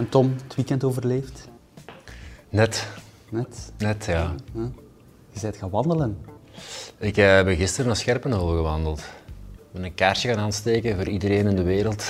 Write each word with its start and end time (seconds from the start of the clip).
En 0.00 0.08
Tom, 0.08 0.36
het 0.42 0.54
weekend 0.54 0.84
overleefd? 0.84 1.48
Net. 2.48 2.86
Net? 3.30 3.72
Net, 3.78 4.04
ja. 4.04 4.34
Je 5.32 5.40
bent 5.40 5.56
gaan 5.56 5.70
wandelen. 5.70 6.18
Ik 6.98 7.16
uh, 7.16 7.42
ben 7.42 7.56
gisteren 7.56 7.86
naar 7.86 7.96
Scherpenheuvel 7.96 8.48
gewandeld. 8.48 8.98
Ik 8.98 9.72
ben 9.72 9.84
een 9.84 9.94
kaarsje 9.94 10.28
gaan 10.28 10.38
aansteken 10.38 10.96
voor 10.96 11.08
iedereen 11.08 11.46
in 11.46 11.56
de 11.56 11.62
wereld. 11.62 12.04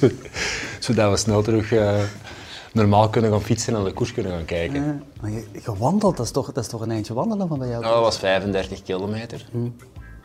Zodat 0.80 1.10
we 1.10 1.16
snel 1.16 1.42
terug 1.42 1.72
uh, 1.72 2.02
normaal 2.72 3.08
kunnen 3.08 3.30
gaan 3.30 3.42
fietsen 3.42 3.76
en 3.76 3.84
de 3.84 3.92
koers 3.92 4.12
kunnen 4.12 4.32
gaan 4.32 4.44
kijken. 4.44 4.84
Uh, 4.84 5.20
maar 5.20 5.30
je, 5.30 5.44
gewandeld, 5.52 6.16
dat 6.16 6.26
is, 6.26 6.32
toch, 6.32 6.52
dat 6.52 6.64
is 6.64 6.70
toch 6.70 6.80
een 6.80 6.90
eindje 6.90 7.14
wandelen 7.14 7.48
van 7.48 7.58
bij 7.58 7.68
jou? 7.68 7.82
Nou, 7.82 7.94
dat 7.94 8.02
was 8.02 8.18
35 8.18 8.82
kilometer. 8.82 9.46
Hm. 9.50 9.68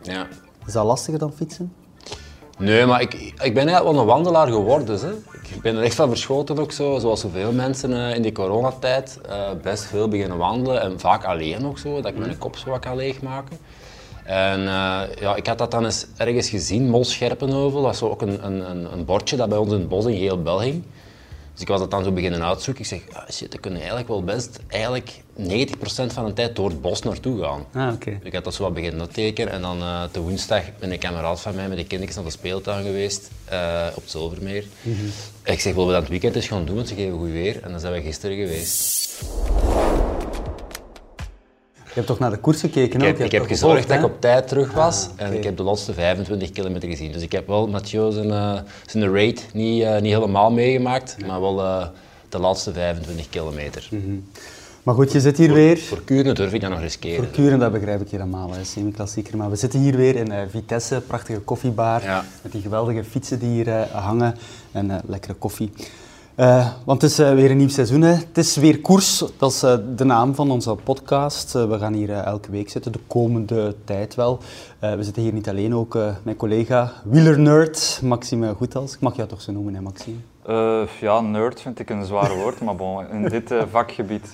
Ja. 0.02 0.26
Is 0.66 0.72
dat 0.72 0.84
lastiger 0.84 1.18
dan 1.18 1.32
fietsen? 1.32 1.72
Nee, 2.58 2.86
maar 2.86 3.00
ik, 3.00 3.14
ik 3.14 3.54
ben 3.54 3.68
eigenlijk 3.68 3.84
wel 3.84 4.00
een 4.00 4.06
wandelaar 4.06 4.46
geworden. 4.46 5.00
Hè. 5.00 5.12
Ik 5.54 5.60
ben 5.62 5.76
er 5.76 5.82
echt 5.82 5.94
van 5.94 6.08
verschoten 6.08 6.58
ook 6.58 6.72
zo, 6.72 6.98
zoals 6.98 7.20
zoveel 7.20 7.52
mensen 7.52 7.90
uh, 7.90 8.14
in 8.14 8.22
die 8.22 8.32
coronatijd. 8.32 9.20
Uh, 9.28 9.50
best 9.62 9.84
veel 9.84 10.08
beginnen 10.08 10.36
wandelen 10.36 10.80
en 10.80 11.00
vaak 11.00 11.24
alleen 11.24 11.66
ook 11.66 11.78
zo, 11.78 12.00
dat 12.00 12.10
ik 12.10 12.18
mijn 12.18 12.38
kop 12.38 12.56
zo 12.56 12.70
wat 12.70 12.80
kan 12.80 12.96
leegmaken. 12.96 13.58
En 14.24 14.60
uh, 14.60 15.00
ja, 15.20 15.34
ik 15.36 15.46
had 15.46 15.58
dat 15.58 15.70
dan 15.70 15.84
eens 15.84 16.06
ergens 16.16 16.48
gezien, 16.48 16.88
Mol 16.88 17.04
Scherpenheuvel. 17.04 17.82
Dat 17.82 17.94
is 17.94 18.02
ook 18.02 18.22
een, 18.22 18.46
een, 18.46 18.92
een 18.92 19.04
bordje 19.04 19.36
dat 19.36 19.48
bij 19.48 19.58
ons 19.58 19.72
in 19.72 19.78
het 19.78 19.88
bos 19.88 20.04
in 20.04 20.18
geel 20.18 20.42
bel 20.42 20.60
hing. 20.60 20.82
Dus 21.52 21.62
ik 21.62 21.68
was 21.68 21.80
dat 21.80 21.90
dan 21.90 22.04
zo 22.04 22.12
beginnen 22.12 22.44
uitzoeken. 22.44 22.82
Ik 22.82 22.88
zeg, 22.88 23.02
ah, 23.12 23.30
shit, 23.30 23.50
dan 23.50 23.60
kunnen 23.60 23.78
eigenlijk 23.78 24.08
wel 24.08 24.24
best 24.24 24.60
eigenlijk 24.68 25.22
90% 25.38 26.12
van 26.12 26.26
de 26.26 26.32
tijd 26.32 26.56
door 26.56 26.68
het 26.68 26.80
bos 26.80 27.02
naartoe 27.02 27.42
gaan. 27.42 27.66
Ah, 27.72 27.94
okay. 27.94 28.18
Ik 28.22 28.32
had 28.32 28.44
dat 28.44 28.54
zo 28.54 28.62
wat 28.62 28.74
beginnen 28.74 29.10
tekenen 29.10 29.52
en 29.52 29.60
dan 29.60 29.78
uh, 29.78 30.02
de 30.12 30.20
woensdag 30.20 30.62
ben 30.78 30.92
een 30.92 30.98
kameraad 30.98 31.40
van 31.40 31.54
mij 31.54 31.68
met 31.68 31.78
de 31.78 31.84
kinderen 31.86 32.14
naar 32.14 32.24
de 32.24 32.30
speeltuin 32.30 32.84
geweest 32.84 33.30
uh, 33.52 33.86
op 33.94 34.02
Zilvermeer. 34.06 34.64
Mm 34.82 34.94
-hmm. 34.94 35.10
Ik 35.44 35.60
zeg, 35.60 35.72
willen 35.72 35.86
we 35.86 35.92
dat 35.92 36.02
het 36.02 36.10
weekend 36.10 36.34
eens 36.34 36.46
gaan 36.46 36.64
doen, 36.64 36.74
want 36.74 36.88
ze 36.88 36.94
geven 36.94 37.18
goed 37.18 37.30
weer. 37.30 37.62
En 37.62 37.70
dan 37.70 37.80
zijn 37.80 37.92
we 37.92 38.02
gisteren 38.02 38.36
geweest. 38.36 39.22
Je 41.84 42.00
hebt 42.00 42.06
toch 42.06 42.18
naar 42.18 42.30
de 42.30 42.38
koers 42.38 42.60
gekeken 42.60 43.00
Ik 43.00 43.06
heb, 43.06 43.18
ik 43.18 43.32
heb 43.32 43.46
gezorgd 43.46 43.88
dat 43.88 43.98
ik 43.98 44.04
op 44.04 44.20
tijd 44.20 44.48
terug 44.48 44.72
was 44.72 45.08
Ah, 45.16 45.26
en 45.26 45.32
ik 45.32 45.44
heb 45.44 45.56
de 45.56 45.62
laatste 45.62 45.94
25 45.94 46.50
kilometer 46.50 46.88
gezien. 46.88 47.12
Dus 47.12 47.22
ik 47.22 47.32
heb 47.32 47.46
wel 47.46 47.68
Mathieu 47.68 48.12
zijn, 48.12 48.28
uh, 48.28 48.58
zijn 48.86 49.14
raid 49.14 49.46
niet, 49.52 50.00
niet 50.00 50.12
helemaal 50.12 50.50
meegemaakt, 50.50 51.16
maar 51.26 51.40
wel 51.40 51.56
de 52.28 52.38
laatste 52.38 52.72
25 52.72 53.28
kilometer. 53.28 53.88
Mm 53.90 54.00
-hmm. 54.00 54.24
Maar 54.84 54.94
goed, 54.94 55.12
je 55.12 55.20
zit 55.20 55.36
hier 55.36 55.52
weer. 55.52 55.78
Voor 55.78 56.02
Kuren 56.04 56.34
durf 56.34 56.52
ik 56.52 56.60
dat 56.60 56.70
nog 56.70 56.80
riskeren. 56.80 57.24
Voor 57.24 57.32
Kuren, 57.32 57.58
dat 57.58 57.72
begrijp 57.72 58.00
ik 58.00 58.10
helemaal, 58.10 58.50
semi-klassieker. 58.62 59.36
Maar 59.36 59.50
we 59.50 59.56
zitten 59.56 59.80
hier 59.80 59.96
weer 59.96 60.16
in 60.16 60.30
uh, 60.30 60.38
Vitesse, 60.48 61.02
prachtige 61.06 61.40
koffiebar. 61.40 62.02
Ja. 62.02 62.24
Met 62.42 62.52
die 62.52 62.60
geweldige 62.60 63.04
fietsen 63.04 63.38
die 63.38 63.48
hier 63.48 63.66
uh, 63.66 63.82
hangen 63.82 64.34
en 64.72 64.90
uh, 64.90 64.96
lekkere 65.06 65.34
koffie. 65.34 65.70
Uh, 66.36 66.68
want 66.84 67.02
het 67.02 67.10
is 67.10 67.20
uh, 67.20 67.34
weer 67.34 67.50
een 67.50 67.56
nieuw 67.56 67.68
seizoen. 67.68 68.02
Hè. 68.02 68.12
Het 68.12 68.38
is 68.38 68.56
weer 68.56 68.80
koers, 68.80 69.24
dat 69.38 69.50
is 69.50 69.64
uh, 69.64 69.74
de 69.96 70.04
naam 70.04 70.34
van 70.34 70.50
onze 70.50 70.74
podcast. 70.74 71.52
we 71.52 71.78
gaan 71.78 71.92
hier 71.92 72.10
elke 72.10 72.50
week 72.50 72.70
zitten, 72.70 72.92
de 72.92 73.00
komende 73.06 73.74
tijd 73.84 74.14
wel. 74.14 74.38
we 74.80 75.02
zitten 75.02 75.22
hier 75.22 75.32
niet 75.32 75.48
alleen, 75.48 75.74
ook 75.74 75.98
mijn 76.22 76.36
collega 76.36 76.92
wielernerd 77.04 78.00
Maxime 78.02 78.54
Goethals. 78.54 78.94
Ik 78.94 79.00
mag 79.00 79.16
jou 79.16 79.28
toch 79.28 79.40
zo 79.40 79.52
noemen, 79.52 79.74
hè 79.74 79.80
Maxime? 79.80 80.16
ja, 81.00 81.20
nerd 81.20 81.60
vind 81.60 81.78
ik 81.78 81.90
een 81.90 82.04
zwaar 82.04 82.36
woord, 82.36 82.60
maar 82.60 82.76
bon, 82.76 83.08
in 83.08 83.22
dit 83.22 83.54
vakgebied 83.70 84.32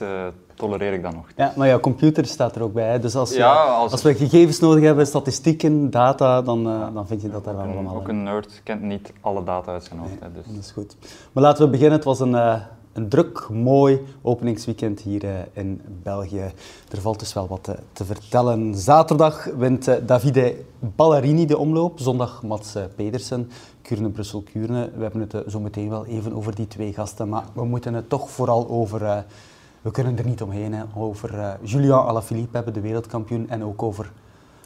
tolereer 0.61 0.92
ik 0.92 1.03
dat 1.03 1.14
nog. 1.14 1.27
Ja, 1.36 1.53
maar 1.56 1.69
jouw 1.69 1.80
computer 1.80 2.27
staat 2.27 2.56
er 2.56 2.62
ook 2.62 2.72
bij. 2.72 2.91
Hè. 2.91 2.98
Dus 2.98 3.14
als, 3.16 3.34
Ja, 3.34 3.53
als- 3.64 3.92
als 3.92 4.03
we 4.03 4.14
gegevens 4.14 4.61
nodig 4.61 4.84
hebben, 4.84 5.06
statistieken, 5.06 5.91
data, 5.91 6.42
dan, 6.42 6.66
uh, 6.69 6.86
dan 6.94 7.06
vind 7.06 7.22
je 7.22 7.30
dat 7.30 7.44
daar 7.44 7.56
wel 7.56 7.64
allemaal 7.66 7.97
ook 7.97 8.08
een 8.08 8.22
nerd 8.22 8.61
kent 8.64 8.83
niet 8.83 9.12
alle 9.20 9.44
data 9.44 9.72
uit 9.72 9.84
zijn 9.84 9.98
hoofd. 10.00 10.20
hè, 10.20 10.33
dus. 10.33 10.44
Dat 10.47 10.64
is 10.64 10.70
goed. 10.70 10.97
Maar 11.33 11.42
laten 11.42 11.64
we 11.64 11.70
beginnen. 11.70 11.94
Het 11.97 12.05
was 12.05 12.20
een, 12.20 12.33
uh, 12.33 12.55
een 12.92 13.08
druk, 13.08 13.48
mooi 13.48 14.00
openingsweekend 14.22 15.00
hier 15.00 15.25
uh, 15.25 15.31
in 15.53 15.81
België. 16.03 16.44
Er 16.91 17.00
valt 17.00 17.19
dus 17.19 17.32
wel 17.32 17.47
wat 17.49 17.65
te, 17.65 17.76
te 17.93 18.04
vertellen. 18.04 18.75
Zaterdag 18.75 19.44
wint 19.56 19.91
Davide 20.06 20.56
Ballerini 20.78 21.47
de 21.47 21.59
omloop. 21.59 21.99
Zondag 21.99 22.43
Mats 22.43 22.75
Pedersen. 22.97 23.50
Kuurne-Brussel-Kuurne. 23.82 24.91
We 24.97 25.03
hebben 25.03 25.20
het 25.31 25.44
zo 25.53 25.60
meteen 25.60 25.88
wel 25.91 26.06
even 26.06 26.32
over 26.34 26.54
die 26.54 26.66
twee 26.69 26.93
gasten. 26.93 27.28
Maar 27.28 27.44
we 27.53 27.65
moeten 27.65 27.94
het 27.94 28.09
toch 28.09 28.31
vooral 28.31 28.69
over... 28.69 29.25
uh, 29.80 29.86
we 29.86 29.91
kunnen 29.91 30.18
er 30.18 30.26
niet 30.26 30.42
omheen. 30.42 30.74
Hè, 30.74 30.82
over 30.94 31.34
uh, 31.34 31.52
Julian 31.62 32.06
Alaphilippe 32.06 32.56
hebben, 32.56 32.74
de 32.74 32.80
wereldkampioen. 32.80 33.48
En 33.50 33.64
ook 33.64 33.82
over 33.82 34.12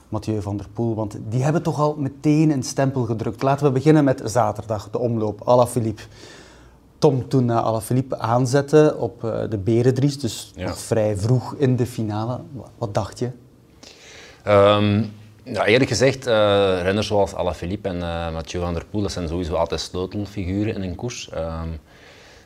Mathieu 0.08 0.42
van 0.42 0.56
der 0.56 0.68
Poel. 0.72 0.94
Want 0.94 1.16
die 1.28 1.42
hebben 1.42 1.62
toch 1.62 1.80
al 1.80 1.94
meteen 1.98 2.50
een 2.50 2.62
stempel 2.62 3.04
gedrukt. 3.04 3.42
Laten 3.42 3.66
we 3.66 3.72
beginnen 3.72 4.04
met 4.04 4.22
zaterdag, 4.24 4.90
de 4.90 4.98
omloop. 4.98 5.40
Alaphilippe. 5.44 6.02
Tom, 6.98 7.28
toen 7.28 7.48
uh, 7.48 7.64
Alaphilippe 7.64 8.18
aanzette 8.18 8.96
op 8.98 9.24
uh, 9.24 9.40
de 9.48 9.58
Berendries, 9.58 10.18
dus 10.18 10.52
Ja. 10.56 10.66
nog 10.66 10.78
vrij 10.78 11.16
vroeg 11.16 11.54
in 11.54 11.76
de 11.76 11.86
finale. 11.86 12.40
Wat, 12.52 12.70
wat 12.78 12.94
dacht 12.94 13.18
je? 13.18 13.30
Ja, 15.44 15.64
eerlijk 15.66 15.90
gezegd, 15.90 16.26
eh, 16.26 16.34
renners 16.82 17.06
zoals 17.06 17.34
Alaphilippe 17.34 17.88
en 17.88 18.02
eh, 18.02 18.32
Mathieu 18.32 18.60
van 18.62 18.74
der 18.74 18.84
Poel, 18.90 19.02
dat 19.02 19.12
zijn 19.12 19.28
sowieso 19.28 19.54
altijd 19.54 19.80
sleutelfiguren 19.80 20.74
in 20.74 20.82
een 20.82 20.94
koers. 20.94 21.30
Ehm, 21.30 21.68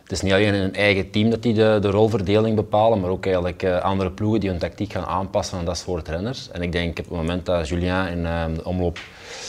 het 0.09 0.17
is 0.17 0.21
niet 0.23 0.33
alleen 0.33 0.55
in 0.55 0.61
hun 0.61 0.75
eigen 0.75 1.11
team 1.11 1.31
dat 1.31 1.43
die 1.43 1.55
de, 1.55 1.79
de 1.81 1.91
rolverdeling 1.91 2.57
bepalen, 2.57 3.01
maar 3.01 3.11
ook 3.11 3.25
eigenlijk 3.25 3.63
eh, 3.63 3.79
andere 3.81 4.11
ploegen 4.11 4.41
die 4.41 4.51
hun 4.51 4.59
tactiek 4.59 4.93
gaan 4.93 5.05
aanpassen 5.05 5.59
aan 5.59 5.65
dat 5.65 5.79
soort 5.79 6.09
renners. 6.09 6.49
En 6.53 6.63
ik 6.63 6.73
denk 6.73 6.91
op 6.91 6.97
het 7.05 7.11
moment 7.17 7.47
dat 7.47 7.69
Julien 7.69 8.09
in 8.09 8.27
eh, 8.27 8.45
de 8.55 8.65
omloop 8.65 8.99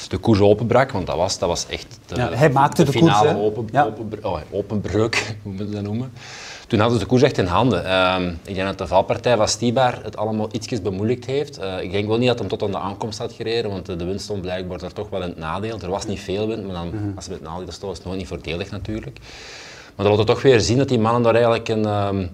de 0.10 0.18
koers 0.18 0.40
openbrak, 0.40 0.92
want 0.92 1.08
dat 1.08 1.16
was, 1.16 1.40
dat 1.40 1.50
was 1.50 1.68
echt 1.68 2.00
de, 2.06 2.16
Ja, 2.16 2.30
hij 2.34 2.50
maakte 2.50 2.84
de 2.84 2.92
koers, 2.92 3.04
finale 3.04 3.28
hè? 3.28 3.36
open, 3.36 3.68
Ja. 3.72 3.84
open, 3.86 4.20
oh, 4.22 4.38
openbreuk, 4.52 5.16
hoe 5.44 5.54
moet 5.54 5.68
je 5.68 5.74
dat 5.74 5.84
noemen. 5.84 6.12
Toen 6.68 6.80
hadden 6.80 6.98
ze 6.98 7.04
de 7.04 7.10
koers 7.10 7.22
echt 7.24 7.38
in 7.38 7.46
handen. 7.46 7.86
Ehm, 7.86 8.28
ik 8.46 8.56
denk 8.56 8.68
dat 8.68 8.78
de 8.78 8.88
valpartij 8.88 9.38
van 9.38 9.48
Stibar 9.48 10.00
het 10.04 10.18
allemaal 10.18 10.48
ietsjes 10.52 10.82
bemoeilijkt 10.82 11.26
heeft. 11.26 11.58
Eh, 11.58 11.82
ik 11.82 11.92
denk 11.92 12.08
wel 12.08 12.18
niet 12.18 12.28
dat 12.28 12.40
hij 12.40 12.48
tot 12.48 12.64
aan 12.64 12.72
de 12.72 12.78
aankomst 12.80 13.20
had 13.20 13.34
gereden, 13.34 13.72
want 13.72 13.86
de, 13.86 14.06
wind 14.06 14.22
stond 14.22 14.42
blijkbaar 14.42 14.78
daar 14.78 14.94
toch 14.94 15.10
wel 15.10 15.22
in 15.22 15.30
het 15.30 15.38
nadeel. 15.38 15.80
Er 15.82 15.90
was 15.90 16.06
niet 16.06 16.20
veel 16.20 16.48
wind, 16.48 16.66
maar 16.66 16.74
dan, 16.76 16.88
Mhm. 16.88 17.16
als 17.16 17.26
het 17.26 17.34
met 17.34 17.40
het 17.40 17.50
nadeel 17.50 17.72
stond, 17.72 17.82
was 17.90 17.98
het 17.98 18.06
nog 18.08 18.16
niet 18.16 18.28
voordelig 18.28 18.72
natuurlijk. 18.72 19.18
Maar 20.00 20.08
dat 20.08 20.18
laat 20.18 20.28
het 20.28 20.36
toch 20.36 20.52
weer 20.52 20.60
zien 20.60 20.78
dat 20.78 20.88
die 20.88 21.00
mannen 21.00 21.22
daar 21.22 21.34
eigenlijk 21.34 21.68
een, 21.68 21.86
ehm, 21.86 22.28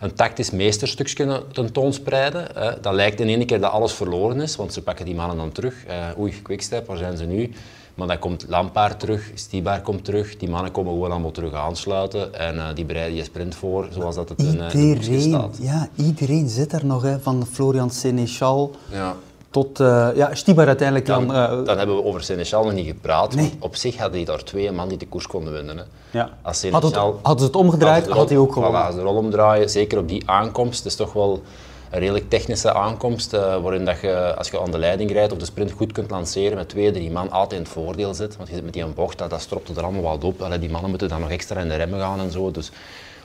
een 0.00 0.14
tactisch 0.14 0.50
meesterstuk 0.50 1.14
kunnen 1.14 1.52
tentoonspreiden. 1.52 2.46
Dat 2.80 2.94
lijkt 2.94 3.20
in 3.20 3.28
één 3.28 3.46
keer 3.46 3.60
dat 3.60 3.72
alles 3.72 3.92
verloren 3.92 4.40
is, 4.40 4.56
want 4.56 4.72
ze 4.72 4.82
pakken 4.82 5.04
die 5.04 5.14
mannen 5.14 5.36
dan 5.36 5.52
terug. 5.52 5.84
Eh, 5.86 6.18
oei, 6.18 6.42
Quickstep, 6.42 6.86
waar 6.86 6.96
zijn 6.96 7.16
ze 7.16 7.24
nu? 7.24 7.52
Maar 7.94 8.06
dan 8.06 8.18
komt 8.18 8.44
Lampaard 8.48 9.00
terug, 9.00 9.30
Stibar 9.34 9.80
komt 9.80 10.04
terug, 10.04 10.36
die 10.36 10.48
mannen 10.48 10.72
komen 10.72 10.92
gewoon 10.92 11.10
allemaal 11.10 11.30
terug 11.30 11.54
aansluiten 11.54 12.34
en 12.34 12.58
eh, 12.58 12.74
die 12.74 12.84
bereiden 12.84 13.16
je 13.16 13.24
sprint 13.24 13.54
voor 13.54 13.88
zoals 13.90 14.14
dat 14.14 14.28
het 14.28 14.42
in, 14.42 14.60
eh, 14.60 14.74
in 15.08 15.20
staat. 15.20 15.58
ja, 15.60 15.88
iedereen 15.96 16.48
zit 16.48 16.72
er 16.72 16.86
nog, 16.86 17.02
hè, 17.02 17.18
van 17.18 17.46
Florian 17.52 17.90
Seneschal 17.90 18.74
Ja. 18.92 19.16
Tot 19.50 19.80
uh, 19.80 20.08
ja, 20.14 20.34
Stibar 20.34 20.66
uiteindelijk 20.66 21.06
Dan, 21.06 21.26
dan. 21.26 21.36
uh, 21.60 21.66
dan 21.66 21.78
hebben 21.78 21.96
we 21.96 22.04
over 22.04 22.22
Seneschal 22.22 22.64
nog 22.64 22.72
niet 22.72 22.86
gepraat, 22.86 23.34
Nee. 23.34 23.52
op 23.60 23.76
zich 23.76 23.96
hadden 23.96 24.16
die 24.16 24.24
daar 24.26 24.44
twee 24.44 24.72
man 24.72 24.88
die 24.88 24.98
de 24.98 25.06
koers 25.06 25.26
konden 25.26 25.52
winnen. 25.52 25.76
Hè. 25.76 25.82
ja. 26.10 26.30
Als 26.42 26.62
Had 26.62 26.72
het, 26.72 26.82
Seneschal- 26.82 27.18
hadden 27.22 27.38
ze 27.40 27.46
het 27.46 27.56
omgedraaid, 27.56 28.08
had 28.08 28.28
hij 28.28 28.38
ook 28.38 28.52
gewonnen. 28.52 28.82
Voilà, 28.82 28.86
als 28.86 28.94
de 28.94 29.00
rol 29.00 29.16
omdraaien, 29.16 29.70
zeker 29.70 29.98
op 29.98 30.08
die 30.08 30.22
aankomst. 30.30 30.76
Het 30.76 30.86
is 30.86 30.94
toch 30.94 31.12
wel 31.12 31.42
een 31.90 31.98
redelijk 31.98 32.28
technische 32.30 32.72
aankomst, 32.74 33.32
eh, 33.32 33.62
waarin 33.62 33.84
dat 33.84 34.00
je, 34.00 34.34
als 34.36 34.48
je 34.50 34.60
aan 34.60 34.70
de 34.70 34.78
leiding 34.78 35.12
rijdt 35.12 35.32
of 35.32 35.38
de 35.38 35.44
sprint 35.44 35.70
goed 35.72 35.92
kunt 35.92 36.10
lanceren 36.10 36.56
met 36.56 36.68
twee, 36.68 36.90
drie 36.92 37.10
man, 37.10 37.30
altijd 37.30 37.52
in 37.60 37.66
het 37.66 37.72
voordeel 37.74 38.14
zit. 38.14 38.36
Want 38.36 38.48
je 38.48 38.54
zit 38.54 38.64
met 38.64 38.72
die 38.72 38.82
een 38.82 38.94
bocht, 38.94 39.18
dat, 39.18 39.30
dat 39.30 39.40
stropte 39.40 39.72
er 39.76 39.82
allemaal 39.82 40.02
wat 40.02 40.24
op. 40.24 40.42
Allee, 40.42 40.58
die 40.58 40.70
mannen 40.70 40.90
moeten 40.90 41.08
dan 41.08 41.20
nog 41.20 41.30
extra 41.30 41.60
in 41.60 41.68
de 41.68 41.74
remmen 41.76 42.00
gaan 42.00 42.20
en 42.20 42.30
zo. 42.30 42.50
Dus 42.50 42.70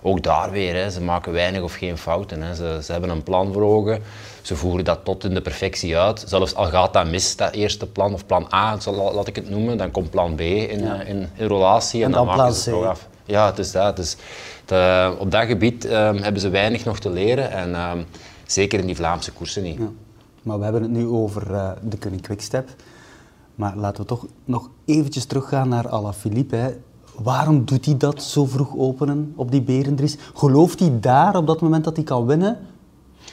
ook 0.05 0.23
daar 0.23 0.51
weer, 0.51 0.75
hè, 0.75 0.89
ze 0.89 1.01
maken 1.01 1.31
weinig 1.31 1.61
of 1.61 1.73
geen 1.73 1.97
fouten. 1.97 2.41
Hè. 2.41 2.55
Ze, 2.55 2.79
ze 2.83 2.91
hebben 2.91 3.09
een 3.09 3.23
plan 3.23 3.53
voor 3.53 3.61
ogen, 3.63 4.01
ze 4.41 4.55
voeren 4.55 4.85
dat 4.85 4.99
tot 5.03 5.23
in 5.23 5.33
de 5.33 5.41
perfectie 5.41 5.97
uit. 5.97 6.23
Zelfs 6.27 6.55
al 6.55 6.65
gaat 6.65 6.93
dat 6.93 7.09
mis, 7.09 7.35
dat 7.35 7.53
eerste 7.53 7.85
plan, 7.87 8.13
of 8.13 8.25
plan 8.25 8.47
A, 8.53 8.79
zal- 8.79 9.13
laat 9.13 9.27
ik 9.27 9.35
het 9.35 9.49
noemen, 9.49 9.77
dan 9.77 9.91
komt 9.91 10.09
plan 10.09 10.35
B 10.35 10.39
in, 10.41 10.79
Ja. 10.79 10.99
eh, 11.01 11.09
in, 11.09 11.29
in 11.35 11.47
relatie 11.47 11.99
en, 11.99 12.05
En 12.05 12.11
dan, 12.11 12.25
dan 12.27 12.37
maken 12.37 12.53
ze 12.53 12.69
het 12.69 12.79
toch 12.79 12.87
af. 12.89 13.07
Ja, 13.25 13.45
het 13.45 13.59
is 13.59 13.71
dat. 13.71 13.95
Dus 13.95 14.15
de- 14.65 15.15
op 15.19 15.31
dat 15.31 15.45
gebied 15.45 15.85
ehm, 15.85 16.17
hebben 16.21 16.41
ze 16.41 16.49
weinig 16.49 16.85
nog 16.85 16.99
te 16.99 17.09
leren 17.09 17.51
en 17.51 17.75
ehm, 17.75 17.99
zeker 18.45 18.79
in 18.79 18.85
die 18.85 18.95
Vlaamse 18.95 19.31
koersen 19.31 19.63
niet. 19.63 19.77
Ja. 19.77 19.89
Maar 20.43 20.57
we 20.57 20.63
hebben 20.63 20.81
het 20.81 20.91
nu 20.91 21.07
over 21.07 21.53
eh, 21.53 21.69
de 21.81 21.97
Koning 21.97 22.21
Quickstep. 22.21 22.69
Maar 23.55 23.75
laten 23.75 24.01
we 24.01 24.07
toch 24.07 24.25
nog 24.45 24.69
eventjes 24.85 25.25
teruggaan 25.25 25.69
naar 25.69 25.87
Alaphilippe. 25.89 26.77
Waarom 27.23 27.65
doet 27.65 27.85
hij 27.85 27.97
dat 27.97 28.23
zo 28.23 28.45
vroeg 28.45 28.77
openen 28.77 29.33
op 29.35 29.51
die 29.51 29.61
Berendries? 29.61 30.17
Gelooft 30.33 30.79
hij 30.79 30.97
daar 30.99 31.35
op 31.35 31.47
dat 31.47 31.61
moment 31.61 31.83
dat 31.83 31.95
hij 31.95 32.05
kan 32.05 32.25
winnen? 32.25 32.57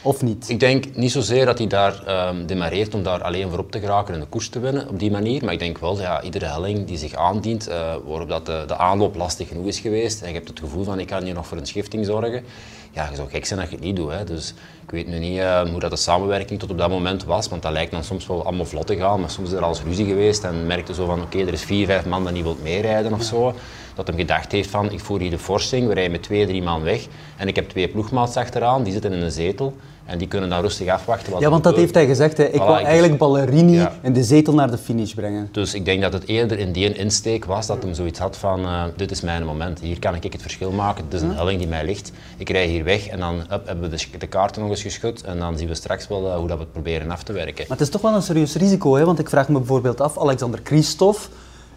Of 0.03 0.23
niet? 0.23 0.49
Ik 0.49 0.61
denk 0.61 0.97
niet 0.97 1.11
zozeer 1.11 1.47
dat 1.47 1.59
hij 1.59 1.67
daar 1.67 2.05
ehm 2.07 2.47
demareert 2.47 2.95
om 2.95 3.03
daar 3.03 3.23
alleen 3.23 3.51
voor 3.51 3.59
op 3.59 3.71
te 3.71 3.81
geraken 3.81 4.15
en 4.15 4.21
de 4.21 4.27
koers 4.27 4.49
te 4.49 4.61
winnen 4.61 4.89
op 4.89 4.99
die 4.99 5.11
manier. 5.11 5.45
Maar 5.45 5.53
ik 5.53 5.59
denk 5.59 5.79
wel, 5.79 6.01
ja, 6.01 6.23
iedere 6.23 6.45
helling 6.45 6.87
die 6.87 6.99
zich 6.99 7.15
aandient, 7.15 7.69
eh, 7.69 7.95
waarop 8.07 8.29
dat 8.29 8.47
de, 8.47 8.65
de 8.67 8.77
aanloop 8.77 9.17
lastig 9.17 9.49
genoeg 9.49 9.67
is 9.67 9.79
geweest, 9.79 10.23
en 10.23 10.29
je 10.29 10.35
hebt 10.35 10.49
het 10.49 10.61
gevoel 10.61 10.85
van 10.85 10.99
ik 10.99 11.07
kan 11.07 11.23
hier 11.23 11.35
nog 11.35 11.47
voor 11.47 11.59
een 11.59 11.67
schifting 11.67 12.07
zorgen, 12.07 12.45
ja, 12.93 13.09
je 13.11 13.17
zou 13.17 13.31
gek 13.31 13.47
zijn 13.47 13.61
dat 13.61 13.69
je 13.69 13.77
het 13.77 13.85
niet 13.85 13.97
doet. 13.97 14.11
Hè. 14.11 14.25
Dus 14.25 14.55
ik 14.83 14.91
weet 14.91 15.07
nu 15.07 15.19
niet 15.19 15.39
uh, 15.39 15.61
hoe 15.61 15.81
dat 15.81 15.91
de 15.91 15.97
samenwerking 15.97 16.61
tot 16.61 16.71
op 16.71 16.79
dat 16.79 16.89
moment 16.89 17.25
was, 17.25 17.49
want 17.49 17.63
dat 17.63 17.73
lijkt 17.73 17.91
dan 17.91 18.05
soms 18.05 18.27
wel 18.27 18.45
allemaal 18.45 18.65
vlot 18.65 18.87
te 18.87 18.97
gaan, 18.97 19.21
maar 19.21 19.31
soms 19.31 19.51
is 19.51 19.57
er 19.57 19.63
al 19.63 19.69
eens 19.69 19.83
ruzie 19.83 20.07
geweest 20.07 20.45
en 20.45 20.67
merkte 20.67 20.95
zo 20.95 21.07
van 21.07 21.23
oké, 21.23 21.39
er 21.39 21.53
is 21.53 21.63
vier, 21.63 21.87
vijf 21.87 22.05
man 22.05 22.25
dat 22.25 22.33
niet 22.33 22.43
wilt 22.43 22.63
meerijden 22.63 23.13
of 23.13 23.23
zo. 23.23 23.55
Dat 23.95 24.07
hem 24.07 24.17
gedacht 24.17 24.53
heeft 24.53 24.71
van 24.71 24.91
ik 24.91 25.01
voer 25.01 25.21
hier 25.21 25.31
de 25.31 25.39
forsing, 25.39 25.87
we 25.87 25.95
rijden 25.95 26.13
met 26.13 26.23
twee, 26.23 26.47
drie 26.47 26.63
man 26.63 26.83
weg 26.83 27.07
en 27.37 27.49
ik 27.49 27.57
heb 27.57 27.69
twee 27.69 27.89
ploegmaats 27.89 28.37
achteraan, 28.37 28.83
die 28.83 28.93
zitten 28.93 29.13
in 29.13 29.23
een 29.23 29.31
zetel. 29.31 29.75
En 30.05 30.19
die 30.19 30.29
kunnen 30.29 30.49
dan 30.49 30.61
rustig 30.61 30.89
afwachten. 30.89 31.33
Wat 31.33 31.41
ja, 31.41 31.51
want 31.51 31.65
dat 31.65 31.77
heeft 31.77 31.95
hij 31.95 32.07
gezegd. 32.07 32.37
Hè. 32.37 32.45
Ik 32.45 32.63
wil 32.63 32.79
eigenlijk 32.79 33.19
Ballerini 33.19 33.89
in 34.03 34.13
de 34.13 34.25
zetel 34.25 34.55
naar 34.55 34.71
de 34.71 34.79
finish 34.79 35.13
brengen. 35.13 35.49
Dus 35.53 35.75
ik 35.75 35.85
denk 35.85 36.03
dat 36.03 36.13
het 36.13 36.27
eerder 36.27 36.59
in 36.59 36.73
die 36.73 36.95
insteek 36.95 37.45
was 37.45 37.67
dat 37.67 37.83
hij 37.83 37.95
zoiets 37.95 38.19
had 38.19 38.37
van 38.37 38.61
uh, 38.61 38.85
dit 38.97 39.11
is 39.11 39.21
mijn 39.21 39.45
moment, 39.45 39.81
hier 39.81 39.99
kan 39.99 40.15
ik 40.15 40.33
het 40.33 40.43
verschil 40.43 40.71
maken, 40.71 41.05
dit 41.09 41.21
is 41.21 41.29
een 41.29 41.35
helling 41.35 41.59
die 41.59 41.69
mij 41.69 41.85
ligt. 41.85 42.13
Ik 42.37 42.51
rij 42.51 42.67
hier 42.67 42.85
weg 42.85 43.07
en 43.07 43.19
dan 43.19 43.41
up, 43.53 43.67
hebben 43.67 43.91
we 43.91 43.97
de, 43.97 44.19
de, 44.19 44.27
kaarten 44.27 44.63
nog 44.63 44.71
eens 44.71 44.83
geschud 44.83 45.23
en 45.23 45.39
dan 45.39 45.59
zien 45.59 45.69
we 45.69 45.75
straks 45.75 46.09
wel 46.09 46.27
uh, 46.27 46.37
hoe 46.37 46.49
dat 46.49 46.57
we 46.57 46.63
het 46.63 46.73
proberen 46.73 47.11
af 47.11 47.23
te 47.23 47.33
werken. 47.33 47.65
Maar 47.69 47.79
het 47.79 47.87
is 47.87 47.93
toch 47.93 48.01
wel 48.01 48.15
een 48.15 48.23
serieus 48.23 48.55
risico, 48.55 48.95
hè? 48.95 49.05
want 49.05 49.19
ik 49.19 49.29
vraag 49.29 49.49
me 49.49 49.59
bijvoorbeeld 49.59 50.01
af, 50.01 50.19
Alexander 50.19 50.61
Christophe, 50.63 51.29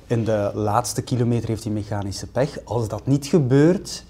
in 0.07 0.24
de 0.24 0.52
laatste 0.54 1.02
kilometer 1.02 1.50
heeft 1.50 1.63
hij 1.63 1.74
mechanische 1.74 2.28
pech. 2.28 2.57
Als 2.63 2.88
dat 2.88 3.07
niet 3.07 3.25
gebeurt, 3.25 4.04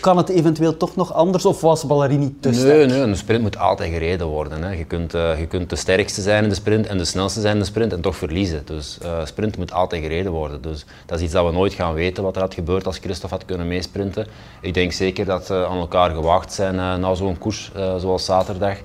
kan 0.00 0.16
het 0.16 0.28
eventueel 0.28 0.76
toch 0.76 0.96
nog 0.96 1.12
anders 1.12 1.46
of 1.46 1.60
was 1.60 1.86
Ballerini 1.86 2.36
te 2.40 2.52
sterk? 2.52 2.76
Nee, 2.76 2.86
nee, 2.86 3.00
een 3.00 3.16
sprint 3.16 3.42
moet 3.42 3.58
altijd 3.58 3.92
gereden 3.92 4.26
worden. 4.26 4.62
Hè. 4.62 4.70
Je, 4.70 4.84
kunt, 4.84 5.14
uh, 5.14 5.38
je 5.38 5.46
kunt 5.46 5.70
de 5.70 5.76
sterkste 5.76 6.22
zijn 6.22 6.42
in 6.42 6.48
de 6.48 6.54
sprint 6.54 6.86
en 6.86 6.98
de 6.98 7.04
snelste 7.04 7.40
zijn 7.40 7.54
in 7.54 7.60
de 7.60 7.66
sprint 7.66 7.92
en 7.92 8.00
toch 8.00 8.16
verliezen. 8.16 8.62
Dus 8.64 8.98
uh, 9.02 9.24
sprint 9.24 9.56
moet 9.56 9.72
altijd 9.72 10.02
gereden 10.02 10.32
worden. 10.32 10.62
Dus 10.62 10.84
dat 11.06 11.18
is 11.18 11.24
iets 11.24 11.32
dat 11.32 11.46
we 11.46 11.52
nooit 11.52 11.72
gaan 11.72 11.94
weten 11.94 12.22
wat 12.22 12.34
er 12.36 12.42
had 12.42 12.54
gebeurd 12.54 12.86
als 12.86 12.98
Christophe 12.98 13.34
had 13.36 13.44
kunnen 13.44 13.68
meesprinten. 13.68 14.26
Ik 14.60 14.74
denk 14.74 14.92
zeker 14.92 15.24
dat 15.24 15.46
ze 15.46 15.66
aan 15.66 15.78
elkaar 15.78 16.10
gewaagd 16.10 16.52
zijn 16.52 16.74
uh, 16.74 16.96
na 16.96 17.14
zo'n 17.14 17.38
koers 17.38 17.72
zoals 17.98 18.24
zaterdag. 18.24 18.76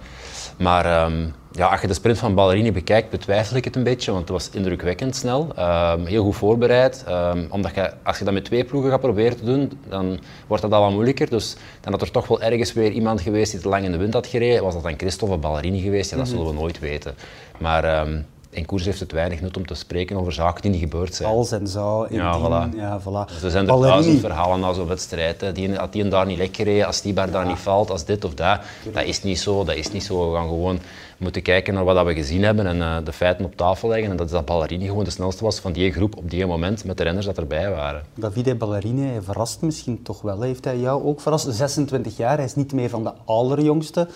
Maar 0.58 1.06
um, 1.06 1.34
ja, 1.56 1.68
als 1.68 1.82
je 1.82 1.88
de 1.88 1.94
sprint 1.94 2.18
van 2.18 2.36
Ballerini 2.36 2.72
bekijkt, 2.72 3.10
betwijfel 3.10 3.56
ik 3.58 3.64
het 3.64 3.76
een 3.76 3.84
beetje, 3.84 4.12
want 4.12 4.24
het 4.24 4.32
was 4.32 4.50
indrukwekkend 4.50 5.16
snel. 5.16 5.48
Um, 5.60 6.06
heel 6.06 6.24
goed 6.24 6.36
voorbereid. 6.36 7.06
Um, 7.10 7.48
omdat 7.50 7.76
je, 7.76 7.92
als 8.04 8.18
je 8.20 8.26
dat 8.26 8.34
met 8.34 8.46
twee 8.46 8.64
ploegen 8.64 8.92
gaat 8.92 9.02
proberen 9.02 9.38
te 9.38 9.46
doen, 9.46 9.80
dan 9.90 10.20
wordt 10.48 10.64
dat 10.64 10.72
al 10.72 10.82
wat 10.82 10.92
moeilijker. 10.92 11.30
Dus 11.30 11.56
dan 11.82 11.92
had 11.92 12.02
er 12.02 12.12
toch 12.12 12.28
wel 12.28 12.42
ergens 12.42 12.74
weer 12.74 12.92
iemand 12.92 13.22
geweest 13.22 13.52
die 13.52 13.62
te 13.62 13.70
lang 13.70 13.84
in 13.86 13.92
de 13.92 13.98
wind 13.98 14.14
had 14.14 14.28
gereden. 14.28 14.64
Was 14.64 14.74
dat 14.74 14.84
dan 14.84 14.94
Christophe 14.98 15.36
of 15.36 15.42
Ballerini 15.42 15.82
geweest? 15.82 16.12
Ja, 16.12 16.18
dat 16.18 16.28
zullen 16.28 16.46
we 16.46 16.54
nooit 16.54 16.80
weten. 16.80 17.16
Maar 17.58 18.08
in 18.56 18.66
koers 18.66 18.86
heeft 18.86 19.00
het 19.00 19.12
weinig 19.12 19.42
nut 19.42 19.58
om 19.58 19.66
te 19.66 19.74
spreken 19.74 20.18
over 20.18 20.34
zaken 20.34 20.62
die 20.62 20.72
niet 20.72 20.80
gebeurd 20.80 21.16
zijn. 21.16 21.30
Als 21.30 21.52
en 21.52 21.68
zou, 21.68 22.14
ja, 22.14 22.40
voilà. 22.40 22.76
ja, 22.76 23.02
voilà. 23.02 23.32
Dus 23.34 23.44
er 23.44 23.52
zijn 23.52 23.70
er 23.70 23.82
duizend 23.82 24.20
verhalen 24.20 24.60
na 24.60 24.74
zo'n 24.74 24.88
wedstrijd. 24.88 25.42
Hè. 25.42 25.52
Die, 25.52 25.76
had 25.76 25.94
die 25.94 26.08
daar 26.08 26.26
niet 26.26 26.38
lekker 26.38 26.56
gereden, 26.56 26.88
als 26.88 27.02
die 27.02 27.14
bar 27.14 27.32
daar 27.32 27.46
niet 27.46 27.60
valt, 27.60 27.90
als 27.90 28.06
dit 28.06 28.26
of 28.26 28.34
dat. 28.34 28.60
Dat 28.94 29.04
is 29.04 29.24
niet 29.24 29.40
zo, 29.40 29.64
dat 29.64 29.76
is 29.76 29.92
niet 29.92 30.04
zo. 30.04 30.32
We 30.32 30.38
gaan 30.38 30.48
gewoon 30.48 30.80
moeten 31.18 31.42
kijken 31.42 31.74
naar 31.74 31.84
wat 31.84 32.06
we 32.06 32.14
gezien 32.14 32.44
hebben 32.44 32.68
en 32.68 32.78
uh, 32.78 32.98
de 33.04 33.14
feiten 33.14 33.46
op 33.46 33.56
tafel 33.56 33.90
leggen. 33.90 34.12
En 34.12 34.18
dat 34.18 34.26
is 34.26 34.32
dat 34.32 34.46
Ballerini 34.46 34.86
gewoon 34.86 35.04
de 35.04 35.10
snelste 35.10 35.44
was 35.44 35.60
van 35.60 35.72
die 35.72 35.92
groep 35.92 36.18
op 36.18 36.30
die 36.30 36.46
moment 36.46 36.86
met 36.86 36.98
de 36.98 37.04
renners 37.04 37.26
dat 37.26 37.38
erbij 37.38 37.70
waren. 37.70 38.04
Davide 38.14 38.56
Ballerini 38.56 39.08
hij 39.08 39.22
verrast 39.22 39.62
misschien 39.62 40.04
toch 40.04 40.22
wel. 40.22 40.42
Heeft 40.42 40.66
hij 40.66 40.78
jou 40.78 41.04
ook 41.04 41.22
verrast? 41.22 41.48
26 41.50 42.18
jaar, 42.18 42.36
hij 42.36 42.46
is 42.46 42.56
niet 42.56 42.74
meer 42.74 42.90
van 42.90 43.04
de 43.04 43.12
allerjongste. 43.26 44.08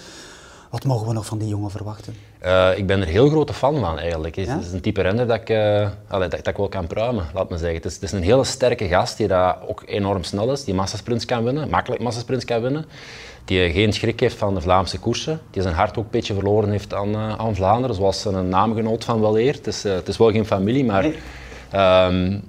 Wat 0.69 0.85
mogen 0.85 1.07
we 1.07 1.13
nog 1.13 1.25
van 1.25 1.37
die 1.37 1.47
jongen 1.47 1.71
verwachten? 1.71 2.15
Uh, 2.45 2.77
ik 2.77 2.87
ben 2.87 3.01
er 3.01 3.07
heel 3.07 3.29
grote 3.29 3.53
fan 3.53 3.79
van 3.79 3.99
eigenlijk. 3.99 4.35
Het 4.35 4.47
is 4.61 4.71
een 4.71 4.81
type 4.81 5.01
renner 5.01 5.27
dat 5.27 5.39
ik, 5.41 5.49
uh, 5.49 5.89
dat, 6.07 6.31
dat, 6.31 6.47
ik 6.47 6.57
wel 6.57 6.69
kan 6.69 6.87
pruimen, 6.87 7.25
laat 7.33 7.49
me 7.49 7.57
zeggen. 7.57 7.75
Het 7.75 7.85
is, 7.85 7.93
het 7.93 8.03
is, 8.03 8.11
een 8.11 8.23
hele 8.23 8.43
sterke 8.43 8.87
gast 8.87 9.17
die 9.17 9.27
dat 9.27 9.57
ook 9.67 9.83
enorm 9.85 10.23
snel 10.23 10.51
is, 10.51 10.63
die 10.63 10.73
massasprints 10.73 11.25
kan 11.25 11.43
winnen, 11.43 11.69
makkelijk 11.69 12.01
massasprints 12.01 12.45
kan 12.45 12.61
winnen. 12.61 12.85
Die 13.45 13.71
geen 13.71 13.93
schrik 13.93 14.19
heeft 14.19 14.37
van 14.37 14.53
de 14.53 14.61
Vlaamse 14.61 14.99
koersen, 14.99 15.39
die 15.51 15.61
zijn 15.61 15.75
hart 15.75 15.97
ook 15.97 16.03
een 16.03 16.11
beetje 16.11 16.33
verloren 16.33 16.69
heeft 16.69 16.93
aan, 16.93 17.09
uh, 17.09 17.35
aan 17.37 17.55
Vlaanderen, 17.55 17.95
zoals 17.95 18.25
een 18.25 18.49
naamgenoot 18.49 19.03
van 19.03 19.21
weleer. 19.21 19.53
Het 19.53 19.67
is, 19.67 19.83
het 19.83 20.07
is 20.07 20.17
wel 20.17 20.31
geen 20.31 20.45
familie, 20.45 20.85
maar... 20.85 21.05
Um, 22.07 22.43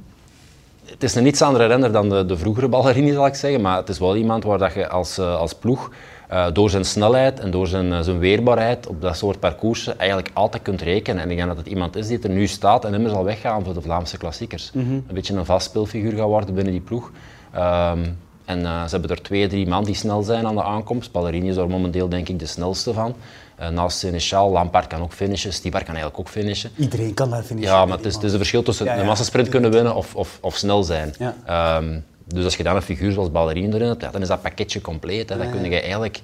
het 0.90 1.02
is 1.02 1.14
een 1.14 1.26
iets 1.26 1.42
andere 1.42 1.66
renner 1.66 1.92
dan 1.92 2.08
de, 2.08 2.26
de 2.26 2.36
vroegere 2.36 2.68
ballerini, 2.68 3.12
zal 3.12 3.26
ik 3.26 3.34
zeggen, 3.34 3.60
maar 3.60 3.76
het 3.76 3.88
is 3.88 3.98
wel 3.98 4.16
iemand 4.16 4.44
waar 4.44 4.58
dat 4.58 4.74
je 4.74 4.88
als, 4.88 5.18
als 5.18 5.54
ploeg 5.54 5.90
uh, 6.32 6.46
door 6.52 6.70
zijn 6.70 6.84
snelheid 6.84 7.40
en 7.40 7.50
door 7.50 7.66
zijn, 7.66 8.04
zijn 8.04 8.18
weerbaarheid 8.18 8.86
op 8.86 9.00
dat 9.00 9.16
soort 9.16 9.40
parcoursen 9.40 9.98
eigenlijk 9.98 10.30
altijd 10.32 10.62
kunt 10.62 10.82
rekenen. 10.82 11.22
En 11.22 11.30
ik 11.30 11.36
denk 11.36 11.48
dat 11.48 11.56
het 11.56 11.66
iemand 11.66 11.96
is 11.96 12.06
die 12.06 12.18
er 12.18 12.30
nu 12.30 12.46
staat 12.46 12.84
en 12.84 12.94
immer 12.94 13.10
zal 13.10 13.24
weggaan 13.24 13.64
voor 13.64 13.74
de 13.74 13.80
Vlaamse 13.80 14.16
klassiekers. 14.16 14.70
Mm 14.72 14.84
-hmm. 14.84 15.04
Een 15.08 15.14
beetje 15.14 15.34
een 15.34 15.44
vast 15.44 15.66
speelfiguur 15.66 16.12
gaat 16.12 16.26
worden 16.26 16.54
binnen 16.54 16.72
die 16.72 16.82
ploeg. 16.82 17.10
Um, 17.56 18.18
en 18.50 18.60
uh, 18.60 18.82
ze 18.84 18.90
hebben 18.90 19.10
er 19.10 19.22
twee, 19.22 19.48
drie 19.48 19.66
man 19.66 19.84
die 19.84 19.94
snel 19.94 20.22
zijn 20.22 20.46
aan 20.46 20.54
de 20.54 20.62
aankomst. 20.62 21.12
Ballerini 21.12 21.48
is 21.48 21.56
er 21.56 21.68
momenteel 21.68 22.08
denk 22.08 22.28
ik 22.28 22.38
de 22.38 22.46
snelste 22.46 22.92
van. 22.92 23.14
Uh, 23.60 23.68
naast 23.68 23.98
Seneschal, 23.98 24.50
Lampard 24.50 24.86
kan 24.86 25.02
ook 25.02 25.12
finishen, 25.12 25.52
Stibar 25.52 25.84
kan 25.84 25.94
eigenlijk 25.94 26.18
ook 26.18 26.28
finishen. 26.28 26.70
Iedereen 26.76 27.14
kan 27.14 27.30
daar 27.30 27.42
finishen. 27.42 27.72
Ja, 27.72 27.84
maar 27.84 27.96
het 27.96 28.06
is, 28.06 28.14
het 28.14 28.22
is 28.22 28.32
een 28.32 28.38
verschil 28.38 28.62
tussen 28.62 28.86
ja, 28.86 28.94
ja, 28.94 29.00
de 29.00 29.06
massasprint 29.06 29.48
kunnen 29.48 29.70
winnen 29.70 29.94
of, 29.94 30.14
of, 30.14 30.38
of 30.40 30.56
snel 30.56 30.82
zijn. 30.82 31.14
Ja. 31.18 31.76
Um, 31.76 32.04
dus 32.24 32.44
als 32.44 32.56
je 32.56 32.62
dan 32.62 32.76
een 32.76 32.82
figuur 32.82 33.12
zoals 33.12 33.30
ballerine 33.30 33.74
erin 33.74 33.88
hebt, 33.88 34.12
dan 34.12 34.22
is 34.22 34.28
dat 34.28 34.42
pakketje 34.42 34.80
compleet. 34.80 35.28
Hè. 35.28 35.36
Dan 35.36 35.50
kun 35.50 35.64
je 35.64 35.80
eigenlijk 35.80 36.20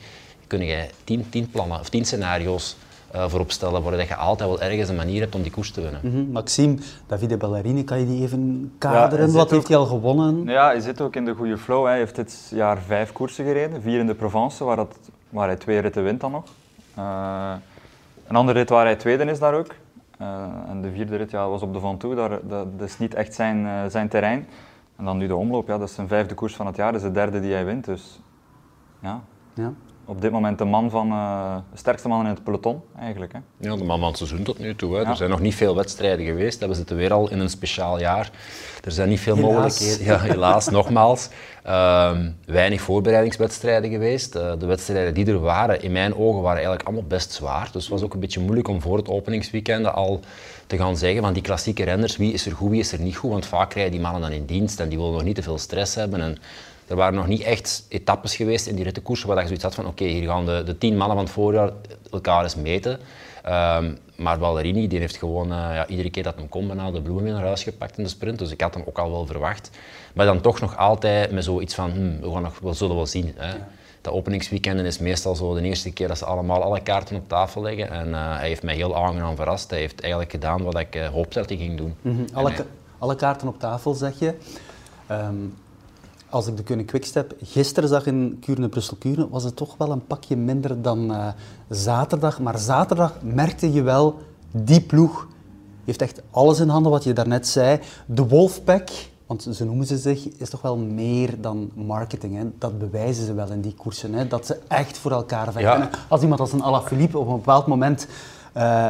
kun 0.46 0.64
je 0.64 0.86
tien, 1.04 1.26
tien 1.30 1.50
plannen 1.50 1.80
of 1.80 1.88
tien 1.88 2.04
scenario's 2.04 2.76
uh, 3.16 3.28
voor 3.28 3.40
opstellen, 3.40 3.82
waar 3.82 3.96
je 3.96 4.16
altijd 4.16 4.48
wel 4.48 4.60
ergens 4.60 4.88
een 4.88 4.96
manier 4.96 5.20
hebt 5.20 5.34
om 5.34 5.42
die 5.42 5.50
koers 5.50 5.70
te 5.70 5.80
winnen. 5.80 6.00
Mm 6.02 6.10
-hmm. 6.10 6.30
Maxime, 6.30 6.76
Davide 7.06 7.36
Ballerini, 7.36 7.84
kan 7.84 7.98
je 7.98 8.06
die 8.06 8.22
even 8.22 8.72
kaderen? 8.78 9.26
Ja, 9.26 9.32
Wat 9.32 9.50
heeft 9.50 9.68
hij 9.68 9.76
al 9.76 9.86
gewonnen? 9.86 10.44
Ja, 10.44 10.66
hij 10.66 10.80
zit 10.80 11.00
ook 11.00 11.16
in 11.16 11.24
de 11.24 11.34
goede 11.34 11.58
flow. 11.58 11.86
Hij 11.86 11.96
heeft 11.96 12.16
dit 12.16 12.50
jaar 12.54 12.78
vijf 12.78 13.12
koersen 13.12 13.44
gereden, 13.44 13.82
vier 13.82 13.98
in 13.98 14.06
de 14.06 14.14
Provence, 14.14 14.64
waar, 14.64 14.76
dat, 14.76 14.98
waar 15.28 15.46
hij 15.46 15.56
twee 15.56 15.78
ritten 15.78 16.02
wint 16.02 16.20
dan 16.20 16.30
nog. 16.30 16.44
Uh, 16.98 17.52
een 18.26 18.36
andere 18.36 18.58
rit 18.58 18.68
waar 18.68 18.84
hij 18.84 18.96
tweede 18.96 19.24
is 19.24 19.38
daar 19.38 19.54
ook. 19.54 19.74
Uh, 20.20 20.44
en 20.68 20.82
de 20.82 20.90
vierde 20.90 21.16
rit 21.16 21.30
ja, 21.30 21.48
was 21.48 21.62
op 21.62 21.72
de 21.72 21.80
Ventoux, 21.80 22.16
daar, 22.16 22.28
dat, 22.28 22.78
dat 22.78 22.88
is 22.88 22.98
niet 22.98 23.14
echt 23.14 23.34
zijn, 23.34 23.90
zijn 23.90 24.08
terrein. 24.08 24.46
En 24.96 25.04
dan 25.04 25.16
nu 25.16 25.26
de 25.26 25.36
omloop, 25.36 25.68
ja, 25.68 25.78
dat 25.78 25.88
is 25.88 25.94
zijn 25.94 26.08
vijfde 26.08 26.34
koers 26.34 26.56
van 26.56 26.66
het 26.66 26.76
jaar, 26.76 26.92
dat 26.92 27.00
is 27.00 27.06
de 27.06 27.12
derde 27.12 27.40
die 27.40 27.52
hij 27.52 27.64
wint. 27.64 27.84
Dus 27.84 28.20
ja. 29.00 29.20
ja. 29.54 29.72
Op 30.08 30.20
dit 30.20 30.30
moment 30.30 30.58
de 30.58 30.64
man 30.64 30.90
van, 30.90 31.08
uh, 31.08 31.56
de 31.72 31.78
sterkste 31.78 32.08
man 32.08 32.20
in 32.20 32.26
het 32.26 32.44
peloton, 32.44 32.82
eigenlijk. 32.98 33.32
Hè. 33.32 33.38
Ja, 33.56 33.76
de 33.76 33.84
man 33.84 33.98
van 33.98 34.08
het 34.08 34.16
seizoen 34.16 34.42
tot 34.42 34.58
nu 34.58 34.74
toe. 34.74 34.94
Hè. 34.94 35.00
Ja. 35.00 35.08
Er 35.08 35.16
zijn 35.16 35.30
nog 35.30 35.40
niet 35.40 35.54
veel 35.54 35.76
wedstrijden 35.76 36.26
geweest. 36.26 36.66
We 36.66 36.74
zitten 36.74 36.96
weer 36.96 37.12
al 37.12 37.30
in 37.30 37.38
een 37.38 37.50
speciaal 37.50 37.98
jaar. 38.00 38.30
Er 38.84 38.92
zijn 38.92 39.08
niet 39.08 39.20
veel 39.20 39.34
helaas. 39.34 39.52
mogelijkheden. 39.52 40.04
Ja, 40.04 40.18
helaas, 40.18 40.68
nogmaals. 40.68 41.28
Uh, 41.66 42.10
weinig 42.44 42.80
voorbereidingswedstrijden 42.80 43.90
geweest. 43.90 44.36
Uh, 44.36 44.52
de 44.58 44.66
wedstrijden 44.66 45.14
die 45.14 45.26
er 45.26 45.40
waren, 45.40 45.82
in 45.82 45.92
mijn 45.92 46.14
ogen, 46.14 46.40
waren 46.42 46.56
eigenlijk 46.56 46.86
allemaal 46.86 47.06
best 47.08 47.32
zwaar. 47.32 47.68
Dus 47.72 47.82
het 47.82 47.92
was 47.92 48.02
ook 48.02 48.14
een 48.14 48.20
beetje 48.20 48.40
moeilijk 48.40 48.68
om 48.68 48.80
voor 48.80 48.96
het 48.96 49.08
openingsweekend 49.08 49.86
al 49.86 50.20
te 50.66 50.76
gaan 50.76 50.96
zeggen 50.96 51.22
van 51.22 51.32
die 51.32 51.42
klassieke 51.42 51.84
renners, 51.84 52.16
wie 52.16 52.32
is 52.32 52.46
er 52.46 52.52
goed, 52.52 52.70
wie 52.70 52.80
is 52.80 52.92
er 52.92 53.00
niet 53.00 53.16
goed. 53.16 53.30
Want 53.30 53.46
vaak 53.46 53.70
krijgen 53.70 53.92
die 53.92 54.00
mannen 54.00 54.20
dan 54.20 54.30
in 54.30 54.44
dienst 54.44 54.80
en 54.80 54.88
die 54.88 54.98
willen 54.98 55.12
nog 55.12 55.22
niet 55.22 55.34
te 55.34 55.42
veel 55.42 55.58
stress 55.58 55.94
hebben. 55.94 56.20
En 56.20 56.38
er 56.86 56.96
waren 56.96 57.14
nog 57.14 57.26
niet 57.26 57.42
echt 57.42 57.84
etappes 57.88 58.36
geweest 58.36 58.66
in 58.66 58.74
die 58.74 58.84
rittenkoersen 58.84 59.28
waar 59.28 59.36
je 59.36 59.44
zoiets 59.44 59.64
had 59.64 59.74
van 59.74 59.86
oké, 59.86 60.02
okay, 60.02 60.14
hier 60.14 60.28
gaan 60.28 60.46
de, 60.46 60.62
de 60.64 60.78
tien 60.78 60.96
mannen 60.96 61.16
van 61.16 61.24
het 61.24 61.34
voorjaar 61.34 61.70
elkaar 62.10 62.42
eens 62.42 62.56
meten. 62.56 62.98
Um, 63.48 63.98
maar 64.16 64.38
Ballerini 64.38 64.88
die 64.88 64.98
heeft 64.98 65.16
gewoon 65.16 65.46
uh, 65.46 65.56
ja, 65.56 65.86
iedere 65.86 66.10
keer 66.10 66.22
dat 66.22 66.34
hem 66.36 66.48
kon 66.48 66.66
bijna 66.66 66.90
de 66.90 67.02
bloemen 67.02 67.24
weer 67.24 67.32
naar 67.32 67.42
huis 67.42 67.62
gepakt 67.62 67.98
in 67.98 68.04
de 68.04 68.10
sprint. 68.10 68.38
Dus 68.38 68.50
ik 68.50 68.60
had 68.60 68.74
hem 68.74 68.82
ook 68.86 68.98
al 68.98 69.10
wel 69.10 69.26
verwacht. 69.26 69.70
Maar 70.14 70.26
dan 70.26 70.40
toch 70.40 70.60
nog 70.60 70.76
altijd 70.76 71.30
met 71.30 71.44
zoiets 71.44 71.74
van 71.74 71.90
hmm, 71.90 72.20
we, 72.20 72.32
gaan 72.32 72.42
nog, 72.42 72.58
we 72.58 72.72
zullen 72.72 72.96
wel 72.96 73.06
zien. 73.06 73.32
Hè. 73.36 73.48
Ja. 73.48 73.68
Openingsweekenden 74.10 74.84
is 74.84 74.98
meestal 74.98 75.34
zo 75.34 75.54
de 75.54 75.62
eerste 75.62 75.92
keer 75.92 76.08
dat 76.08 76.18
ze 76.18 76.24
allemaal 76.24 76.62
alle 76.62 76.80
kaarten 76.80 77.16
op 77.16 77.28
tafel 77.28 77.62
leggen. 77.62 77.90
En 77.90 78.08
uh, 78.08 78.36
hij 78.36 78.48
heeft 78.48 78.62
mij 78.62 78.74
heel 78.74 78.96
aangenaam 78.96 79.36
verrast. 79.36 79.70
Hij 79.70 79.78
heeft 79.78 80.00
eigenlijk 80.00 80.30
gedaan 80.30 80.62
wat 80.62 80.78
ik 80.78 80.96
uh, 80.96 81.08
hoopte 81.08 81.38
dat 81.38 81.48
hij 81.48 81.58
ging 81.58 81.76
doen. 81.76 81.94
Mm 82.02 82.16
-hmm. 82.16 82.26
alle, 82.32 82.50
hij... 82.50 82.64
alle, 82.98 83.16
kaarten 83.16 83.48
op 83.48 83.58
tafel, 83.58 83.94
zeg 83.94 84.18
je. 84.18 84.34
Um, 85.10 85.54
als 86.36 86.46
ik 86.46 86.56
de 86.56 86.62
Kunnen 86.62 86.84
Quickstep 86.84 87.34
gisteren 87.42 87.88
zag 87.88 88.06
in 88.06 88.36
Kuurne, 88.40 88.68
Brussel-Kuurne, 88.68 89.28
was 89.28 89.44
het 89.44 89.56
toch 89.56 89.76
wel 89.76 89.90
een 89.90 90.06
pakje 90.06 90.36
minder 90.36 90.82
dan 90.82 91.10
uh, 91.10 91.28
zaterdag. 91.68 92.40
Maar 92.40 92.58
zaterdag 92.58 93.18
merkte 93.22 93.72
je 93.72 93.82
wel, 93.82 94.18
die 94.50 94.80
ploeg 94.80 95.28
heeft 95.84 96.02
echt 96.02 96.22
alles 96.30 96.60
in 96.60 96.68
handen 96.68 96.92
wat 96.92 97.04
je 97.04 97.12
daarnet 97.12 97.48
zei. 97.48 97.80
De 98.06 98.28
Wolfpack, 98.28 98.88
want 99.26 99.48
zo 99.52 99.64
noemen 99.64 99.86
ze 99.86 99.98
zich, 99.98 100.28
is 100.28 100.50
toch 100.50 100.62
wel 100.62 100.76
meer 100.76 101.40
dan 101.40 101.70
marketing. 101.74 102.36
Hè? 102.36 102.44
Dat 102.58 102.78
bewijzen 102.78 103.24
ze 103.24 103.34
wel 103.34 103.50
in 103.50 103.60
die 103.60 103.74
koersen, 103.74 104.12
hè? 104.12 104.26
dat 104.26 104.46
ze 104.46 104.58
echt 104.68 104.98
voor 104.98 105.10
elkaar 105.10 105.52
vechten. 105.52 105.78
Ja. 105.78 105.90
Als 106.08 106.22
iemand 106.22 106.40
als 106.40 106.52
een 106.52 106.62
Alaphilippe 106.62 107.18
op 107.18 107.28
een 107.28 107.36
bepaald 107.36 107.66
moment 107.66 108.06
uh, 108.56 108.88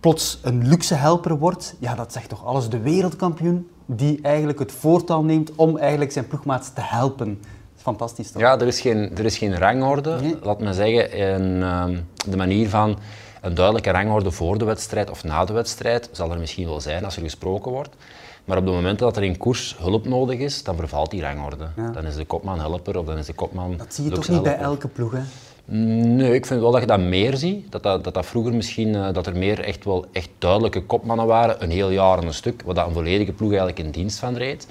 plots 0.00 0.38
een 0.42 0.68
luxe 0.68 0.94
helper 0.94 1.38
wordt, 1.38 1.74
ja, 1.78 1.94
dat 1.94 2.12
zegt 2.12 2.28
toch 2.28 2.44
alles. 2.44 2.68
De 2.68 2.80
wereldkampioen 2.80 3.68
die 3.90 4.18
eigenlijk 4.22 4.58
het 4.58 4.72
voortouw 4.72 5.22
neemt 5.22 5.52
om 5.54 5.78
eigenlijk 5.78 6.12
zijn 6.12 6.26
ploegmaats 6.26 6.72
te 6.72 6.80
helpen. 6.80 7.40
Fantastisch 7.76 8.30
toch? 8.30 8.42
Ja, 8.42 8.60
er 8.60 8.66
is 8.66 8.80
geen, 8.80 9.16
er 9.16 9.24
is 9.24 9.38
geen 9.38 9.58
rangorde, 9.58 10.18
nee. 10.20 10.36
laat 10.42 10.60
me 10.60 10.72
zeggen, 10.72 11.12
in 11.12 11.62
um, 11.62 12.06
de 12.30 12.36
manier 12.36 12.68
van 12.68 12.98
een 13.40 13.54
duidelijke 13.54 13.90
rangorde 13.90 14.30
voor 14.30 14.58
de 14.58 14.64
wedstrijd 14.64 15.10
of 15.10 15.24
na 15.24 15.44
de 15.44 15.52
wedstrijd 15.52 16.08
zal 16.12 16.30
er 16.32 16.38
misschien 16.38 16.66
wel 16.66 16.80
zijn 16.80 17.04
als 17.04 17.16
er 17.16 17.22
gesproken 17.22 17.72
wordt. 17.72 17.96
Maar 18.44 18.56
op 18.56 18.64
het 18.64 18.74
moment 18.74 18.98
dat 18.98 19.16
er 19.16 19.22
in 19.22 19.36
koers 19.36 19.76
hulp 19.78 20.06
nodig 20.06 20.38
is, 20.38 20.62
dan 20.62 20.76
vervalt 20.76 21.10
die 21.10 21.20
rangorde. 21.20 21.68
Dan 21.92 22.04
is 22.06 22.16
de 22.16 22.24
kopman 22.24 22.60
helper 22.60 22.98
of 22.98 23.06
dan 23.06 23.18
is 23.18 23.26
de 23.26 23.32
kopman. 23.32 23.76
Dat 23.76 23.94
zie 23.94 24.04
je 24.04 24.10
toch 24.10 24.28
niet 24.28 24.42
bij 24.42 24.58
elke 24.58 24.88
ploeg, 24.88 25.12
hè? 25.12 25.20
Nee, 25.70 26.34
ik 26.34 26.46
vind 26.46 26.60
wel 26.60 26.70
dat 26.70 26.80
je 26.80 26.86
dat 26.86 27.00
meer 27.00 27.36
ziet. 27.36 27.72
Dat 27.72 27.82
dat, 27.82 28.04
dat, 28.14 28.26
vroeger 28.26 28.54
misschien 28.54 28.88
uh, 28.88 29.12
dat 29.12 29.26
er 29.26 29.36
meer 29.36 29.60
echt 29.60 29.84
wel 29.84 30.06
echt 30.12 30.28
duidelijke 30.38 30.82
kopmannen 30.82 31.26
waren, 31.26 31.62
een 31.62 31.70
heel 31.70 31.90
jaar 31.90 32.18
en 32.18 32.26
een 32.26 32.34
stuk, 32.34 32.62
wat 32.62 32.76
dat 32.76 32.86
een 32.86 32.92
volledige 32.92 33.32
ploeg 33.32 33.48
eigenlijk 33.48 33.78
in 33.78 33.90
dienst 33.90 34.18
van 34.18 34.36
reed. 34.36 34.66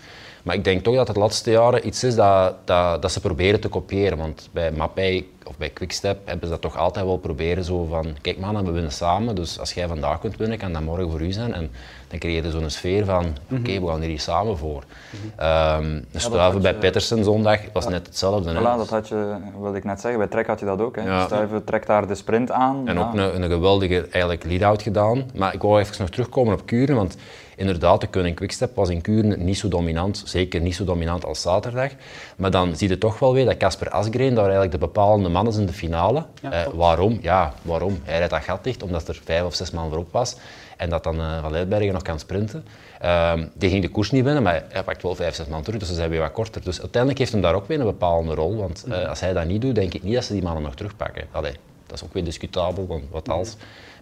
Maar 0.48 0.56
ik 0.56 0.64
denk 0.64 0.84
toch 0.84 0.96
dat 0.96 1.08
het 1.08 1.16
de 1.16 1.22
laatste 1.22 1.52
jaren 1.52 1.88
iets 1.88 2.04
is 2.04 2.16
dat, 2.16 2.56
dat, 2.66 3.02
dat 3.02 3.12
ze 3.12 3.20
proberen 3.20 3.60
te 3.60 3.68
kopiëren. 3.68 4.18
Want 4.18 4.50
bij 4.52 4.72
Mappij 4.72 5.26
of 5.46 5.58
bij 5.58 5.70
Quickstep 5.70 6.18
hebben 6.26 6.48
ze 6.48 6.54
dat 6.54 6.62
toch 6.62 6.78
altijd 6.78 7.06
wel 7.06 7.18
proberen 7.18 7.64
zo 7.64 7.86
van, 7.86 8.06
kijk 8.22 8.40
man, 8.40 8.66
we 8.66 8.72
winnen 8.72 8.92
samen, 8.92 9.36
dus 9.36 9.60
als 9.60 9.74
jij 9.74 9.88
vandaag 9.88 10.20
kunt 10.20 10.38
winnen, 10.38 10.58
kan 10.58 10.74
dat 10.74 10.82
morgen 10.82 11.12
voor 11.12 11.22
u 11.22 11.32
zijn. 11.32 11.54
En 11.54 11.72
dan 12.08 12.20
creëer 12.20 12.44
je 12.44 12.52
zo'n 12.52 12.70
sfeer 12.70 13.06
van, 13.06 13.26
oké, 13.52 13.60
okay, 13.60 13.82
we 13.82 13.88
gaan 13.88 14.02
hier 14.02 14.20
samen 14.20 14.58
voor. 14.58 14.84
Mm 15.10 15.32
-hmm. 15.38 15.86
um, 15.86 16.06
dus 16.12 16.24
ja, 16.24 16.52
bij 16.52 16.72
je... 16.72 16.78
Petersen 16.78 17.24
zondag 17.24 17.60
was 17.74 17.84
ja. 17.84 17.90
net 17.90 18.06
hetzelfde. 18.06 18.54
Voilà, 18.54 18.78
dat 18.78 18.90
had 18.90 19.08
je, 19.08 19.36
wilde 19.60 19.78
ik 19.78 19.84
net 19.84 20.02
zeggen, 20.02 20.20
bij 20.20 20.30
Trek 20.30 20.48
had 20.48 20.60
je 20.60 20.66
dat 20.66 20.82
ook. 20.82 20.96
Hè. 20.96 21.02
Ja. 21.02 21.26
Stuiven 21.26 21.64
trekt 21.64 21.88
daar 21.88 22.08
de 22.08 22.16
sprint 22.16 22.52
aan. 22.52 22.88
En 22.88 23.00
ook 23.00 23.14
een, 23.14 23.42
een 23.42 23.50
geweldige 23.50 24.08
eigenlijk 24.12 24.44
lead-out 24.44 24.82
gedaan. 24.82 25.24
Maar 25.36 25.54
ik 25.54 25.62
wou 25.62 25.80
even 25.80 25.96
nog 26.00 26.10
terugkomen 26.10 26.54
op 26.54 26.66
Kuren, 26.66 26.96
want 26.96 27.18
Inderdaad, 27.58 28.02
de 28.02 28.08
Koning 28.08 28.36
Quickstep 28.36 28.76
was 28.76 28.90
in 28.90 29.02
Kuren 29.02 29.46
niet 29.46 29.58
zo 29.58 29.68
dominant, 29.68 30.24
zeker 30.26 30.62
niet 30.62 30.76
zo 30.76 30.84
dominant 30.84 31.26
als 31.26 31.42
zaterdag. 31.42 31.92
Maar 32.36 32.52
dan 32.52 32.76
zie 32.76 32.90
je 32.90 32.98
toch 32.98 33.20
wel 33.20 33.34
weer 33.34 33.46
dat 33.46 33.58
Casper 33.58 33.90
Asgreen 33.90 34.34
daar 34.34 34.44
eigenlijk 34.44 34.72
de 34.72 34.78
bepalende 34.78 35.30
man 35.30 35.48
is 35.48 35.58
in 35.58 35.66
de 35.66 35.74
finale. 35.74 36.26
eh, 36.42 36.68
waarom? 36.74 37.20
Ja, 37.22 37.54
waarom? 37.62 38.00
Hij 38.04 38.18
rijdt 38.18 38.32
dat 38.34 38.44
gat 38.44 38.64
dicht 38.64 38.84
omdat 38.84 39.08
er 39.08 39.20
vijf 39.24 39.44
of 39.44 39.56
zes 39.56 39.72
man 39.72 39.88
voorop 39.88 40.12
was 40.12 40.36
en 40.78 40.90
dat 40.90 41.04
dan 41.04 41.20
uh, 41.20 41.42
Van 41.42 41.52
Leidbergen 41.52 41.94
nog 41.94 42.02
kan 42.02 42.20
sprinten. 42.20 42.66
Uh, 43.04 43.34
die 43.54 43.70
ging 43.70 43.82
de 43.82 43.90
koers 43.90 44.12
niet 44.12 44.24
winnen, 44.24 44.44
maar 44.44 44.66
hij 44.70 44.84
pakt 44.84 45.02
wel 45.04 45.16
vijf, 45.16 45.36
zes 45.36 45.48
man 45.48 45.64
terug, 45.64 45.80
dus 45.80 45.88
ze 45.88 45.94
zijn 45.94 46.10
weer 46.10 46.20
wat 46.20 46.32
korter. 46.32 46.64
Dus 46.64 46.80
uiteindelijk 46.80 47.20
heeft 47.20 47.32
hem 47.32 47.42
daar 47.42 47.54
ook 47.54 47.68
weer 47.68 47.80
een 47.80 47.86
bepalende 47.86 48.34
rol, 48.34 48.56
want 48.56 48.86
uh, 48.88 49.10
als 49.10 49.20
hij 49.20 49.34
dat 49.34 49.46
niet 49.46 49.62
doet, 49.62 49.76
denk 49.76 49.94
ik 49.94 50.04
niet 50.04 50.14
dat 50.14 50.24
ze 50.24 50.34
die 50.34 50.44
mannen 50.44 50.64
nog 50.64 50.76
terugpakken. 50.76 51.28
Allee, 51.32 51.54
dat 51.86 51.96
is 51.96 52.04
ook 52.04 52.14
weer 52.14 52.24
discutabel, 52.24 52.88
want 52.88 53.04
wat 53.12 53.30
als. 53.30 53.56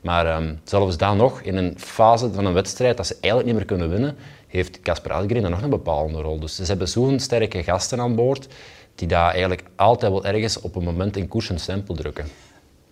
Maar 0.06 0.42
um, 0.42 0.60
zelfs 0.64 0.98
dan 0.98 1.18
nog, 1.18 1.42
in 1.42 1.56
een 1.56 1.74
fase 1.78 2.34
van 2.34 2.46
een 2.46 2.54
wedstrijd 2.54 2.98
dat 2.98 3.08
ze 3.08 3.14
eigenlijk 3.14 3.46
niet 3.46 3.56
meer 3.56 3.66
kunnen 3.66 3.90
winnen, 3.90 4.16
heeft 4.48 4.80
Casper 4.80 5.12
Asgreen 5.12 5.42
dan 5.42 5.52
nog 5.52 5.62
een 5.62 5.70
bepalende 5.70 6.22
rol. 6.22 6.40
Dus 6.40 6.56
ze 6.56 6.64
hebben 6.64 6.88
zo'n 6.88 7.20
sterke 7.20 7.64
gasten 7.64 8.00
aan 8.00 8.16
boord, 8.16 8.48
die 8.96 9.08
daar 9.08 9.32
eigenlijk 9.32 9.64
altijd 9.76 10.12
wel 10.12 10.26
ergens 10.26 10.62
op 10.62 10.76
een 10.76 10.84
moment 10.84 11.18
in 11.18 11.28
koers 11.28 11.50
een 11.50 11.60
stempel 11.60 11.96
drukken. 11.96 12.26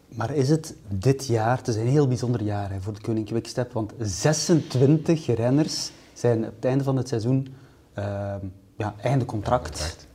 Maar 0.08 0.36
is 0.36 0.50
het 0.50 0.76
dit 0.88 1.28
jaar, 1.28 1.58
het 1.58 1.68
is 1.68 1.76
een 1.76 1.88
heel 1.88 2.08
bijzonder 2.08 2.44
jaar 2.44 2.72
hè, 2.72 2.82
voor 2.82 2.94
de 2.94 3.02
Koning 3.02 3.26
Quickstep, 3.26 3.72
want 3.72 3.94
26 4.00 5.36
renners 5.36 5.92
zijn 6.14 6.46
op 6.46 6.56
het 6.56 6.66
einde 6.66 6.84
van 6.84 6.98
het 6.98 7.08
seizoen 7.08 7.56
uh, 8.00 8.36
ja, 8.78 8.96
einde 9.02 9.26
contract. 9.26 10.08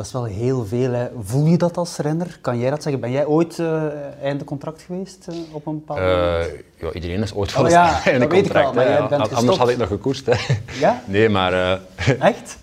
Dat 0.00 0.08
is 0.08 0.14
wel 0.14 0.24
heel 0.24 0.66
veel. 0.66 0.92
Hè. 0.92 1.08
Voel 1.22 1.46
je 1.46 1.56
dat 1.56 1.76
als 1.76 1.96
renner? 1.96 2.38
Kan 2.40 2.58
jij 2.58 2.70
dat 2.70 2.82
zeggen? 2.82 3.00
Ben 3.00 3.10
jij 3.10 3.26
ooit 3.26 3.58
uh, 3.58 3.82
einde 4.22 4.44
contract 4.44 4.82
geweest 4.82 5.26
uh, 5.30 5.36
op 5.52 5.66
een 5.66 5.74
bepaald 5.74 6.00
moment? 6.00 6.46
Uh, 6.46 6.58
ja, 6.78 6.92
iedereen 6.92 7.22
is 7.22 7.34
ooit 7.34 7.54
wel 7.54 7.64
oh, 7.64 7.70
ja, 7.70 8.00
einde 8.04 8.26
contract. 8.26 8.74
Wel, 8.74 8.84
ja. 8.84 8.98
Anders 9.32 9.58
had 9.58 9.68
ik 9.68 9.76
nog 9.76 9.88
gekoerst. 9.88 10.26
Hè. 10.26 10.54
Ja? 10.78 11.02
Nee, 11.06 11.28
maar... 11.28 11.52
Echt? 12.18 12.58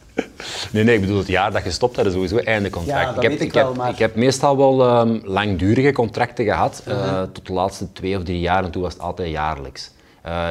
Nee, 0.72 0.84
nee, 0.84 0.96
ik 0.96 1.02
bedoel 1.02 1.18
het 1.18 1.28
jaar 1.28 1.52
dat 1.52 1.64
je 1.64 1.72
stopt, 1.72 1.96
dat 1.96 2.06
is 2.06 2.14
sowieso 2.14 2.38
einde 2.38 2.70
contract. 2.70 3.00
Ja, 3.00 3.14
dat 3.14 3.24
ik, 3.24 3.30
heb, 3.30 3.40
ik, 3.40 3.54
wel, 3.54 3.68
heb, 3.68 3.76
maar... 3.78 3.90
ik 3.90 3.98
heb 3.98 4.16
meestal 4.16 4.58
wel 4.58 5.00
um, 5.00 5.22
langdurige 5.24 5.92
contracten 5.92 6.46
gehad, 6.46 6.82
-huh. 6.86 7.22
tot 7.22 7.48
de 7.48 7.54
laatste 7.54 7.92
twee 7.92 8.18
of 8.18 8.24
drie 8.24 8.40
jaar 8.40 8.64
en 8.64 8.72
toen 8.72 8.82
was 8.82 8.94
het 8.94 9.02
altijd 9.02 9.30
jaarlijks. 9.30 9.92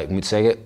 ik 0.02 0.08
moet 0.08 0.26
zeggen, 0.26 0.56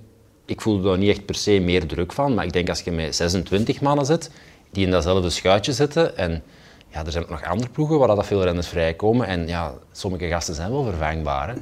ik 0.47 0.61
voelde 0.61 0.89
daar 0.89 0.99
niet 0.99 1.11
echt 1.11 1.25
per 1.25 1.35
se 1.35 1.61
meer 1.61 1.87
druk 1.87 2.13
van, 2.13 2.35
maar 2.35 2.45
ik 2.45 2.53
denk 2.53 2.69
als 2.69 2.81
je 2.81 2.91
met 2.91 3.17
26 3.17 3.81
mannen 3.81 4.07
zit, 4.07 4.31
die 4.71 4.85
in 4.85 4.91
datzelfde 4.91 5.31
schuitje 5.31 5.73
zitten. 5.73 6.17
En 6.17 6.43
ja, 6.89 7.05
er 7.05 7.13
zijn 7.13 7.25
ook 7.25 7.31
nog 7.31 7.45
andere 7.45 7.71
ploegen 7.71 7.99
waar 7.99 8.09
dat 8.09 8.27
veel 8.27 8.43
renners 8.43 8.69
vrijkomen. 8.69 9.27
En 9.27 9.47
ja, 9.47 9.73
sommige 9.93 10.29
gasten 10.29 10.55
zijn 10.55 10.71
wel 10.71 10.85
vervangbaar. 10.85 11.49
Hè. 11.49 11.55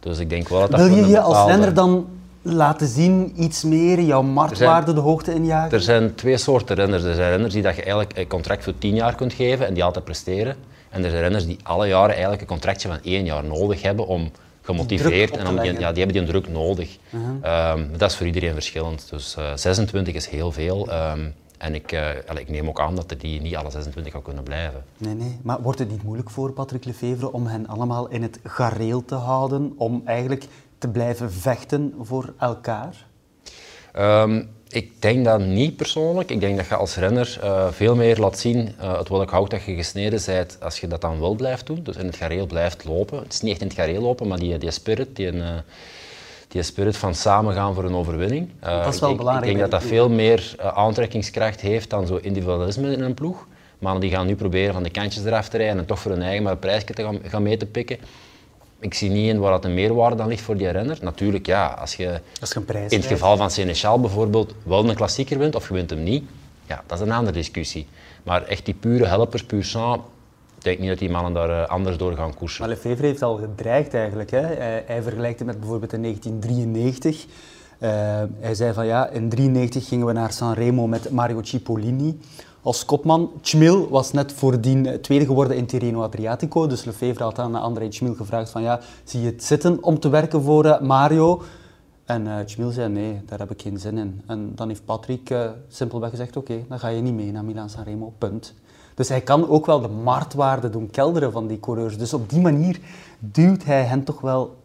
Dus 0.00 0.18
ik 0.18 0.30
denk 0.30 0.48
wel 0.48 0.60
dat 0.60 0.70
dat 0.70 0.80
Wil 0.80 0.96
je 0.96 1.06
je 1.06 1.20
als 1.20 1.46
renner 1.46 1.74
dan 1.74 2.06
laten 2.42 2.86
zien, 2.86 3.32
iets 3.36 3.62
meer, 3.62 4.00
jouw 4.00 4.22
marktwaarde 4.22 4.92
de 4.92 5.00
hoogte 5.00 5.34
injagen? 5.34 5.72
Er 5.72 5.80
zijn 5.80 6.14
twee 6.14 6.36
soorten 6.36 6.76
renners. 6.76 7.02
Er 7.02 7.14
zijn 7.14 7.30
renners 7.30 7.52
die 7.52 7.62
dat 7.62 7.76
je 7.76 7.82
eigenlijk 7.82 8.18
een 8.18 8.26
contract 8.26 8.64
voor 8.64 8.78
tien 8.78 8.94
jaar 8.94 9.14
kunt 9.14 9.32
geven 9.32 9.66
en 9.66 9.74
die 9.74 9.84
altijd 9.84 10.04
presteren. 10.04 10.56
En 10.90 11.04
er 11.04 11.10
zijn 11.10 11.22
renners 11.22 11.46
die 11.46 11.58
alle 11.62 11.86
jaren 11.86 12.10
eigenlijk 12.10 12.40
een 12.40 12.46
contractje 12.46 12.88
van 12.88 12.98
één 13.02 13.24
jaar 13.24 13.44
nodig 13.44 13.82
hebben 13.82 14.06
om 14.06 14.30
gemotiveerd 14.62 15.36
en 15.36 15.46
om 15.46 15.60
die, 15.60 15.72
ja, 15.80 15.92
die 15.92 16.04
hebben 16.04 16.24
die 16.24 16.32
druk 16.32 16.48
nodig. 16.48 16.96
Uh 17.10 17.20
-huh. 17.42 17.72
um, 17.78 17.90
dat 17.96 18.10
is 18.10 18.16
voor 18.16 18.26
iedereen 18.26 18.52
verschillend. 18.52 19.06
Dus 19.10 19.36
uh, 19.38 19.44
26 19.54 20.14
is 20.14 20.28
heel 20.28 20.52
veel. 20.52 20.88
Um, 21.12 21.34
en 21.58 21.74
ik, 21.74 21.92
uh, 21.92 22.08
ik, 22.38 22.48
neem 22.48 22.68
ook 22.68 22.80
aan 22.80 22.94
dat 22.94 23.10
er 23.10 23.18
die 23.18 23.40
niet 23.40 23.56
alle 23.56 23.70
26 23.70 24.12
gaan 24.12 24.22
kunnen 24.22 24.42
blijven. 24.42 24.84
Nee, 24.98 25.14
nee. 25.14 25.38
Maar 25.42 25.62
wordt 25.62 25.78
het 25.78 25.90
niet 25.90 26.02
moeilijk 26.02 26.30
voor 26.30 26.52
Patrick 26.52 26.84
Lefevre 26.84 27.32
om 27.32 27.46
hen 27.46 27.66
allemaal 27.66 28.08
in 28.08 28.22
het 28.22 28.38
gareel 28.44 29.04
te 29.04 29.14
houden? 29.14 29.74
Om 29.76 30.02
eigenlijk 30.04 30.46
te 30.78 30.88
blijven 30.88 31.32
vechten 31.32 31.94
voor 32.00 32.34
elkaar? 32.38 33.06
Um, 33.98 34.48
ik 34.68 35.02
denk 35.02 35.24
dat 35.24 35.40
niet 35.40 35.76
persoonlijk. 35.76 36.30
Ik 36.30 36.40
denk 36.40 36.56
dat 36.56 36.66
je 36.66 36.76
als 36.76 36.96
renner 36.96 37.38
uh, 37.42 37.66
veel 37.70 37.94
meer 37.94 38.18
laat 38.18 38.38
zien 38.38 38.74
uh, 38.80 38.98
het 38.98 39.08
welk 39.08 39.30
hout 39.30 39.50
dat 39.50 39.64
je 39.64 39.74
gesneden 39.74 40.22
bent 40.26 40.58
als 40.60 40.80
je 40.80 40.86
dat 40.86 41.00
dan 41.00 41.20
wel 41.20 41.34
blijft 41.34 41.66
doen. 41.66 41.82
Dus 41.82 41.96
in 41.96 42.06
het 42.06 42.16
gareel 42.16 42.46
blijft 42.46 42.84
lopen. 42.84 43.18
Het 43.18 43.32
is 43.32 43.40
niet 43.40 43.52
echt 43.52 43.60
in 43.60 43.66
het 43.66 43.76
gareel 43.76 44.00
lopen, 44.00 44.28
maar 44.28 44.38
die, 44.38 44.58
die 44.58 44.70
spirit, 44.70 45.16
die, 45.16 45.32
uh, 45.32 45.48
die 46.48 46.62
spirit 46.62 46.96
van 46.96 47.14
samen 47.14 47.54
gaan 47.54 47.74
voor 47.74 47.84
een 47.84 47.94
overwinning. 47.94 48.50
Uh, 48.64 48.84
dat 48.84 48.94
is 48.94 49.00
wel 49.00 49.10
ik, 49.10 49.16
belangrijk. 49.16 49.50
Ik 49.50 49.58
denk 49.58 49.70
dat 49.70 49.80
dat 49.80 49.90
veel 49.90 50.08
meer 50.08 50.54
uh, 50.60 50.66
aantrekkingskracht 50.66 51.60
heeft 51.60 51.90
dan 51.90 52.06
zo 52.06 52.16
individualisme 52.16 52.92
in 52.92 53.02
een 53.02 53.14
ploeg. 53.14 53.46
Maar 53.78 54.00
die 54.00 54.10
gaan 54.10 54.26
nu 54.26 54.34
proberen 54.34 54.72
van 54.72 54.82
de 54.82 54.90
kantjes 54.90 55.24
eraf 55.24 55.48
te 55.48 55.56
rijden 55.56 55.78
en 55.78 55.86
toch 55.86 55.98
voor 55.98 56.10
hun 56.10 56.22
eigen 56.22 56.42
maar 56.42 56.52
een 56.52 56.58
prijsje 56.58 56.94
te 56.94 57.02
gaan, 57.02 57.18
gaan 57.24 57.42
mee 57.42 57.56
te 57.56 57.66
pikken. 57.66 57.98
Ik 58.80 58.94
zie 58.94 59.10
niet 59.10 59.28
in 59.28 59.38
waar 59.38 59.50
dat 59.50 59.64
een 59.64 59.74
meerwaarde 59.74 60.16
dan 60.16 60.28
ligt 60.28 60.42
voor 60.42 60.56
die 60.56 60.68
renner. 60.68 60.98
Natuurlijk, 61.00 61.46
ja, 61.46 61.66
als 61.66 61.94
je, 61.94 62.20
als 62.40 62.50
je 62.50 62.56
een 62.56 62.64
prijs 62.64 62.92
in 62.92 62.98
het 62.98 63.08
geval 63.08 63.36
van 63.36 63.50
Seneschal 63.50 64.00
bijvoorbeeld 64.00 64.54
wel 64.62 64.88
een 64.88 64.94
klassieker 64.94 65.38
wint 65.38 65.54
of 65.54 65.68
je 65.68 65.74
wint 65.74 65.90
hem 65.90 66.02
niet, 66.02 66.24
ja, 66.66 66.82
dat 66.86 67.00
is 67.00 67.06
een 67.06 67.12
andere 67.12 67.36
discussie. 67.36 67.86
Maar 68.22 68.42
echt 68.42 68.64
die 68.64 68.74
pure 68.74 69.06
helpers, 69.06 69.44
puur 69.44 69.64
sang, 69.64 70.00
denk 70.66 70.78
niet 70.78 70.88
dat 70.88 70.98
die 70.98 71.10
mannen 71.10 71.32
daar 71.32 71.50
uh, 71.50 71.66
anders 71.66 71.96
door 71.96 72.16
gaan 72.16 72.34
koersen. 72.34 72.60
Maar 72.60 72.68
Lefevre 72.76 73.06
heeft 73.06 73.22
al 73.22 73.36
gedreigd 73.36 73.94
eigenlijk. 73.94 74.30
Hè? 74.30 74.40
Hij, 74.86 75.02
vergelijkt 75.02 75.38
het 75.38 75.48
met 75.48 75.60
bijvoorbeeld 75.60 75.92
in 75.92 76.02
1993. 76.02 77.26
Uh, 77.26 77.90
hij 78.40 78.54
zei 78.54 78.72
van 78.72 78.86
ja, 78.86 78.98
in 78.98 79.28
1993 79.28 79.88
gingen 79.88 80.06
we 80.06 80.12
naar 80.12 80.32
Sanremo 80.32 80.86
met 80.86 81.10
Mario 81.10 81.42
Cipollini 81.42 82.18
als 82.62 82.84
kopman. 82.84 83.30
Chmil 83.42 83.88
was 83.88 84.12
net 84.12 84.32
voordien 84.32 85.00
tweede 85.00 85.24
geworden 85.24 85.56
in 85.56 85.66
Tirreno 85.66 86.02
Adriatico. 86.02 86.66
Dus 86.66 86.84
Lefevre 86.84 87.24
had 87.24 87.38
aan 87.38 87.54
André 87.54 87.86
Chmil 87.90 88.14
gevraagd 88.14 88.50
van 88.50 88.62
ja, 88.62 88.80
zie 89.04 89.20
je 89.20 89.26
het 89.26 89.44
zitten 89.44 89.82
om 89.82 89.98
te 89.98 90.08
werken 90.08 90.42
voor 90.42 90.78
Mario? 90.82 91.42
En 92.04 92.26
uh, 92.26 92.36
Chmil 92.46 92.70
zei 92.70 92.88
nee, 92.88 93.20
daar 93.26 93.38
heb 93.38 93.50
ik 93.50 93.62
geen 93.62 93.78
zin 93.78 93.98
in. 93.98 94.22
En 94.26 94.52
dan 94.54 94.68
heeft 94.68 94.84
Patrick 94.84 95.34
simpelweg 95.68 96.10
gezegd 96.10 96.36
oké, 96.36 96.64
dan 96.68 96.78
ga 96.78 96.88
je 96.88 97.02
niet 97.02 97.14
mee 97.14 97.32
naar 97.32 97.44
Milan 97.44 97.70
Sanremo, 97.70 98.12
punt. 98.18 98.54
Dus 98.96 99.08
hij 99.08 99.20
kan 99.20 99.48
ook 99.48 99.66
wel 99.66 99.80
de 99.80 99.88
marktwaarde 99.88 100.70
doen 100.70 100.90
kelderen 100.90 101.32
van 101.32 101.46
die 101.46 101.60
coureurs. 101.60 101.98
Dus 101.98 102.14
op 102.14 102.30
die 102.30 102.40
manier 102.40 102.78
duwt 103.18 103.64
hij 103.64 103.82
hen 103.82 104.04
toch 104.04 104.20
wel 104.20 104.56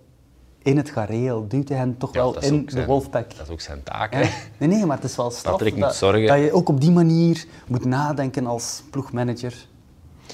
in 0.63 0.77
het 0.77 0.89
gareel, 0.89 1.47
duwt 1.47 1.69
hij 1.69 1.77
hen 1.77 1.97
toch 1.97 2.13
ja, 2.13 2.19
wel 2.19 2.35
in 2.35 2.41
zijn, 2.41 2.65
de 2.65 2.85
wolfpack. 2.85 3.37
Dat 3.37 3.45
is 3.45 3.53
ook 3.53 3.61
zijn 3.61 3.83
taak. 3.83 4.13
Hè? 4.13 4.19
Nee, 4.57 4.69
nee, 4.69 4.85
maar 4.85 4.95
het 4.95 5.05
is 5.05 5.15
wel 5.15 5.31
straf 5.31 5.51
Patrick 5.51 5.75
dat, 5.79 5.83
moet 5.83 5.97
zorgen. 5.97 6.27
dat 6.27 6.39
je 6.39 6.53
ook 6.53 6.69
op 6.69 6.81
die 6.81 6.91
manier 6.91 7.45
moet 7.67 7.85
nadenken 7.85 8.47
als 8.47 8.83
ploegmanager. 8.91 9.53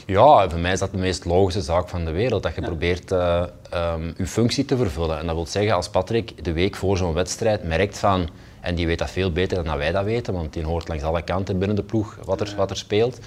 Ja, 0.05 0.49
voor 0.49 0.59
mij 0.59 0.71
is 0.71 0.79
dat 0.79 0.91
de 0.91 0.97
meest 0.97 1.25
logische 1.25 1.61
zaak 1.61 1.89
van 1.89 2.05
de 2.05 2.11
wereld. 2.11 2.43
Dat 2.43 2.55
je 2.55 2.61
ja. 2.61 2.67
probeert 2.67 3.11
uh, 3.11 3.43
um, 3.73 4.13
je 4.17 4.27
functie 4.27 4.65
te 4.65 4.77
vervullen. 4.77 5.19
En 5.19 5.25
dat 5.25 5.35
wil 5.35 5.45
zeggen, 5.45 5.75
als 5.75 5.89
Patrick 5.89 6.43
de 6.43 6.51
week 6.53 6.75
voor 6.75 6.97
zo'n 6.97 7.13
wedstrijd 7.13 7.63
merkt 7.63 7.97
van... 7.97 8.29
En 8.61 8.75
die 8.75 8.87
weet 8.87 8.99
dat 8.99 9.09
veel 9.09 9.31
beter 9.31 9.63
dan 9.63 9.77
wij 9.77 9.91
dat 9.91 10.03
weten, 10.03 10.33
want 10.33 10.53
die 10.53 10.63
hoort 10.63 10.87
langs 10.87 11.03
alle 11.03 11.21
kanten 11.21 11.57
binnen 11.57 11.75
de 11.75 11.83
ploeg 11.83 12.17
wat 12.23 12.41
er, 12.41 12.53
wat 12.57 12.69
er 12.69 12.77
speelt. 12.77 13.19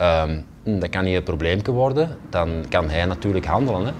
Um, 0.00 0.46
dat 0.80 0.88
kan 0.88 1.04
niet 1.04 1.16
een 1.16 1.22
probleem 1.22 1.62
worden. 1.64 2.16
Dan 2.30 2.64
kan 2.68 2.90
hij 2.90 3.04
natuurlijk 3.04 3.46
handelen. 3.46 3.86
Hè. 3.86 3.92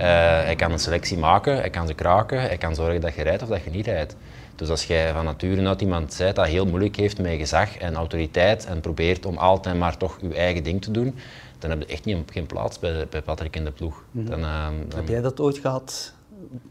Uh, 0.00 0.06
hij 0.44 0.56
kan 0.56 0.72
een 0.72 0.78
selectie 0.78 1.18
maken, 1.18 1.56
hij 1.56 1.70
kan 1.70 1.86
ze 1.86 1.94
kraken, 1.94 2.40
hij 2.40 2.56
kan 2.56 2.74
zorgen 2.74 3.00
dat 3.00 3.14
je 3.14 3.22
rijdt 3.22 3.42
of 3.42 3.48
dat 3.48 3.64
je 3.64 3.70
niet 3.70 3.86
rijdt. 3.86 4.16
Dus 4.54 4.68
als 4.68 4.84
jij 4.84 5.12
van 5.12 5.24
nature 5.24 5.66
uit 5.66 5.80
iemand 5.80 6.16
bent 6.18 6.36
dat 6.36 6.46
heel 6.46 6.66
moeilijk 6.66 6.96
heeft 6.96 7.18
met 7.18 7.38
gezag 7.38 7.78
en 7.78 7.94
autoriteit 7.94 8.66
en 8.66 8.80
probeert 8.80 9.26
om 9.26 9.36
altijd 9.36 9.78
maar 9.78 9.96
toch 9.96 10.18
je 10.20 10.34
eigen 10.34 10.62
ding 10.62 10.82
te 10.82 10.90
doen, 10.90 11.14
dan 11.58 11.70
heb 11.70 11.80
je 11.80 11.86
echt 11.86 12.04
niet, 12.04 12.16
geen 12.32 12.46
plaats 12.46 12.78
bij, 12.78 13.06
bij 13.10 13.22
Patrick 13.22 13.56
in 13.56 13.64
de 13.64 13.70
ploeg. 13.70 14.04
Dan, 14.10 14.38
uh, 14.38 14.66
dan... 14.88 14.98
Heb 14.98 15.08
jij 15.08 15.20
dat 15.20 15.40
ooit 15.40 15.58
gehad? 15.58 16.12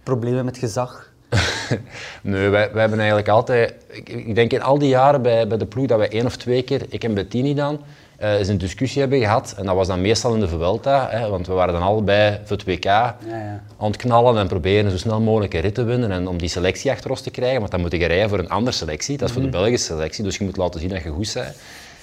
Problemen 0.04 0.46
met 0.46 0.58
gezag? 0.58 1.12
nee, 2.22 2.50
wij, 2.50 2.72
wij 2.72 2.82
hebben 2.82 3.00
eigenlijk 3.00 3.28
altijd... 3.28 3.76
Ik, 3.88 4.10
ik 4.10 4.36
denk 4.36 4.52
in 4.52 4.62
al 4.62 4.80
die 4.80 4.90
jaren 4.90 5.22
bij, 5.22 5.48
bij 5.48 5.58
de 5.58 5.66
ploeg 5.66 5.86
dat 5.86 5.98
wij 5.98 6.10
één 6.10 6.26
of 6.26 6.38
twee 6.38 6.62
keer, 6.62 6.86
ik 6.90 7.04
en 7.04 7.14
Bettini 7.14 7.54
dan, 7.54 7.82
uh, 8.22 8.34
eens 8.34 8.48
een 8.48 8.58
discussie 8.58 9.02
hebben 9.02 9.20
gehad. 9.20 9.54
En 9.58 9.66
dat 9.66 9.76
was 9.76 9.88
dan 9.88 10.02
meestal 10.02 10.34
in 10.34 10.40
de 10.40 10.48
Vuelta, 10.48 11.08
hè, 11.10 11.30
want 11.30 11.48
we 11.48 11.54
waren 11.54 11.74
dan 11.74 11.84
allebei 11.84 12.40
voor 12.44 12.58
het 12.58 12.66
WK 12.66 12.84
ja, 12.84 13.18
ja. 13.28 13.64
aan 13.78 13.88
het 13.88 13.98
knallen 13.98 14.38
en 14.38 14.48
proberen 14.48 14.92
zo 14.92 14.98
snel 14.98 15.22
mogelijk 15.22 15.54
een 15.54 15.62
rit 15.62 15.76
te 15.76 15.84
winnen 15.84 16.12
en 16.12 16.28
om 16.28 16.38
die 16.38 16.50
selectie 16.50 16.92
achter 16.92 17.10
ons 17.10 17.22
te 17.22 17.32
krijgen. 17.32 17.60
Want 17.60 17.72
dan 17.72 17.82
moet 17.82 17.92
je 17.92 18.06
rijden 18.06 18.30
voor 18.30 18.40
een 18.40 18.50
andere 18.50 18.76
selectie, 18.76 19.18
dat 19.18 19.28
is 19.28 19.34
voor 19.34 19.44
de 19.44 19.50
mhm. 19.50 19.58
Belgische 19.58 19.86
selectie, 19.86 20.24
dus 20.24 20.38
je 20.38 20.44
moet 20.44 20.58
laten 20.58 20.80
zien 20.80 20.90
dat 20.90 21.04
je 21.04 21.10
goed 21.10 21.32
bent. 21.34 21.56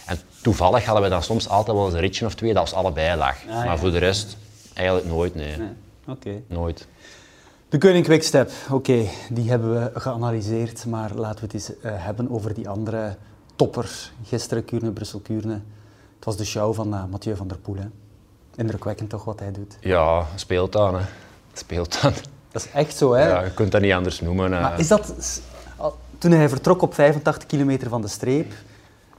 En 0.06 0.18
toevallig 0.42 0.84
hadden 0.84 1.02
we 1.02 1.08
dan 1.08 1.22
soms 1.22 1.48
altijd 1.48 1.76
wel 1.76 1.86
eens 1.86 1.94
een 1.94 2.00
ritje 2.00 2.26
of 2.26 2.34
twee 2.34 2.52
dat 2.52 2.62
ons 2.62 2.72
allebei 2.72 3.16
lag. 3.16 3.36
Ah, 3.48 3.64
maar 3.64 3.78
voor 3.78 3.90
de 3.90 3.98
rest 3.98 4.36
eigenlijk 4.74 5.08
nooit, 5.08 5.34
nee. 5.34 5.56
nee. 5.56 5.68
Oké. 6.08 6.42
Nooit. 6.46 6.86
De 7.68 7.78
Koning 7.78 8.04
Quickstep, 8.04 8.50
oké, 8.70 9.06
die 9.30 9.50
hebben 9.50 9.74
we 9.74 10.00
geanalyseerd, 10.00 10.86
maar 10.86 11.14
laten 11.14 11.40
we 11.40 11.44
het 11.44 11.54
eens 11.54 11.70
uh, 11.70 11.74
hebben 11.82 12.30
over 12.30 12.54
die 12.54 12.68
andere 12.68 13.16
topper. 13.56 14.10
Gisteren 14.26 14.64
Kuurne, 14.64 14.90
Brussel 14.90 15.20
Kuurne. 15.20 15.52
Het 15.52 15.62
was 16.26 16.36
de 16.36 16.44
show 16.44 16.74
van 16.74 16.94
uh, 16.94 17.04
Mathieu 17.10 17.36
van 17.36 17.48
der 17.48 17.58
Poel. 17.58 17.76
Hè. 17.76 17.86
Indrukwekkend 18.56 19.10
toch 19.10 19.24
wat 19.24 19.40
hij 19.40 19.52
doet. 19.52 19.76
Ja, 19.80 20.26
speelt 20.34 20.72
dan. 20.72 20.94
Hè. 20.94 21.04
Speelt 21.52 22.02
dan. 22.02 22.12
Dat 22.50 22.64
is 22.64 22.70
echt 22.70 22.96
zo, 22.96 23.12
hè? 23.12 23.28
Ja, 23.28 23.44
je 23.44 23.54
kunt 23.54 23.72
dat 23.72 23.80
niet 23.80 23.92
anders 23.92 24.20
noemen. 24.20 24.50
Maar 24.50 24.78
is 24.78 24.88
dat... 24.88 25.14
Toen 26.18 26.30
hij 26.30 26.48
vertrok 26.48 26.82
op 26.82 26.94
85 26.94 27.46
kilometer 27.46 27.88
van 27.88 28.02
de 28.02 28.08
streep, 28.08 28.52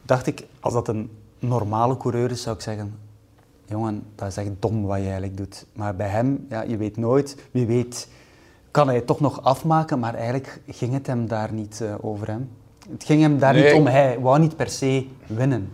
dacht 0.01 0.27
ik, 0.27 0.45
als 0.59 0.73
dat 0.73 0.87
een 0.87 1.11
normale 1.39 1.97
coureur 1.97 2.31
is, 2.31 2.41
zou 2.41 2.55
ik 2.55 2.61
zeggen, 2.61 2.99
jongen, 3.65 4.03
dat 4.15 4.27
is 4.27 4.37
echt 4.37 4.49
dom 4.59 4.85
wat 4.85 4.97
je 4.97 5.03
eigenlijk 5.03 5.37
doet. 5.37 5.65
Maar 5.73 5.95
bij 5.95 6.07
hem, 6.07 6.45
ja, 6.49 6.61
je 6.61 6.77
weet 6.77 6.97
nooit, 6.97 7.37
wie 7.51 7.65
weet 7.65 8.07
kan 8.71 8.87
hij 8.87 8.95
het 8.95 9.07
toch 9.07 9.19
nog 9.19 9.43
afmaken, 9.43 9.99
maar 9.99 10.13
eigenlijk 10.13 10.61
ging 10.67 10.93
het 10.93 11.07
hem 11.07 11.27
daar 11.27 11.53
niet 11.53 11.79
uh, 11.83 11.93
over 12.01 12.27
hem. 12.27 12.49
Het 12.89 13.03
ging 13.03 13.21
hem 13.21 13.39
daar 13.39 13.53
niet 13.53 13.73
om, 13.73 13.87
hij 13.87 14.19
wou 14.19 14.39
niet 14.39 14.55
per 14.55 14.69
se 14.69 15.07
winnen. 15.27 15.71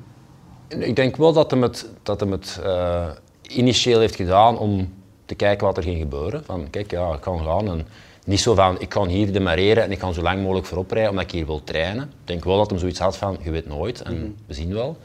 Ik 0.79 0.95
denk 0.95 1.15
wel 1.15 1.33
dat 1.33 1.51
hij 1.51 1.59
het, 1.59 1.89
dat 2.03 2.19
hem 2.19 2.31
het 2.31 2.59
uh, 2.65 3.09
initieel 3.41 3.99
heeft 3.99 4.15
gedaan 4.15 4.57
om 4.57 4.93
te 5.25 5.35
kijken 5.35 5.67
wat 5.67 5.77
er 5.77 5.83
ging 5.83 5.99
gebeuren. 5.99 6.43
Van 6.45 6.69
kijk, 6.69 6.91
ja, 6.91 7.13
ik 7.13 7.21
kan 7.21 7.39
gaan 7.45 7.67
en 7.67 7.87
niet 8.25 8.39
zo 8.39 8.55
van 8.55 8.79
ik 8.79 8.89
kan 8.89 9.07
hier 9.07 9.33
demareren 9.33 9.83
en 9.83 9.91
ik 9.91 9.99
kan 9.99 10.13
zo 10.13 10.21
lang 10.21 10.41
mogelijk 10.41 10.65
voorop 10.65 10.91
rijden 10.91 11.09
omdat 11.09 11.25
ik 11.25 11.31
hier 11.31 11.45
wil 11.45 11.63
trainen. 11.63 12.03
Ik 12.03 12.27
denk 12.27 12.43
wel 12.43 12.57
dat 12.57 12.69
hij 12.69 12.79
zoiets 12.79 12.99
had 12.99 13.17
van 13.17 13.37
je 13.41 13.51
weet 13.51 13.67
nooit 13.67 14.01
en 14.01 14.17
mhm. 14.17 14.29
we 14.45 14.53
zien 14.53 14.73
wel. 14.73 14.97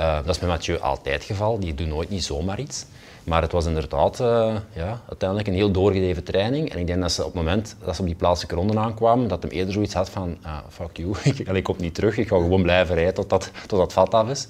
Uh, 0.00 0.16
dat 0.24 0.34
is 0.34 0.40
met 0.40 0.48
Mathieu 0.48 0.78
altijd 0.78 1.14
het 1.14 1.24
geval, 1.24 1.58
die 1.58 1.74
doet 1.74 1.86
nooit 1.86 2.10
niet 2.10 2.24
zomaar 2.24 2.60
iets. 2.60 2.86
Maar 3.24 3.42
het 3.42 3.52
was 3.52 3.66
inderdaad 3.66 4.20
uh, 4.20 4.54
ja, 4.72 5.00
uiteindelijk 5.08 5.48
een 5.48 5.54
heel 5.54 5.70
doorgedreven 5.70 6.24
training. 6.24 6.72
En 6.72 6.78
ik 6.78 6.86
denk 6.86 7.00
dat 7.00 7.12
ze 7.12 7.20
op 7.20 7.26
het 7.26 7.42
moment 7.42 7.76
dat 7.84 7.94
ze 7.94 8.00
op 8.00 8.06
die 8.06 8.16
plaatselijke 8.16 8.56
ronde 8.56 8.78
aankwamen, 8.78 9.28
dat 9.28 9.42
hem 9.42 9.50
eerder 9.50 9.72
zoiets 9.72 9.94
had 9.94 10.10
van, 10.10 10.36
ah, 10.42 10.58
fuck 10.68 10.96
you, 10.96 11.14
ik, 11.34 11.38
ik 11.38 11.62
kom 11.62 11.76
niet 11.78 11.94
terug, 11.94 12.16
ik 12.16 12.28
ga 12.28 12.36
gewoon 12.36 12.62
blijven 12.62 12.94
rijden 12.94 13.14
tot 13.14 13.30
dat, 13.30 13.50
tot 13.66 13.78
dat 13.78 13.92
vat 13.92 14.14
af 14.14 14.28
is. 14.28 14.46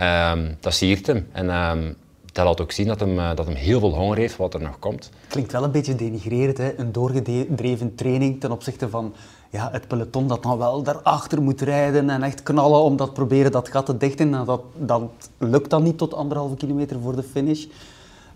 Um, 0.00 0.56
dat 0.60 0.74
siert 0.74 1.06
hem. 1.06 1.28
En 1.32 1.54
um, 1.54 1.96
dat 2.32 2.44
laat 2.44 2.60
ook 2.60 2.72
zien 2.72 2.86
dat 2.86 3.00
hem, 3.00 3.18
uh, 3.18 3.34
dat 3.34 3.46
hem 3.46 3.54
heel 3.54 3.80
veel 3.80 3.94
honger 3.94 4.16
heeft 4.16 4.36
wat 4.36 4.54
er 4.54 4.62
nog 4.62 4.78
komt. 4.78 5.10
Klinkt 5.28 5.52
wel 5.52 5.64
een 5.64 5.70
beetje 5.70 5.94
denigrerend, 5.94 6.58
hè? 6.58 6.78
een 6.78 6.92
doorgedreven 6.92 7.94
training 7.94 8.40
ten 8.40 8.50
opzichte 8.50 8.88
van 8.88 9.14
ja, 9.50 9.68
het 9.72 9.88
peloton 9.88 10.28
dat 10.28 10.42
dan 10.42 10.58
wel 10.58 10.82
daarachter 10.82 11.42
moet 11.42 11.60
rijden 11.60 12.10
en 12.10 12.22
echt 12.22 12.42
knallen 12.42 12.80
om 12.80 12.96
dat 12.96 13.12
proberen 13.12 13.52
dat 13.52 13.68
gat 13.68 13.86
te 13.86 13.96
dichten. 13.96 14.34
En 14.34 14.44
dat, 14.44 14.62
dat 14.76 15.02
lukt 15.38 15.70
dan 15.70 15.82
niet 15.82 15.98
tot 15.98 16.14
anderhalve 16.14 16.56
kilometer 16.56 17.00
voor 17.00 17.16
de 17.16 17.22
finish. 17.22 17.64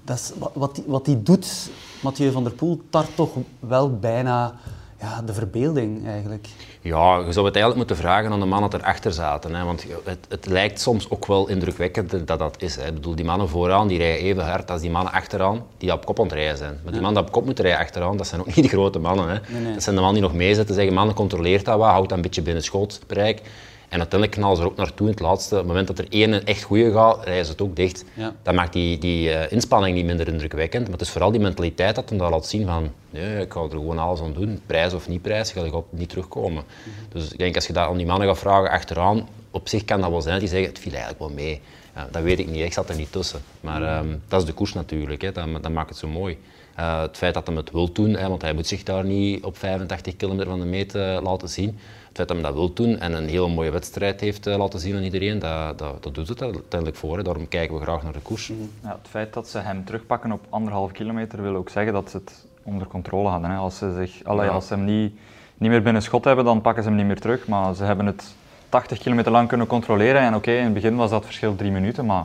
Dat 0.04 0.16
is, 0.16 0.32
wat, 0.52 0.82
wat 0.86 1.06
hij 1.06 1.20
doet, 1.22 1.70
Mathieu 2.02 2.30
van 2.30 2.44
der 2.44 2.52
Poel, 2.52 2.80
tart 2.90 3.16
toch 3.16 3.30
wel 3.58 3.98
bijna 3.98 4.54
ja, 5.00 5.22
de 5.22 5.32
verbeelding 5.32 6.06
eigenlijk. 6.06 6.48
Ja, 6.80 7.16
je 7.16 7.32
zou 7.32 7.46
het 7.46 7.56
eigenlijk 7.56 7.76
moeten 7.76 7.96
vragen 7.96 8.32
aan 8.32 8.40
de 8.40 8.46
mannen 8.46 8.70
dat 8.70 8.80
erachter 8.80 9.12
zaten. 9.12 9.54
Hè? 9.54 9.64
Want 9.64 9.86
het, 10.04 10.26
het, 10.28 10.46
lijkt 10.46 10.80
soms 10.80 11.10
ook 11.10 11.26
wel 11.26 11.48
indrukwekkend 11.48 12.26
dat 12.26 12.38
dat 12.38 12.62
is. 12.62 12.76
Hè? 12.76 12.86
Ik 12.86 12.94
bedoel, 12.94 13.14
die 13.14 13.24
mannen 13.24 13.48
vooraan 13.48 13.88
die 13.88 13.98
rijden 13.98 14.20
even 14.20 14.44
hard 14.44 14.70
als 14.70 14.80
die 14.80 14.90
mannen 14.90 15.12
achteraan 15.12 15.66
die 15.78 15.92
op 15.92 16.04
kop 16.04 16.18
aan 16.18 16.24
het 16.24 16.34
rijden 16.34 16.56
zijn. 16.56 16.80
Maar 16.82 16.92
die 16.92 17.00
mannen 17.00 17.22
die 17.22 17.22
op 17.22 17.32
kop 17.32 17.44
moeten 17.44 17.64
rijden 17.64 17.82
achteraan, 17.82 18.16
dat 18.16 18.26
zijn 18.26 18.40
ook 18.40 18.54
niet 18.54 18.64
de 18.64 18.68
grote 18.68 18.98
mannen. 18.98 19.28
Hè? 19.28 19.38
Dat 19.72 19.82
zijn 19.82 19.94
de 19.94 20.02
mannen 20.02 20.20
die 20.20 20.30
nog 20.30 20.38
meezetten, 20.38 20.74
zeggen 20.74 20.94
mannen 20.94 21.14
controleert 21.14 21.64
dat 21.64 21.78
wat, 21.78 21.88
houdt 21.88 22.08
dat 22.08 22.16
een 22.16 22.24
beetje 22.24 22.42
binnen 22.42 22.62
schootsbereik. 22.62 23.42
En 23.90 23.98
uiteindelijk 23.98 24.40
knallen 24.40 24.56
ze 24.56 24.62
er 24.62 24.68
ook 24.68 24.76
naartoe 24.76 25.06
in 25.06 25.12
het 25.12 25.22
laatste. 25.22 25.54
Op 25.54 25.58
het 25.58 25.68
moment 25.68 25.86
dat 25.86 25.98
er 25.98 26.06
één 26.08 26.44
echt 26.44 26.62
goede 26.62 26.92
gaat, 26.92 27.24
rijden 27.24 27.44
ze 27.44 27.50
het 27.50 27.60
ook 27.60 27.76
dicht. 27.76 28.04
Ja. 28.14 28.34
Dat 28.42 28.54
maakt 28.54 28.72
die, 28.72 28.98
die 28.98 29.28
uh, 29.28 29.52
inspanning 29.52 29.96
niet 29.96 30.04
minder 30.04 30.28
indrukwekkend. 30.28 30.82
Maar 30.82 30.92
het 30.92 31.00
is 31.00 31.10
vooral 31.10 31.30
die 31.30 31.40
mentaliteit 31.40 31.94
dat 31.94 32.08
hem 32.08 32.18
dat 32.18 32.30
laat 32.30 32.46
zien 32.46 32.66
van 32.66 32.92
nee, 33.10 33.40
ik 33.40 33.52
ga 33.52 33.60
er 33.60 33.70
gewoon 33.70 33.98
alles 33.98 34.20
aan 34.20 34.32
doen. 34.32 34.60
Prijs 34.66 34.94
of 34.94 35.08
niet 35.08 35.22
prijs, 35.22 35.52
ga 35.52 35.64
ik 35.64 35.74
niet 35.90 36.08
terugkomen. 36.08 36.64
Mhm. 36.64 36.90
Dus 37.08 37.32
ik 37.32 37.38
denk 37.38 37.54
als 37.54 37.66
je 37.66 37.72
dat 37.72 37.88
aan 37.88 37.96
die 37.96 38.06
mannen 38.06 38.28
gaat 38.28 38.38
vragen 38.38 38.70
achteraan, 38.70 39.28
op 39.50 39.68
zich 39.68 39.84
kan 39.84 40.00
dat 40.00 40.10
wel 40.10 40.22
zijn. 40.22 40.38
Die 40.38 40.48
zeggen 40.48 40.68
het 40.68 40.78
viel 40.78 40.92
eigenlijk 40.92 41.20
wel 41.20 41.30
mee. 41.30 41.60
Ja, 41.94 42.08
dat 42.10 42.22
weet 42.22 42.38
ik 42.38 42.46
niet, 42.46 42.64
ik 42.64 42.72
zat 42.72 42.88
er 42.88 42.96
niet 42.96 43.12
tussen. 43.12 43.40
Maar 43.60 43.80
mhm. 43.80 44.10
um, 44.10 44.22
dat 44.28 44.40
is 44.40 44.46
de 44.46 44.52
koers 44.52 44.72
natuurlijk, 44.72 45.22
hè. 45.22 45.32
Dat, 45.32 45.62
dat 45.62 45.72
maakt 45.72 45.88
het 45.88 45.98
zo 45.98 46.08
mooi. 46.08 46.38
Uh, 46.78 47.00
het 47.00 47.16
feit 47.16 47.34
dat 47.34 47.46
hij 47.46 47.56
het 47.56 47.70
wil 47.70 47.92
doen, 47.92 48.16
hè, 48.16 48.28
want 48.28 48.42
hij 48.42 48.52
moet 48.52 48.66
zich 48.66 48.82
daar 48.82 49.04
niet 49.04 49.44
op 49.44 49.58
85 49.58 50.16
kilometer 50.16 50.46
van 50.46 50.60
de 50.60 50.66
meet 50.66 50.94
uh, 50.94 51.18
laten 51.22 51.48
zien. 51.48 51.78
Het 52.10 52.18
feit 52.18 52.28
dat 52.28 52.36
hij 52.36 52.46
dat 52.46 52.54
wil 52.54 52.72
doen 52.72 52.98
en 52.98 53.12
een 53.12 53.28
hele 53.28 53.48
mooie 53.48 53.70
wedstrijd 53.70 54.20
heeft 54.20 54.46
uh, 54.46 54.56
laten 54.56 54.80
zien 54.80 54.96
aan 54.96 55.02
iedereen, 55.02 55.38
dat, 55.38 55.78
dat, 55.78 56.02
dat 56.02 56.14
doet 56.14 56.28
het 56.28 56.42
uiteindelijk 56.42 56.96
voor. 56.96 57.16
Hè. 57.16 57.22
Daarom 57.22 57.48
kijken 57.48 57.76
we 57.76 57.82
graag 57.82 58.02
naar 58.02 58.12
de 58.12 58.20
koers. 58.20 58.48
Mhm. 58.48 58.60
Ja, 58.82 58.98
het 59.02 59.08
feit 59.10 59.32
dat 59.32 59.48
ze 59.48 59.58
hem 59.58 59.84
terugpakken 59.84 60.32
op 60.32 60.46
anderhalf 60.48 60.92
kilometer 60.92 61.42
wil 61.42 61.54
ook 61.54 61.68
zeggen 61.68 61.92
dat 61.92 62.10
ze 62.10 62.16
het 62.16 62.46
onder 62.62 62.86
controle 62.86 63.28
hadden. 63.28 63.50
Hè. 63.50 63.56
Als 63.56 63.78
ze, 63.78 63.94
zich, 63.94 64.24
allee, 64.24 64.48
als 64.48 64.66
ze 64.66 64.74
hem 64.74 64.84
niet, 64.84 65.12
niet 65.58 65.70
meer 65.70 65.82
binnen 65.82 66.02
schot 66.02 66.24
hebben, 66.24 66.44
dan 66.44 66.60
pakken 66.60 66.82
ze 66.82 66.88
hem 66.88 66.98
niet 66.98 67.06
meer 67.06 67.20
terug. 67.20 67.48
Maar 67.48 67.74
ze 67.74 67.84
hebben 67.84 68.06
het 68.06 68.34
80 68.68 68.98
kilometer 68.98 69.32
lang 69.32 69.48
kunnen 69.48 69.66
controleren. 69.66 70.20
En 70.20 70.34
oké, 70.34 70.52
in 70.52 70.64
het 70.64 70.74
begin 70.74 70.96
was 70.96 71.10
dat 71.10 71.24
verschil 71.24 71.56
drie 71.56 71.70
minuten, 71.70 72.06
maar 72.06 72.24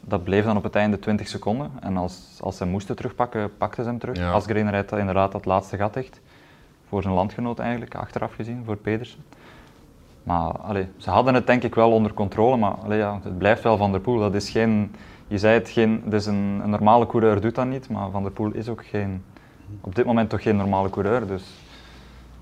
dat 0.00 0.24
bleef 0.24 0.44
dan 0.44 0.56
op 0.56 0.62
het 0.62 0.74
einde 0.74 0.98
20 0.98 1.28
seconden. 1.28 1.70
En 1.80 1.96
als, 1.96 2.38
als 2.40 2.56
ze 2.56 2.66
moesten 2.66 2.96
terugpakken, 2.96 3.56
pakten 3.56 3.84
ze 3.84 3.90
hem 3.90 3.98
terug. 3.98 4.16
Ja. 4.16 4.30
Asgreen 4.30 4.70
rijdt 4.70 4.92
inderdaad 4.92 5.32
dat 5.32 5.44
laatste 5.44 5.76
gat 5.76 5.96
echt. 5.96 6.20
Voor 6.90 7.02
zijn 7.02 7.14
landgenoot 7.14 7.58
eigenlijk, 7.58 7.94
achteraf 7.94 8.34
gezien, 8.34 8.62
voor 8.64 8.76
Pedersen. 8.76 9.24
Maar 10.22 10.52
allee, 10.52 10.86
ze 10.96 11.10
hadden 11.10 11.34
het 11.34 11.46
denk 11.46 11.62
ik 11.62 11.74
wel 11.74 11.92
onder 11.92 12.14
controle, 12.14 12.56
maar 12.56 12.74
allee, 12.84 12.98
ja, 12.98 13.20
het 13.22 13.38
blijft 13.38 13.62
wel 13.62 13.76
Van 13.76 13.92
der 13.92 14.00
Poel. 14.00 14.18
Dat 14.18 14.34
is 14.34 14.50
geen, 14.50 14.94
je 15.26 15.38
zei 15.38 15.54
het, 15.54 15.68
geen, 15.68 16.02
dus 16.04 16.26
een, 16.26 16.60
een 16.62 16.70
normale 16.70 17.06
coureur 17.06 17.40
doet 17.40 17.54
dat 17.54 17.66
niet, 17.66 17.88
maar 17.88 18.10
Van 18.10 18.22
der 18.22 18.32
Poel 18.32 18.52
is 18.52 18.68
ook 18.68 18.86
geen, 18.86 19.24
op 19.80 19.94
dit 19.94 20.04
moment 20.04 20.30
toch 20.30 20.42
geen 20.42 20.56
normale 20.56 20.90
coureur. 20.90 21.26
Dus, 21.26 21.42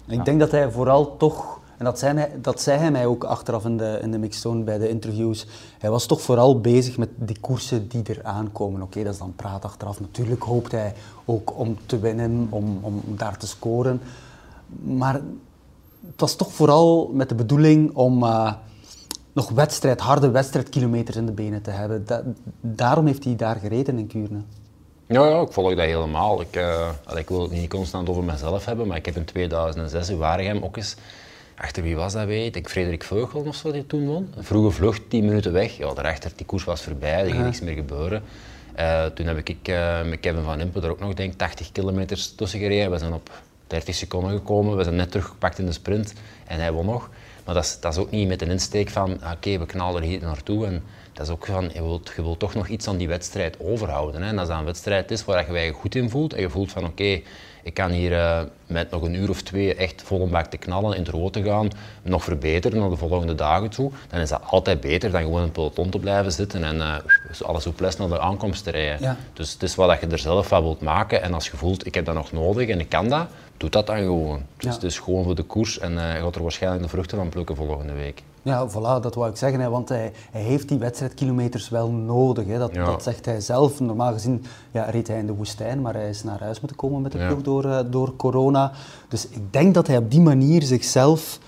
Ik 0.07 0.25
denk 0.25 0.41
dat 0.41 0.51
hij 0.51 0.71
vooral 0.71 1.17
toch 1.17 1.61
en 1.79 1.85
dat 1.85 1.99
zei, 1.99 2.19
hij, 2.19 2.31
dat 2.41 2.61
zei 2.61 2.79
hij 2.79 2.91
mij 2.91 3.07
ook 3.07 3.25
achteraf 3.25 3.65
in 3.65 3.77
de, 3.77 3.99
in 4.03 4.11
de 4.11 4.19
mixzone 4.19 4.63
bij 4.63 4.79
de 4.79 4.89
interviews. 4.89 5.47
Hij 5.79 5.91
was 5.91 6.07
toch 6.07 6.21
vooral 6.21 6.61
bezig 6.61 6.99
met 6.99 7.09
die 7.15 7.41
koersen 7.41 7.89
die 7.89 8.03
er 8.03 8.21
aankomen. 8.23 8.83
Oké, 8.83 9.03
dat 9.03 9.13
is 9.13 9.19
dan 9.19 9.33
praat 9.37 9.65
achteraf. 9.65 10.01
Natuurlijk 10.01 10.43
hoopt 10.43 10.73
hij 10.73 10.95
ook 11.25 11.59
om 11.59 11.77
te 11.87 11.99
winnen, 11.99 12.47
om, 12.51 12.79
om 12.81 13.03
daar 13.05 13.37
te 13.37 13.47
scoren. 13.47 14.01
Maar 14.83 15.15
het 16.07 16.21
was 16.21 16.37
toch 16.37 16.53
vooral 16.53 17.11
met 17.13 17.29
de 17.29 17.35
bedoeling 17.35 17.95
om 17.95 18.23
uh, 18.23 18.53
nog 19.33 19.51
wedstrijd, 19.51 20.01
harde 20.01 20.31
wedstrijdkilometers 20.31 21.17
in 21.17 21.27
de 21.27 21.33
benen 21.33 21.63
te 21.63 21.71
hebben. 21.71 22.07
daarom 22.61 23.07
heeft 23.07 23.25
hij 23.25 23.37
daar 23.37 23.57
gereden 23.57 23.99
in 23.99 24.07
Kuurne. 24.07 24.41
Ja, 25.07 25.27
ja, 25.27 25.41
ik 25.41 25.53
volg 25.53 25.75
dat 25.75 25.87
helemaal. 25.87 26.41
Ik, 26.41 26.57
uh, 26.57 26.89
ik 27.15 27.29
wil 27.29 27.43
het 27.43 27.51
niet 27.51 27.71
constant 27.71 28.09
over 28.09 28.25
mezelf 28.25 28.65
hebben, 28.65 28.87
maar 28.87 28.97
ik 28.97 29.07
heb 29.07 29.17
in 29.17 29.25
2006 29.25 30.09
in 30.09 30.19
Waregem 30.19 30.63
ook 30.63 30.77
eens 30.77 30.97
Achter 31.59 31.83
wie 31.83 31.97
was 31.97 32.13
dat 32.13 32.27
weet 32.27 32.57
ik? 32.57 32.69
Frederik 32.69 33.03
Veugel 33.03 33.41
of 33.41 33.55
zo 33.55 33.73
die 33.73 33.87
toen 33.87 34.07
won. 34.07 34.33
Een 34.37 34.45
vroege 34.45 34.71
vlucht, 34.71 35.11
10 35.11 35.25
minuten 35.25 35.53
weg. 35.53 35.77
Ja, 35.77 35.95
daarachter, 35.95 36.33
die 36.37 36.47
koers 36.47 36.65
was 36.65 36.83
voorbij, 36.83 37.25
er 37.25 37.31
ging 37.31 37.45
niks 37.45 37.61
meer 37.61 37.75
gebeuren. 37.75 38.23
Uh, 38.79 39.05
toen 39.05 39.27
heb 39.27 39.49
ik 39.49 39.69
uh, 39.69 40.05
met 40.05 40.21
Kevin 40.21 40.43
van 40.43 40.61
Impe 40.61 40.81
er 40.81 40.91
ook 40.91 41.01
nog 41.01 41.15
denk 41.15 41.35
80 41.35 41.73
kilometer 41.73 42.35
tussen 42.37 42.59
gereden. 42.59 42.91
We 42.91 42.99
zijn 42.99 43.13
op 43.13 43.31
30 43.69 43.95
seconden 43.95 44.31
gekomen, 44.31 44.77
we 44.77 44.83
zijn 44.83 44.97
net 44.97 45.11
teruggepakt 45.11 45.59
in 45.59 45.67
de 45.67 45.73
sprint 45.73 46.13
en 46.47 46.61
hij 46.61 46.73
won 46.73 46.87
nog. 46.87 47.11
Maar 47.45 47.55
dat 47.55 47.65
is, 47.65 47.81
dat 47.81 47.93
is 47.93 47.99
ook 47.99 48.11
niet 48.11 48.29
met 48.29 48.43
een 48.43 48.51
insteek 48.51 48.89
van 48.89 49.21
ah, 49.23 49.33
oké, 49.33 49.59
we 49.59 49.67
knallen 49.67 50.03
er 50.03 50.09
hier 50.09 50.21
naartoe. 50.21 50.67
En 50.67 50.83
dat 51.13 51.27
is 51.27 51.33
ook 51.33 51.47
van, 51.47 51.71
je 51.73 51.83
wilt, 51.83 52.13
je 52.17 52.23
wilt 52.23 52.39
toch 52.39 52.55
nog 52.55 52.69
iets 52.69 52.89
aan 52.89 52.97
die 52.97 53.09
wedstrijd 53.09 53.61
overhouden. 53.61 54.23
Hè? 54.23 54.29
En 54.29 54.39
als 54.39 54.49
dat 54.49 54.59
een 54.59 54.65
wedstrijd 54.65 55.11
is 55.11 55.25
waar 55.25 55.53
je 55.53 55.61
je 55.61 55.73
goed 55.73 55.95
in 55.95 56.11
voelt 56.11 56.33
en 56.33 56.41
je 56.41 56.51
voelt 56.51 56.73
van 56.73 56.85
oké, 56.85 57.21
ik 57.69 57.75
kan 57.75 57.91
hier 57.91 58.13
uh, 58.13 58.41
met 58.67 58.91
nog 58.91 59.03
een 59.03 59.15
uur 59.15 59.29
of 59.29 59.43
twee 59.43 59.75
echt 59.75 60.03
vol 60.03 60.23
een 60.23 60.31
bak 60.31 60.47
te 60.47 60.57
knallen, 60.57 60.97
in 60.97 61.03
het 61.03 61.11
rood 61.11 61.33
te 61.33 61.43
gaan, 61.43 61.69
nog 62.03 62.25
verbeteren 62.25 62.79
naar 62.79 62.91
de 62.91 62.97
volgende 62.97 63.35
dagen 63.35 63.71
toe. 63.71 63.91
Dan 64.11 64.21
is 64.21 64.29
dat 64.29 64.43
altijd 64.45 64.81
beter 64.81 65.11
dan 65.11 65.23
gewoon 65.23 65.39
in 65.39 65.43
het 65.43 65.53
peloton 65.53 65.91
te 65.91 65.99
blijven 65.99 66.33
zitten 66.33 66.65
en 66.65 66.77
uh, 66.77 66.97
alles 67.43 67.63
souplesse 67.63 68.01
naar 68.01 68.09
de 68.09 68.21
aankomst 68.21 68.65
te 68.65 68.71
rijden. 68.71 69.01
Ja. 69.01 69.17
Dus 69.33 69.53
het 69.53 69.63
is 69.63 69.75
wat 69.75 70.01
je 70.01 70.07
er 70.07 70.19
zelf 70.19 70.47
van 70.47 70.63
wilt 70.63 70.81
maken. 70.81 71.23
En 71.23 71.35
als 71.35 71.49
je 71.49 71.57
voelt, 71.57 71.87
ik 71.87 71.95
heb 71.95 72.05
dat 72.05 72.15
nog 72.15 72.33
nodig 72.33 72.69
en 72.69 72.81
ik 72.81 72.89
kan 72.89 73.09
dat, 73.09 73.27
doe 73.57 73.71
dat 73.71 73.87
dan 73.87 73.99
gewoon. 73.99 74.43
Dus 74.57 74.75
het 74.75 74.83
is 74.83 74.99
gewoon 74.99 75.25
voor 75.25 75.35
de 75.35 75.43
koers 75.43 75.79
en 75.79 75.93
uh, 75.93 76.15
je 76.15 76.23
gaat 76.23 76.35
er 76.35 76.43
waarschijnlijk 76.43 76.83
de 76.83 76.89
vruchten 76.89 77.19
van 77.19 77.29
plukken 77.29 77.57
volgende 77.57 77.93
week. 77.93 78.23
Ja, 78.49 78.69
voilà, 78.69 79.01
dat 79.03 79.15
wou 79.15 79.31
ik 79.31 79.37
zeggen. 79.37 79.61
Hè, 79.61 79.69
want 79.69 79.89
hij, 79.89 80.13
hij 80.31 80.41
heeft 80.41 80.69
die 80.69 80.79
wedstrijdkilometers 80.79 81.69
wel 81.69 81.91
nodig. 81.91 82.47
Hè. 82.47 82.59
Dat, 82.59 82.75
Ja. 82.75 82.85
dat 82.85 83.03
zegt 83.03 83.25
hij 83.25 83.41
zelf. 83.41 83.81
Normaal 83.81 84.13
gezien 84.13 84.45
ja, 84.71 84.85
reed 84.85 85.09
hij 85.09 85.19
in 85.19 85.27
de 85.27 85.35
woestijn, 85.35 85.81
maar 85.83 85.95
hij 85.95 86.09
is 86.09 86.25
naar 86.25 86.41
huis 86.41 86.61
moeten 86.61 86.77
komen 86.79 87.03
met 87.03 87.13
de 87.13 87.19
Ja. 87.19 87.27
ploeg 87.27 87.43
door, 87.43 87.65
eh, 87.65 87.79
door 87.91 88.17
corona. 88.17 88.73
Dus 89.09 89.29
ik 89.29 89.53
denk 89.53 89.75
dat 89.75 89.87
hij 89.87 89.97
op 89.97 90.11
die 90.11 90.21
manier 90.21 90.63
zichzelf 90.63 91.39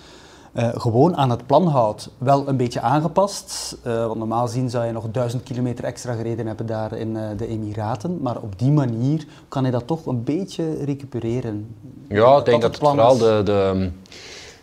eh, 0.53 0.69
gewoon 0.75 1.17
aan 1.17 1.31
het 1.31 1.47
plan 1.47 1.67
houdt. 1.67 2.11
Wel 2.19 2.49
een 2.49 2.57
beetje 2.57 2.81
aangepast, 2.81 3.77
eh, 3.83 4.07
want 4.07 4.19
normaal 4.19 4.47
gezien 4.47 4.71
zou 4.71 4.83
hij 4.85 4.93
nog 4.93 5.05
duizend 5.13 5.43
kilometer 5.43 5.85
extra 5.85 6.13
gereden 6.13 6.47
hebben 6.47 6.67
daar 6.67 6.93
in 6.93 7.13
de 7.37 7.47
Emiraten. 7.47 8.19
Maar 8.23 8.37
op 8.37 8.59
die 8.59 8.71
manier 8.71 9.27
kan 9.49 9.63
hij 9.63 9.73
dat 9.73 9.87
toch 9.87 10.07
een 10.07 10.25
beetje 10.25 10.85
recupereren. 10.85 11.75
Ja, 12.09 12.39
ik 12.39 12.45
denk 12.45 12.63
het 12.63 12.73
dat 12.73 12.81
het 12.81 12.89
vooral 12.91 13.19
de, 13.19 13.41
de, 13.45 13.91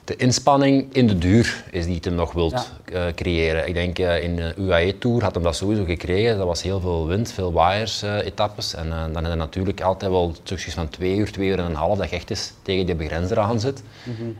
de 0.08 0.16
inspanning 0.16 0.86
in 0.92 1.08
de 1.08 1.18
duur 1.18 1.64
is 1.72 1.86
die 1.86 1.96
het 1.96 2.06
hem 2.06 2.14
nog 2.14 2.32
wilt 2.32 2.52
Ja. 2.86 3.08
eh, 3.08 3.14
creëren. 3.14 3.68
Ik 3.68 3.74
denk 3.74 4.00
eh, 4.00 4.24
in 4.24 4.36
de 4.36 4.54
UAE-tour 4.58 5.24
had 5.24 5.34
hem 5.34 5.44
dat 5.44 5.56
sowieso 5.56 5.84
gekregen. 5.84 6.38
Dat 6.38 6.48
was 6.48 6.62
heel 6.64 6.80
veel 6.80 7.08
wind, 7.08 7.32
veel 7.32 7.52
waaiers-etappes. 7.52 8.76
en 8.76 8.92
eh, 8.92 9.04
dan 9.14 9.24
heb 9.24 9.32
je 9.32 9.38
natuurlijk 9.38 9.82
altijd 9.82 10.12
wel 10.12 10.34
stukjes 10.44 10.74
van 10.74 10.90
twee 10.90 11.16
uur, 11.16 11.32
twee 11.32 11.48
uur 11.50 11.60
en 11.60 11.66
een 11.66 11.76
half 11.76 11.98
dat 11.98 12.10
je 12.10 12.16
echt 12.16 12.30
eens 12.30 12.54
tegen 12.62 12.86
die 12.86 12.96
begrenzer 12.96 13.40
aan 13.40 13.60
zit. 13.60 13.84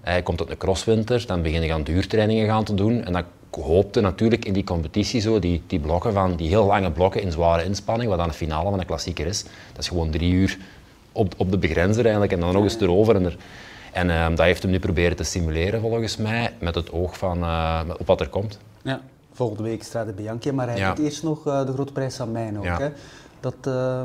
Hij 0.02 0.22
komt 0.22 0.40
uit 0.40 0.50
een 0.50 0.58
crosswinter, 0.58 1.24
dan 1.28 1.42
begin 1.42 1.62
je 1.62 1.74
aan 1.74 1.84
duurtrainingen 1.84 2.48
gaan 2.48 2.64
te 2.64 2.74
doen. 2.74 3.04
En 3.06 3.14
dan 3.14 3.24
hoopte 3.52 4.02
natuurlijk 4.02 4.46
in 4.46 4.54
die 4.54 4.64
competitie 4.64 5.22
zo, 5.22 5.40
die, 5.40 5.62
die 5.68 5.80
blokken 5.80 6.14
van, 6.14 6.36
die 6.36 6.48
heel 6.48 6.66
lange 6.66 6.92
blokken 6.92 7.22
in 7.22 7.32
zware 7.32 7.64
inspanning, 7.64 8.10
wat 8.10 8.18
dan 8.18 8.28
de 8.28 8.34
finale 8.34 8.70
van 8.70 8.80
de 8.80 8.86
klassieker 8.86 9.26
is. 9.26 9.44
Dat 9.44 9.82
is 9.82 9.88
gewoon 9.88 10.10
drie 10.10 10.32
uur 10.32 10.58
op, 11.12 11.34
op 11.38 11.52
de 11.52 11.58
begrenzer 11.58 12.04
eigenlijk 12.04 12.34
en 12.34 12.40
dan 12.40 12.54
nog 12.54 12.64
eens 12.64 12.80
erover. 12.80 13.16
En, 13.16 13.26
er, 13.26 13.38
en 13.98 14.10
ehm, 14.10 14.36
dat 14.36 14.46
heeft 14.46 14.62
hem 14.62 14.72
nu 14.72 14.80
proberen 14.80 15.16
te 15.18 15.24
stimuleren 15.24 15.82
volgens 15.82 16.18
mij, 16.18 16.54
met 16.60 16.76
het 16.76 16.92
oog 16.92 17.18
van, 17.18 17.44
eh, 17.44 17.80
op 18.00 18.08
wat 18.08 18.20
er 18.22 18.30
komt. 18.30 18.60
Ja, 18.82 19.02
volgende 19.34 19.64
week 19.64 19.84
Strade 19.84 20.12
Bianchi, 20.14 20.52
maar 20.52 20.68
hij 20.68 20.78
Ja. 20.78 20.88
heeft 20.88 21.00
eerst 21.00 21.24
nog 21.24 21.48
eh, 21.48 21.66
de 21.66 21.72
grote 21.74 21.92
prijs 21.92 22.16
van 22.16 22.32
Mijn 22.32 22.58
ook. 22.58 22.64
Ja. 22.64 22.78
Hè? 22.80 22.90
Dat, 23.40 23.56
eh, 23.62 24.02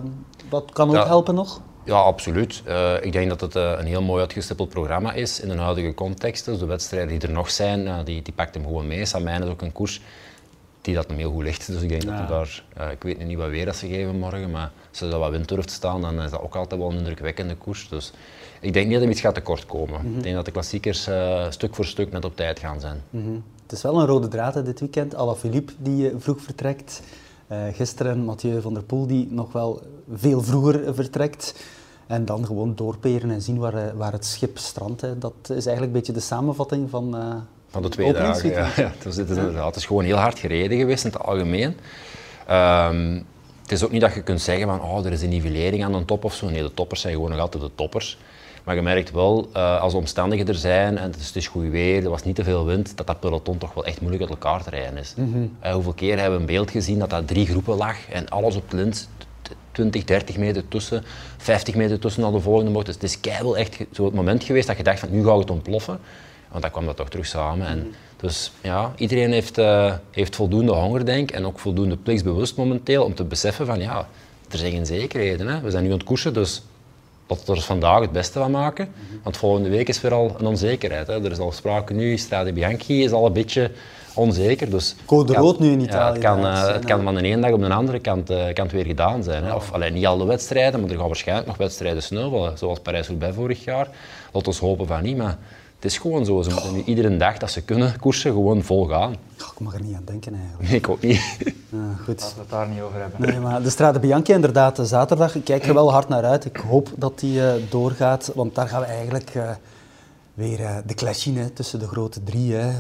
dat 0.49 0.73
kan 0.73 0.89
ook 0.89 0.95
Ja. 0.95 1.07
helpen 1.07 1.35
nog. 1.35 1.61
Ja, 1.85 1.95
absoluut. 1.97 2.63
Eh, 2.65 2.95
ik 3.01 3.13
denk 3.13 3.29
dat 3.29 3.41
het 3.41 3.57
eh, 3.57 3.73
een 3.79 3.87
heel 3.87 4.03
mooi 4.03 4.21
uitgestippeld 4.21 4.69
programma 4.69 5.13
is 5.13 5.41
in 5.41 5.51
een 5.51 5.59
huidige 5.59 5.95
context. 5.95 6.45
Dus 6.45 6.59
de 6.59 6.67
wedstrijden 6.67 7.09
die 7.19 7.29
er 7.29 7.35
nog 7.35 7.51
zijn, 7.51 7.87
eh, 7.87 7.95
die, 8.05 8.23
die 8.23 8.33
pakt 8.35 8.55
hem 8.55 8.65
gewoon 8.65 8.87
mee. 8.87 9.05
Samijn 9.05 9.43
is 9.43 9.49
ook 9.49 9.63
een 9.63 9.73
koers 9.73 10.01
die 10.81 10.95
dat 10.95 11.07
hem 11.09 11.17
heel 11.17 11.31
goed 11.31 11.43
ligt. 11.43 11.67
Dus 11.73 11.83
ik 11.83 11.89
denk 11.89 12.03
dat 12.05 12.15
hij 12.19 12.27
daar, 12.27 12.63
eh, 12.77 12.91
ik 12.91 13.03
weet 13.03 13.19
nu 13.19 13.25
niet 13.25 13.37
wat 13.39 13.49
weer 13.49 13.65
dat 13.65 13.77
ze 13.77 13.87
geven 13.87 14.19
morgen, 14.19 14.51
maar 14.51 14.71
als 14.91 15.01
er 15.01 15.19
wat 15.19 15.31
wind 15.31 15.49
durft 15.49 15.71
staan, 15.71 16.01
dan 16.01 16.23
is 16.23 16.31
dat 16.31 16.41
ook 16.41 16.57
altijd 16.57 16.81
wel 16.81 16.91
een 16.91 16.97
indrukwekkende 16.99 17.55
koers. 17.57 17.89
Dus 17.89 18.13
ik 18.63 18.73
denk 18.73 18.85
niet 18.85 18.93
dat 18.93 19.03
hem 19.03 19.11
iets 19.11 19.21
gaat 19.21 19.35
tekortkomen. 19.35 20.17
Ik 20.17 20.23
denk 20.23 20.35
dat 20.35 20.45
de 20.45 20.51
klassiekers 20.51 21.07
eh, 21.07 21.51
stuk 21.51 21.75
voor 21.75 21.85
stuk 21.85 22.13
net 22.13 22.25
op 22.25 22.37
tijd 22.37 22.59
gaan 22.59 22.81
zijn. 22.81 23.03
Mhm. 23.11 23.35
Het 23.63 23.73
is 23.73 23.83
wel 23.83 24.01
een 24.01 24.07
rode 24.07 24.29
draad 24.29 24.55
hè, 24.55 24.63
dit 24.63 24.81
weekend. 24.81 25.15
Alaphilippe 25.15 25.73
die 25.79 26.11
eh, 26.11 26.15
vroeg 26.19 26.41
vertrekt. 26.41 27.03
Eh, 27.47 27.59
gisteren 27.73 28.25
Mathieu 28.25 28.61
van 28.61 28.75
der 28.75 28.83
Poel 28.83 29.07
die 29.07 29.29
nog 29.31 29.53
wel 29.53 29.83
veel 30.13 30.43
vroeger 30.43 30.95
vertrekt. 30.95 31.55
En 32.07 32.25
dan 32.25 32.47
gewoon 32.47 32.75
doorperen 32.75 33.31
en 33.31 33.43
zien 33.43 33.59
waar, 33.59 33.97
waar 33.97 34.13
het 34.13 34.25
schip 34.25 34.59
strandt. 34.59 35.01
Hè. 35.01 35.19
Dat 35.19 35.35
is 35.43 35.49
eigenlijk 35.49 35.87
een 35.87 35.93
beetje 35.93 36.13
de 36.13 36.21
samenvatting 36.21 36.91
van, 36.91 37.17
Van 37.69 37.83
de 37.83 37.89
twee 37.89 38.13
dagen, 38.13 38.51
ja. 38.51 38.65
het, 38.75 39.05
is 39.05 39.19
inderdaad, 39.19 39.67
het 39.67 39.77
is 39.77 39.87
gewoon 39.87 40.05
heel 40.05 40.17
hard 40.17 40.39
gereden 40.39 40.79
geweest 40.79 41.05
in 41.05 41.11
het 41.11 41.23
algemeen. 41.23 41.77
Ehm, 42.47 43.21
het 43.63 43.73
is 43.73 43.85
ook 43.85 43.91
niet 43.91 44.01
dat 44.01 44.15
je 44.15 44.23
kunt 44.23 44.41
zeggen 44.41 44.67
van 44.67 44.81
oh, 44.81 45.07
er 45.07 45.13
is 45.13 45.23
een 45.23 45.29
nivellering 45.29 45.85
aan 45.85 45.93
de 45.93 46.05
top 46.05 46.25
of 46.25 46.35
zo. 46.35 46.49
Nee, 46.49 46.63
de 46.63 46.75
toppers 46.75 47.01
zijn 47.01 47.15
gewoon 47.15 47.31
nog 47.31 47.39
altijd 47.39 47.63
de 47.63 47.71
toppers. 47.75 48.19
Maar 48.65 48.75
je 48.75 48.83
merkt 48.83 49.11
wel, 49.11 49.49
eh, 49.53 49.81
als 49.81 49.93
de 49.93 49.99
omstandigheden 49.99 50.55
er 50.55 50.61
zijn 50.61 50.99
en 50.99 51.11
het 51.11 51.21
is, 51.21 51.27
het 51.27 51.37
is 51.37 51.47
goed 51.49 51.69
weer, 51.71 52.05
er 52.05 52.11
was 52.11 52.23
niet 52.23 52.35
te 52.37 52.45
veel 52.45 52.65
wind, 52.65 52.97
dat 52.97 53.07
dat 53.07 53.21
peloton 53.21 53.59
toch 53.59 53.75
wel 53.75 53.85
echt 53.85 54.01
moeilijk 54.01 54.23
uit 54.23 54.31
elkaar 54.33 54.63
te 54.63 54.71
rijden 54.71 54.99
is. 54.99 55.15
Eh, 55.61 55.73
hoeveel 55.73 55.93
keer 55.93 56.15
hebben 56.19 56.35
we 56.35 56.41
een 56.41 56.47
beeld 56.55 56.71
gezien 56.71 56.99
dat 56.99 57.11
dat 57.11 57.27
drie 57.29 57.47
groepen 57.47 57.77
lag 57.77 57.97
en 58.11 58.29
alles 58.29 58.57
op 58.57 58.71
de 58.71 58.77
lint, 58.77 59.09
t- 59.43 59.51
20, 59.73 60.05
30 60.05 60.37
meter 60.37 60.69
tussen, 60.69 61.05
50 61.37 61.75
meter 61.75 61.99
tussen 61.99 62.25
al 62.25 62.33
de 62.33 62.41
volgende 62.41 62.71
bocht. 62.71 62.87
Dus 62.87 62.95
het 62.95 63.05
is 63.05 63.21
keihard 63.21 63.55
echt 63.55 63.77
zo 63.93 64.05
het 64.05 64.15
moment 64.15 64.45
geweest 64.45 64.67
dat 64.67 64.77
je 64.77 64.83
dacht 64.83 64.99
van 64.99 65.11
nu 65.11 65.25
gaat 65.25 65.39
het 65.39 65.51
ontploffen. 65.51 65.99
Want 66.49 66.63
dan 66.63 66.71
kwam 66.73 66.87
dat 66.87 66.97
toch 66.97 67.09
terug 67.09 67.27
samen. 67.27 67.67
En 67.67 67.95
dus 68.17 68.53
ja, 68.61 68.93
iedereen 68.97 69.33
heeft, 69.33 69.59
eh, 69.59 69.95
heeft 70.11 70.37
voldoende 70.37 70.73
honger, 70.73 71.05
denk 71.05 71.31
en 71.31 71.47
ook 71.47 71.59
voldoende 71.59 71.97
plichtsbewust 71.97 72.57
momenteel 72.57 73.05
om 73.05 73.15
te 73.15 73.25
beseffen 73.25 73.67
van 73.67 73.81
ja, 73.81 74.09
er 74.51 74.59
zijn 74.59 74.73
geen 74.73 74.87
zekerheden. 74.87 75.47
Hè. 75.47 75.61
We 75.61 75.71
zijn 75.71 75.83
nu 75.85 75.91
aan 75.91 75.97
het 75.99 76.07
koersen, 76.07 76.35
dus 76.35 76.63
laten 77.27 77.47
we 77.47 77.53
er 77.53 77.61
vandaag 77.61 78.01
het 78.01 78.13
beste 78.13 78.39
van 78.39 78.51
maken. 78.51 78.89
Want 79.23 79.37
volgende 79.37 79.69
week 79.69 79.89
is 79.89 80.01
weer 80.01 80.15
al 80.15 80.35
een 80.39 80.47
onzekerheid. 80.47 81.07
Hè. 81.07 81.25
Er 81.25 81.31
is 81.31 81.39
al 81.39 81.53
sprake 81.53 81.93
nu, 81.93 82.17
Strade 82.17 82.53
Bianchi 82.53 83.05
is 83.05 83.13
al 83.13 83.27
een 83.27 83.33
beetje 83.33 83.71
onzeker. 84.15 84.71
Dus 84.71 84.95
Code 85.05 85.33
rood 85.33 85.59
nu 85.59 85.71
in 85.71 85.81
Ja, 85.81 85.87
Italië 85.87 86.13
het 86.13 86.23
kan, 86.23 86.47
eh, 86.47 86.73
het 86.73 86.85
kan 86.85 87.03
van 87.03 87.15
de 87.15 87.23
ene 87.23 87.41
dag 87.41 87.53
op 87.53 87.61
de 87.61 87.75
andere 87.75 87.99
kant, 87.99 88.27
kan 88.27 88.65
het 88.65 88.73
weer 88.73 88.85
gedaan 88.85 89.23
zijn. 89.23 89.45
Hè. 89.45 89.55
Of 89.55 89.73
alleen 89.73 89.93
niet 89.93 90.07
al 90.07 90.19
de 90.19 90.25
wedstrijden, 90.25 90.81
maar 90.81 90.91
er 90.91 90.97
gaan 90.97 91.07
waarschijnlijk 91.07 91.47
nog 91.47 91.57
wedstrijden 91.57 92.03
sneuvelen. 92.03 92.59
Zoals 92.59 92.81
Parijs-Roubaix 92.81 93.35
vorig 93.35 93.65
jaar. 93.65 93.89
Laat 94.33 94.47
ons 94.47 94.59
hopen 94.59 94.87
van 94.87 95.03
niet, 95.03 95.17
maar 95.17 95.39
het 95.83 95.91
is 95.91 95.99
gewoon 95.99 96.25
zo. 96.25 96.43
Ze 96.43 96.51
moeten 96.51 96.73
nu 96.73 96.83
iedere 96.83 97.17
dag 97.17 97.39
dat 97.39 97.51
ze 97.51 97.63
kunnen 97.63 98.01
koersen 98.01 98.33
gewoon 98.33 98.63
vol 98.63 98.87
gaan. 98.87 99.13
Ik 99.37 99.59
mag 99.59 99.75
er 99.75 99.83
niet 99.83 99.95
aan 99.95 100.05
denken 100.05 100.35
eigenlijk. 100.35 100.69
Nee, 100.69 100.79
ik 100.79 100.89
ook 100.89 101.01
niet. 101.01 101.37
Ja, 101.69 101.95
goed. 102.05 102.21
Laten 102.21 102.35
we 102.35 102.41
het 102.41 102.51
daar 102.51 102.69
niet 102.69 102.81
over 102.81 103.01
hebben. 103.01 103.29
Nee, 103.29 103.41
maar 103.41 103.63
de 103.63 103.71
Strade 103.71 103.99
Bianchi 103.99 104.33
inderdaad, 104.33 104.79
zaterdag. 104.83 105.35
Ik 105.35 105.45
kijk 105.45 105.65
er 105.65 105.75
wel 105.75 105.93
hard 105.93 106.09
naar 106.09 106.25
uit. 106.25 106.45
Ik 106.45 106.57
hoop 106.57 106.89
dat 106.97 107.19
die 107.19 107.47
eh, 107.47 107.53
doorgaat, 107.71 108.33
want 108.35 108.55
daar 108.55 108.69
gaan 108.69 108.81
we 108.81 108.87
eigenlijk 108.87 109.31
eh, 109.35 109.51
weer 110.35 110.61
eh, 110.61 110.77
de 110.87 110.95
clash 110.95 111.23
zien 111.23 111.37
hè, 111.37 111.51
tussen 111.51 111.79
de 111.79 111.89
grote 111.89 112.23
drie. 112.23 112.55
Hè. 112.55 112.71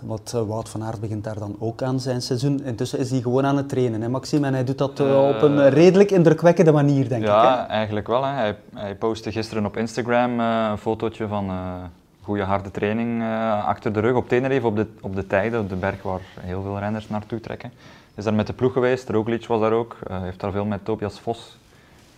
Want 0.00 0.30
Wout 0.30 0.68
van 0.68 0.84
Aert 0.84 1.00
begint 1.00 1.24
daar 1.24 1.38
dan 1.38 1.56
ook 1.58 1.82
aan 1.82 2.00
zijn 2.00 2.22
seizoen. 2.22 2.64
Intussen 2.64 2.98
is 2.98 3.10
hij 3.10 3.20
gewoon 3.20 3.46
aan 3.46 3.56
het 3.56 3.68
trainen, 3.68 4.02
hè, 4.02 4.08
Maxime. 4.08 4.46
En 4.46 4.54
hij 4.54 4.64
doet 4.64 4.78
dat 4.78 5.00
op 5.00 5.42
een 5.42 5.70
redelijk 5.70 6.10
indrukwekkende 6.10 6.72
manier, 6.72 7.08
denk 7.08 7.22
ik. 7.22 7.28
Ja, 7.28 7.68
eigenlijk 7.68 8.06
wel. 8.06 8.24
Hè. 8.24 8.32
Hij, 8.32 8.56
hij 8.74 8.96
postte 8.96 9.32
gisteren 9.32 9.66
op 9.66 9.76
Instagram 9.76 10.40
eh, 10.40 10.68
een 10.70 10.78
fotootje 10.78 11.28
van 11.28 11.48
eh 11.48 11.84
goede 12.22 12.42
harde 12.42 12.70
training 12.70 13.22
eh, 13.22 13.66
achter 13.66 13.92
de 13.92 14.00
rug 14.00 14.14
op 14.14 14.28
Tenerife, 14.28 14.66
op 14.66 14.76
de, 14.76 14.86
op 15.00 15.14
de 15.14 15.26
tijden, 15.26 15.60
op 15.60 15.68
de 15.68 15.76
berg 15.76 16.02
waar 16.02 16.20
heel 16.40 16.62
veel 16.62 16.78
renners 16.78 17.08
naartoe 17.08 17.40
trekken. 17.40 17.72
Is 18.14 18.24
daar 18.24 18.34
met 18.34 18.46
de 18.46 18.52
ploeg 18.52 18.72
geweest, 18.72 19.08
Roglic 19.08 19.46
was 19.46 19.60
daar 19.60 19.72
ook. 19.72 19.96
Hij 20.08 20.20
heeft 20.20 20.40
daar 20.40 20.52
veel 20.52 20.64
met 20.64 20.84
Tobias 20.84 21.20
Vos 21.20 21.58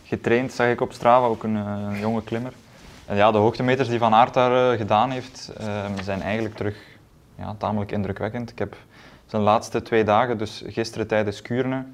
getraind, 0.05 0.53
zag 0.53 0.67
ik 0.67 0.81
op 0.81 0.93
Strava, 0.93 1.27
ook 1.27 1.43
een, 1.43 1.57
eh, 1.57 2.01
jonge 2.01 2.23
klimmer. 2.23 2.53
En 3.07 3.17
ja, 3.17 3.31
de 3.31 3.39
hoogtemeters 3.39 3.89
die 3.89 3.99
Van 3.99 4.15
Aert 4.15 4.35
daar 4.35 4.77
gedaan 4.77 5.11
heeft, 5.11 5.53
eh, 5.59 5.85
zijn 6.03 6.23
eigenlijk 6.23 6.55
terug 6.55 6.77
ja, 7.39 7.55
tamelijk 7.59 7.93
indrukwekkend. 7.93 8.51
Ik 8.51 8.59
heb 8.59 8.77
zijn 9.27 9.43
laatste 9.43 9.83
twee 9.83 10.05
dagen, 10.05 10.39
dus 10.39 10.63
gisteren 10.67 11.07
tijdens 11.07 11.43
Kuurne, 11.43 11.85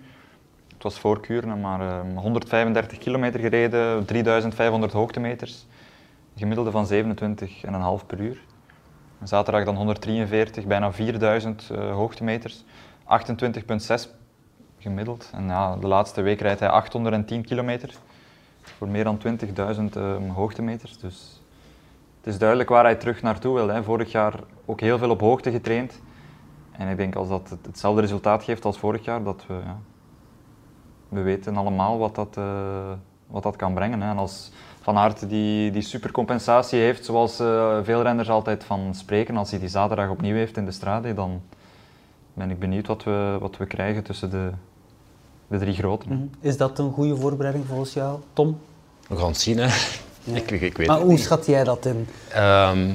het 0.75 0.83
was 0.83 0.99
voor 0.99 1.21
Kuurne, 1.21 1.57
maar 1.57 1.81
eh, 1.81 2.01
135 2.17 2.99
kilometer 2.99 3.41
gereden, 3.41 4.05
3500 4.05 4.93
hoogtemeters. 4.93 5.67
Gemiddelde 6.41 6.71
van 6.71 6.87
27,5 8.01 8.07
per 8.07 8.21
uur. 8.21 8.41
Zaterdag 9.23 9.65
dan 9.65 9.77
143, 9.77 10.67
bijna 10.67 10.93
4000 10.93 11.71
eh, 11.71 11.93
hoogtemeters. 11.93 12.65
28,6 13.05 14.11
gemiddeld. 14.79 15.31
En 15.33 15.47
ja, 15.47 15.77
de 15.77 15.87
laatste 15.87 16.23
week 16.23 16.41
rijdt 16.41 16.61
hij 16.61 16.69
810 16.69 17.45
kilometer. 17.45 17.95
Voor 18.63 18.89
meer 18.89 19.05
dan 19.05 19.19
20.000 19.19 19.97
eh, 19.97 20.17
hoogtemeters. 20.35 20.99
Dus 20.99 21.41
het 22.17 22.27
is 22.27 22.39
duidelijk 22.39 22.69
waar 22.69 22.85
hij 22.85 22.95
terug 22.95 23.23
naartoe 23.23 23.55
wil. 23.55 23.69
Hè. 23.69 23.83
Vorig 23.83 24.13
jaar 24.13 24.35
ook 24.65 24.81
heel 24.81 24.99
veel 24.99 25.11
op 25.11 25.21
hoogte 25.21 25.51
getraind. 25.51 26.01
En 26.73 26.89
ik 26.89 26.97
denk 26.97 27.15
als 27.15 27.29
dat 27.29 27.51
het- 27.51 27.67
hetzelfde 27.67 28.01
resultaat 28.01 28.43
geeft 28.43 28.65
als 28.65 28.79
vorig 28.79 29.05
jaar, 29.05 29.23
dat 29.23 29.45
we, 29.47 29.55
ja, 29.55 29.79
we 31.09 31.21
weten 31.23 31.57
allemaal 31.57 31.99
wat 31.99 32.15
dat, 32.15 32.37
eh, 32.37 32.93
wat 33.27 33.43
dat 33.43 33.57
kan 33.57 33.75
brengen. 33.75 34.01
Hè. 34.01 34.11
En 34.11 34.19
als 34.19 34.53
Van 34.83 34.97
Aert 34.97 35.29
die, 35.29 35.71
die 35.71 35.83
supercompensatie 35.83 36.79
heeft, 36.81 37.05
zoals 37.05 37.41
eh, 37.41 37.79
veel 37.83 38.03
renners 38.03 38.29
altijd 38.31 38.65
van 38.65 38.95
spreken, 38.95 39.37
als 39.37 39.51
hij 39.51 39.61
die 39.61 39.69
zaterdag 39.69 40.09
opnieuw 40.11 40.35
heeft 40.35 40.57
in 40.57 40.65
de 40.65 40.71
strade, 40.71 41.15
dan 41.15 41.41
ben 42.35 42.51
ik 42.51 42.59
benieuwd 42.59 42.87
wat 42.87 43.05
we, 43.05 43.37
wat 43.41 43.57
we 43.57 43.67
krijgen 43.67 44.03
tussen 44.03 44.31
de, 44.31 44.51
de 45.49 45.59
drie 45.59 45.75
groten. 45.75 46.11
Mhm. 46.13 46.23
Is 46.41 46.57
dat 46.57 46.79
een 46.79 46.93
goede 46.93 47.17
voorbereiding 47.17 47.67
volgens 47.67 47.93
jou, 47.93 48.19
Tom? 48.33 48.59
We 49.09 49.17
gaan 49.17 49.27
het 49.29 49.41
zien, 49.41 49.59
hè. 49.59 49.67
Ik, 50.25 50.51
ik, 50.51 50.61
ik 50.61 50.77
weet 50.77 50.87
Maar 50.87 50.97
het 50.97 51.05
hoe 51.05 51.15
niet. 51.15 51.23
schat 51.23 51.47
jij 51.47 51.65
dat 51.65 51.87
in? 51.87 52.07
Ehm, 52.33 52.91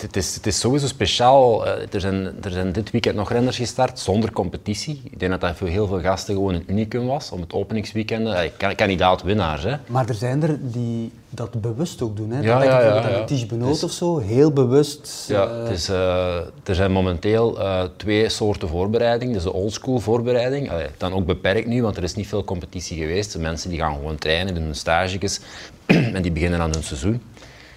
het, 0.00 0.16
is, 0.16 0.34
het 0.34 0.46
is 0.46 0.60
sowieso 0.60 0.86
speciaal. 0.86 1.66
Eh, 1.66 1.72
er, 1.94 2.00
zijn, 2.00 2.24
er 2.42 2.50
zijn 2.50 2.72
dit 2.72 2.90
weekend 2.90 3.16
nog 3.16 3.30
renners 3.32 3.56
gestart 3.56 3.98
zonder 3.98 4.32
competitie. 4.32 5.00
Ik 5.10 5.18
denk 5.18 5.30
dat 5.30 5.40
dat 5.40 5.56
voor 5.56 5.68
heel 5.68 5.86
veel 5.86 6.00
gasten 6.00 6.34
gewoon 6.34 6.54
een 6.54 6.64
unicum 6.66 7.06
was 7.06 7.30
om 7.30 7.40
het 7.40 7.52
openingsweekend. 7.52 8.26
eh, 8.26 8.40
kan- 8.56 8.74
kandidaat 8.74 9.22
winnaars, 9.22 9.62
hè. 9.62 9.74
Maar 9.86 10.08
er 10.08 10.14
zijn 10.14 10.42
er 10.42 10.58
die 10.60 11.12
dat 11.30 11.60
bewust 11.60 12.02
ook 12.02 12.16
doen. 12.16 12.30
Hè? 12.30 12.40
Ja, 12.40 12.58
dat 12.58 12.66
ja, 12.68 12.80
ja, 12.80 13.26
ja. 13.28 13.46
Benoot 13.46 13.68
Dus- 13.68 13.84
of 13.84 13.90
zo, 13.90 14.18
heel 14.18 14.52
bewust. 14.52 15.24
Ja, 15.28 15.46
eh, 15.46 15.62
het 15.62 15.70
is, 15.70 15.88
er 15.88 16.74
zijn 16.74 16.92
momenteel 16.92 17.58
twee 17.96 18.28
soorten 18.28 18.68
voorbereiding. 18.68 19.32
Dus 19.32 19.42
de 19.42 19.52
oldschool 19.52 19.98
voorbereiding, 19.98 20.70
Allee, 20.70 20.86
dan 20.96 21.12
ook 21.12 21.26
beperkt 21.26 21.66
nu, 21.66 21.82
want 21.82 21.96
er 21.96 22.02
is 22.02 22.14
niet 22.14 22.26
veel 22.26 22.44
competitie 22.44 22.98
geweest. 22.98 23.32
De 23.32 23.38
mensen 23.38 23.70
die 23.70 23.78
gaan 23.78 23.94
gewoon 23.94 24.16
trainen, 24.18 24.54
doen 24.54 24.62
hun 24.64 24.74
stages 24.74 25.40
en 25.86 26.22
die 26.22 26.32
beginnen 26.32 26.60
aan 26.60 26.70
hun 26.72 26.82
seizoen. 26.82 27.22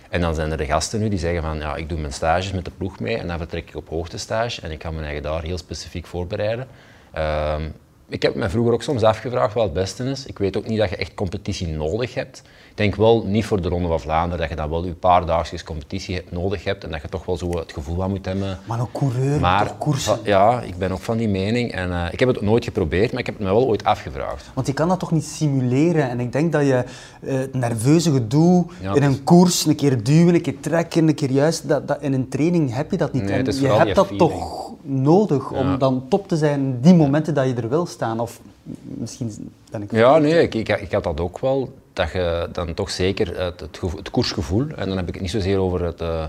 En 0.10 0.22
dan 0.22 0.36
zijn 0.36 0.52
er 0.52 0.58
de 0.58 0.66
gasten 0.66 1.00
nu 1.00 1.10
die 1.10 1.20
zeggen 1.20 1.42
van, 1.42 1.58
ja, 1.58 1.76
ik 1.76 1.90
doe 1.90 2.00
mijn 2.00 2.14
stages 2.14 2.52
met 2.52 2.66
de 2.66 2.72
ploeg 2.78 3.00
mee 3.00 3.18
en 3.18 3.28
dan 3.28 3.38
vertrek 3.38 3.70
ik 3.70 3.76
op 3.76 3.90
hoogtestage 3.90 4.62
en 4.62 4.72
ik 4.72 4.82
ga 4.82 4.92
mijn 4.92 5.06
eigen 5.06 5.24
daar 5.24 5.44
heel 5.44 5.58
specifiek 5.58 6.06
voorbereiden. 6.06 6.68
Ehm, 7.12 7.70
ik 8.08 8.22
heb 8.22 8.36
me 8.36 8.50
vroeger 8.50 8.74
ook 8.74 8.84
soms 8.84 9.04
afgevraagd 9.04 9.54
wat 9.54 9.64
het 9.64 9.74
beste 9.74 10.04
is. 10.04 10.26
Ik 10.26 10.38
weet 10.38 10.58
ook 10.58 10.68
niet 10.68 10.78
dat 10.78 10.90
je 10.90 10.96
echt 10.96 11.14
competitie 11.14 11.68
nodig 11.68 12.14
hebt. 12.14 12.42
Ik 12.80 12.86
denk 12.86 12.98
wel 12.98 13.24
niet 13.26 13.46
voor 13.46 13.62
de 13.62 13.70
Ronde 13.70 13.88
van 13.88 14.00
Vlaanderen 14.00 14.40
dat 14.40 14.50
je 14.50 14.56
dan 14.56 14.70
wel 14.70 14.86
je 14.86 14.94
paar 14.94 15.26
dagjes 15.26 15.64
competitie 15.64 16.22
nodig 16.30 16.64
hebt 16.64 16.84
en 16.84 16.92
dat 16.92 17.02
je 17.02 17.10
toch 17.10 17.26
wel 17.26 17.38
zo 17.38 17.58
het 17.58 17.74
gevoel 17.74 17.96
van 17.96 18.10
moet 18.10 18.26
hebben. 18.26 18.60
Maar 18.66 18.80
een 18.80 18.92
coureur, 18.92 19.40
Maar 19.40 19.74
koersen. 19.78 20.20
ja, 20.24 20.62
ik 20.62 20.78
ben 20.78 20.92
ook 20.92 21.00
van 21.00 21.18
die 21.18 21.28
mening 21.28 21.72
en 21.72 21.92
eh, 21.92 22.06
ik 22.14 22.20
heb 22.20 22.28
het 22.30 22.42
nooit 22.42 22.64
geprobeerd, 22.64 23.12
maar 23.12 23.20
ik 23.20 23.26
heb 23.26 23.38
het 23.38 23.48
me 23.48 23.54
wel 23.54 23.68
ooit 23.68 23.84
afgevraagd. 23.84 24.52
Want 24.54 24.68
je 24.68 24.74
kan 24.74 24.88
dat 24.88 25.00
toch 25.00 25.12
niet 25.12 25.26
simuleren? 25.26 26.10
En 26.10 26.20
ik 26.20 26.32
denk 26.32 26.52
dat 26.52 26.62
je 26.62 26.84
eh, 27.22 27.38
het 27.38 27.54
nerveuze 27.54 28.12
gedoe 28.12 28.66
Ja, 28.82 28.96
in 28.96 29.04
een 29.04 29.24
koers, 29.24 29.66
een 29.66 29.76
keer 29.76 30.04
duwen, 30.04 30.34
een 30.34 30.42
keer 30.42 30.60
trekken, 30.60 31.08
een 31.08 31.16
keer 31.16 31.32
juist, 31.32 31.68
dat, 31.68 31.88
dat, 31.88 32.02
in 32.02 32.14
een 32.14 32.30
training 32.30 32.76
heb 32.76 32.92
je 32.92 32.98
dat 32.98 33.14
niet. 33.14 33.24
Nee, 33.24 33.44
en 33.44 33.60
je 33.62 33.68
hebt 33.68 33.96
dat 33.96 34.08
feeling. 34.08 34.32
toch 34.32 34.72
nodig 34.82 35.52
om 35.52 35.78
dan 35.78 36.06
top 36.10 36.28
te 36.28 36.38
zijn 36.38 36.60
in 36.60 36.78
die 36.82 36.94
momenten 36.94 37.34
dat 37.34 37.48
je 37.48 37.54
er 37.54 37.70
wil 37.70 37.86
staan. 37.86 38.20
Of 38.20 38.40
misschien 38.84 39.52
ben 39.72 39.82
ik... 39.82 39.92
Ja, 39.92 40.18
nee, 40.18 40.42
ik, 40.42 40.56
ik, 40.56 40.70
ik 40.70 40.92
had 40.92 41.04
dat 41.04 41.20
ook 41.20 41.40
wel. 41.40 41.70
Dat 42.00 42.12
je 42.12 42.50
dan 42.52 42.74
toch 42.74 42.90
zeker 42.90 43.42
het, 43.42 43.60
het, 43.60 43.78
gevo- 43.78 43.98
het 43.98 44.10
koersgevoel, 44.10 44.68
en 44.76 44.88
dan 44.88 44.98
heb 44.98 45.08
ik 45.08 45.14
het 45.14 45.22
niet 45.22 45.32
zozeer 45.32 45.58
over 45.60 45.84
het, 45.84 46.02
eh, 46.02 46.26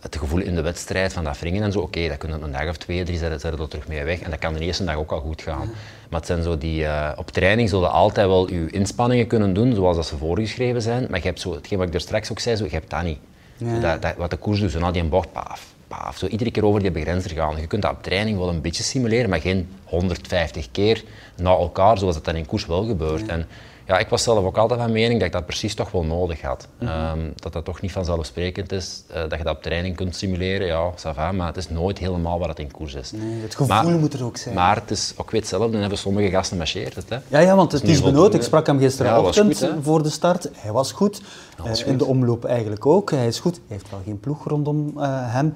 het 0.00 0.16
gevoel 0.16 0.40
in 0.40 0.54
de 0.54 0.62
wedstrijd 0.62 1.12
van 1.12 1.24
dat 1.24 1.38
wringen 1.38 1.62
en 1.62 1.72
zo. 1.72 1.80
Oké, 1.80 2.08
dat 2.08 2.18
kunnen 2.18 2.42
een 2.42 2.52
dag 2.52 2.68
of 2.68 2.76
twee, 2.76 3.04
drie 3.04 3.18
zijn 3.18 3.32
er 3.32 3.60
er 3.60 3.68
terug 3.68 3.88
mee 3.88 4.04
weg. 4.04 4.20
En 4.20 4.30
dat 4.30 4.38
kan 4.38 4.54
de 4.54 4.60
eerste 4.60 4.84
dag 4.84 4.96
ook 4.96 5.12
al 5.12 5.20
goed 5.20 5.42
gaan. 5.42 5.70
Maar 6.10 6.18
het 6.20 6.26
zijn 6.26 6.42
zo 6.42 6.58
die, 6.58 6.84
eh, 6.84 7.12
op 7.16 7.30
training 7.30 7.68
zullen 7.68 7.90
altijd 7.90 8.26
wel 8.26 8.50
je 8.50 8.70
inspanningen 8.70 9.26
kunnen 9.26 9.54
doen, 9.54 9.74
zoals 9.74 9.96
dat 9.96 10.06
ze 10.06 10.16
voorgeschreven 10.16 10.82
zijn. 10.82 11.06
Maar 11.10 11.18
je 11.18 11.26
hebt 11.26 11.40
zo, 11.40 11.54
hetgeen 11.54 11.78
wat 11.78 11.88
ik 11.88 11.94
er 11.94 12.00
straks 12.00 12.30
ook 12.30 12.38
zei, 12.38 12.56
zo, 12.56 12.64
je 12.64 12.70
hebt 12.70 12.90
dat 12.90 13.02
niet. 13.02 13.18
Ja. 13.56 13.78
Dat, 13.80 14.02
dat, 14.02 14.16
wat 14.16 14.30
de 14.30 14.36
koers 14.36 14.60
doet, 14.60 14.70
zo 14.70 14.78
na 14.78 14.90
die 14.90 15.02
een 15.02 15.08
bocht, 15.08 15.32
paf, 15.32 15.66
paf, 15.88 16.16
zo 16.16 16.26
iedere 16.26 16.50
keer 16.50 16.64
over 16.64 16.80
die 16.80 16.90
begrenzer 16.90 17.30
gaan. 17.30 17.60
Je 17.60 17.66
kunt 17.66 17.82
dat 17.82 17.90
op 17.90 18.02
training 18.02 18.38
wel 18.38 18.48
een 18.48 18.60
beetje 18.60 18.82
simuleren, 18.82 19.30
maar 19.30 19.40
geen 19.40 19.68
150 19.84 20.70
keer 20.70 21.04
na 21.36 21.50
elkaar, 21.50 21.98
zoals 21.98 22.14
dat 22.14 22.24
dan 22.24 22.34
in 22.34 22.46
koers 22.46 22.66
wel 22.66 22.84
gebeurt. 22.84 23.28
En 23.28 23.46
ja, 23.88 23.98
ik 23.98 24.08
was 24.08 24.22
zelf 24.22 24.44
ook 24.44 24.56
altijd 24.56 24.80
van 24.80 24.92
mening 24.92 25.18
dat 25.18 25.26
ik 25.26 25.32
dat 25.32 25.46
precies 25.46 25.74
toch 25.74 25.90
wel 25.90 26.04
nodig 26.04 26.40
had. 26.42 26.68
Ehm, 26.78 27.18
dat 27.34 27.52
dat 27.52 27.64
toch 27.64 27.80
niet 27.80 27.92
vanzelfsprekend 27.92 28.72
is, 28.72 29.02
eh, 29.08 29.20
dat 29.28 29.38
je 29.38 29.44
dat 29.44 29.56
op 29.56 29.62
training 29.62 29.96
kunt 29.96 30.16
simuleren, 30.16 30.66
ja, 30.66 30.90
ça 30.92 31.14
va, 31.14 31.32
maar 31.32 31.46
het 31.46 31.56
is 31.56 31.68
nooit 31.68 31.98
helemaal 31.98 32.38
wat 32.38 32.48
het 32.48 32.58
in 32.58 32.70
koers 32.70 32.94
is. 32.94 33.12
Nee, 33.12 33.42
het 33.42 33.54
gevoel 33.54 33.66
Maar- 33.82 33.98
moet 33.98 34.14
er 34.14 34.24
ook 34.24 34.36
zijn. 34.36 34.54
Maar 34.54 34.76
het 34.76 34.90
is 34.90 35.14
ook 35.16 35.30
weer 35.30 35.40
hetzelfde, 35.40 35.70
dan 35.70 35.80
hebben 35.80 35.98
sommige 35.98 36.30
gasten 36.30 36.56
marcheert 36.56 36.94
het. 36.94 37.08
Hè. 37.08 37.16
Ja, 37.28 37.38
ja, 37.38 37.56
want 37.56 37.72
het 37.72 37.82
is 37.82 37.88
benodigd. 37.88 38.12
voldoende. 38.14 38.36
Ik 38.36 38.42
sprak 38.42 38.66
hem 38.66 38.76
Ja, 38.76 38.82
gisteravond 38.82 39.34
hè? 39.60 39.82
voor 39.82 40.02
de 40.02 40.10
start. 40.10 40.48
Hij 40.54 40.72
was 40.72 40.92
goed. 40.92 41.22
was 41.56 41.80
Eh, 41.80 41.84
In 41.86 41.90
goed. 41.90 41.98
de 41.98 42.04
omloop 42.04 42.44
eigenlijk 42.44 42.86
ook. 42.86 43.10
Hij 43.10 43.26
is 43.26 43.38
goed. 43.40 43.54
Hij 43.54 43.62
heeft 43.68 43.90
wel 43.90 44.00
geen 44.04 44.20
ploeg 44.20 44.44
rondom 44.44 44.92
eh, 44.96 45.04
hem. 45.10 45.54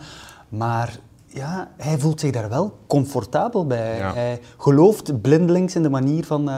Maar 0.49 0.97
ja, 1.27 1.71
hij 1.77 1.99
voelt 1.99 2.21
zich 2.21 2.31
daar 2.31 2.49
wel 2.49 2.73
comfortabel 2.87 3.67
bij. 3.67 3.97
Ja. 3.97 4.13
Hij 4.15 4.41
gelooft 4.59 5.21
blindelings 5.21 5.75
in 5.75 5.83
de 5.83 5.91
manier 5.91 6.25
van... 6.25 6.51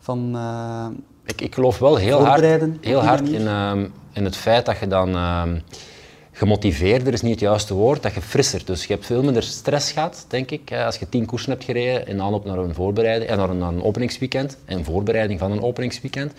eh, 0.00 0.04
van 0.04 0.32
eh, 0.34 0.86
Ik, 1.26 1.40
ik 1.40 1.54
geloof 1.54 1.78
wel 1.78 1.96
heel 1.96 2.24
hard, 2.24 2.44
heel 2.80 3.04
hard 3.04 3.28
in, 3.28 3.46
ehm, 3.46 3.86
in 4.12 4.24
het 4.24 4.36
feit 4.36 4.66
dat 4.66 4.78
je 4.78 4.86
dan 4.86 5.14
ehm, 5.14 5.58
gemotiveerder 6.32 7.12
is 7.12 7.22
niet 7.22 7.30
het 7.30 7.40
juiste 7.40 7.74
woord, 7.74 8.02
dat 8.02 8.14
je 8.14 8.20
frisser. 8.20 8.64
Dus 8.64 8.84
je 8.84 8.92
hebt 8.92 9.06
veel 9.06 9.22
minder 9.22 9.42
stress 9.42 9.92
gehad, 9.92 10.24
denk 10.28 10.50
ik, 10.50 10.70
eh, 10.70 10.84
als 10.84 10.96
je 10.96 11.08
tien 11.08 11.26
koersen 11.26 11.50
hebt 11.50 11.64
gereden 11.64 12.06
in 12.06 12.22
aanloop 12.22 12.44
naar 12.44 12.58
een 12.58 12.74
voorbereiding, 12.74 13.30
en 13.30 13.36
naar 13.36 13.50
een, 13.50 13.58
naar 13.58 13.72
een 13.72 13.82
openingsweekend, 13.82 14.58
en 14.64 14.84
voorbereiding 14.84 15.38
van 15.38 15.52
een 15.52 15.62
openingsweekend. 15.62 16.32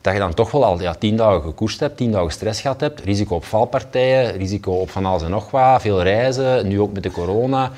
Dat 0.00 0.14
je 0.14 0.20
dan 0.20 0.34
toch 0.34 0.50
wel 0.50 0.64
al 0.64 0.80
ja, 0.80 0.94
tien 0.94 1.16
dagen 1.16 1.42
gekoerst 1.42 1.80
hebt, 1.80 1.96
tien 1.96 2.10
dagen 2.10 2.30
stress 2.30 2.60
gehad 2.60 2.80
hebt, 2.80 3.00
risico 3.00 3.34
op 3.34 3.44
valpartijen, 3.44 4.36
risico 4.36 4.72
op 4.72 4.90
van 4.90 5.04
alles 5.04 5.22
en 5.22 5.30
nog 5.30 5.50
wat, 5.50 5.80
veel 5.80 6.02
reizen, 6.02 6.68
nu 6.68 6.80
ook 6.80 6.92
met 6.92 7.02
de 7.02 7.10
corona. 7.10 7.72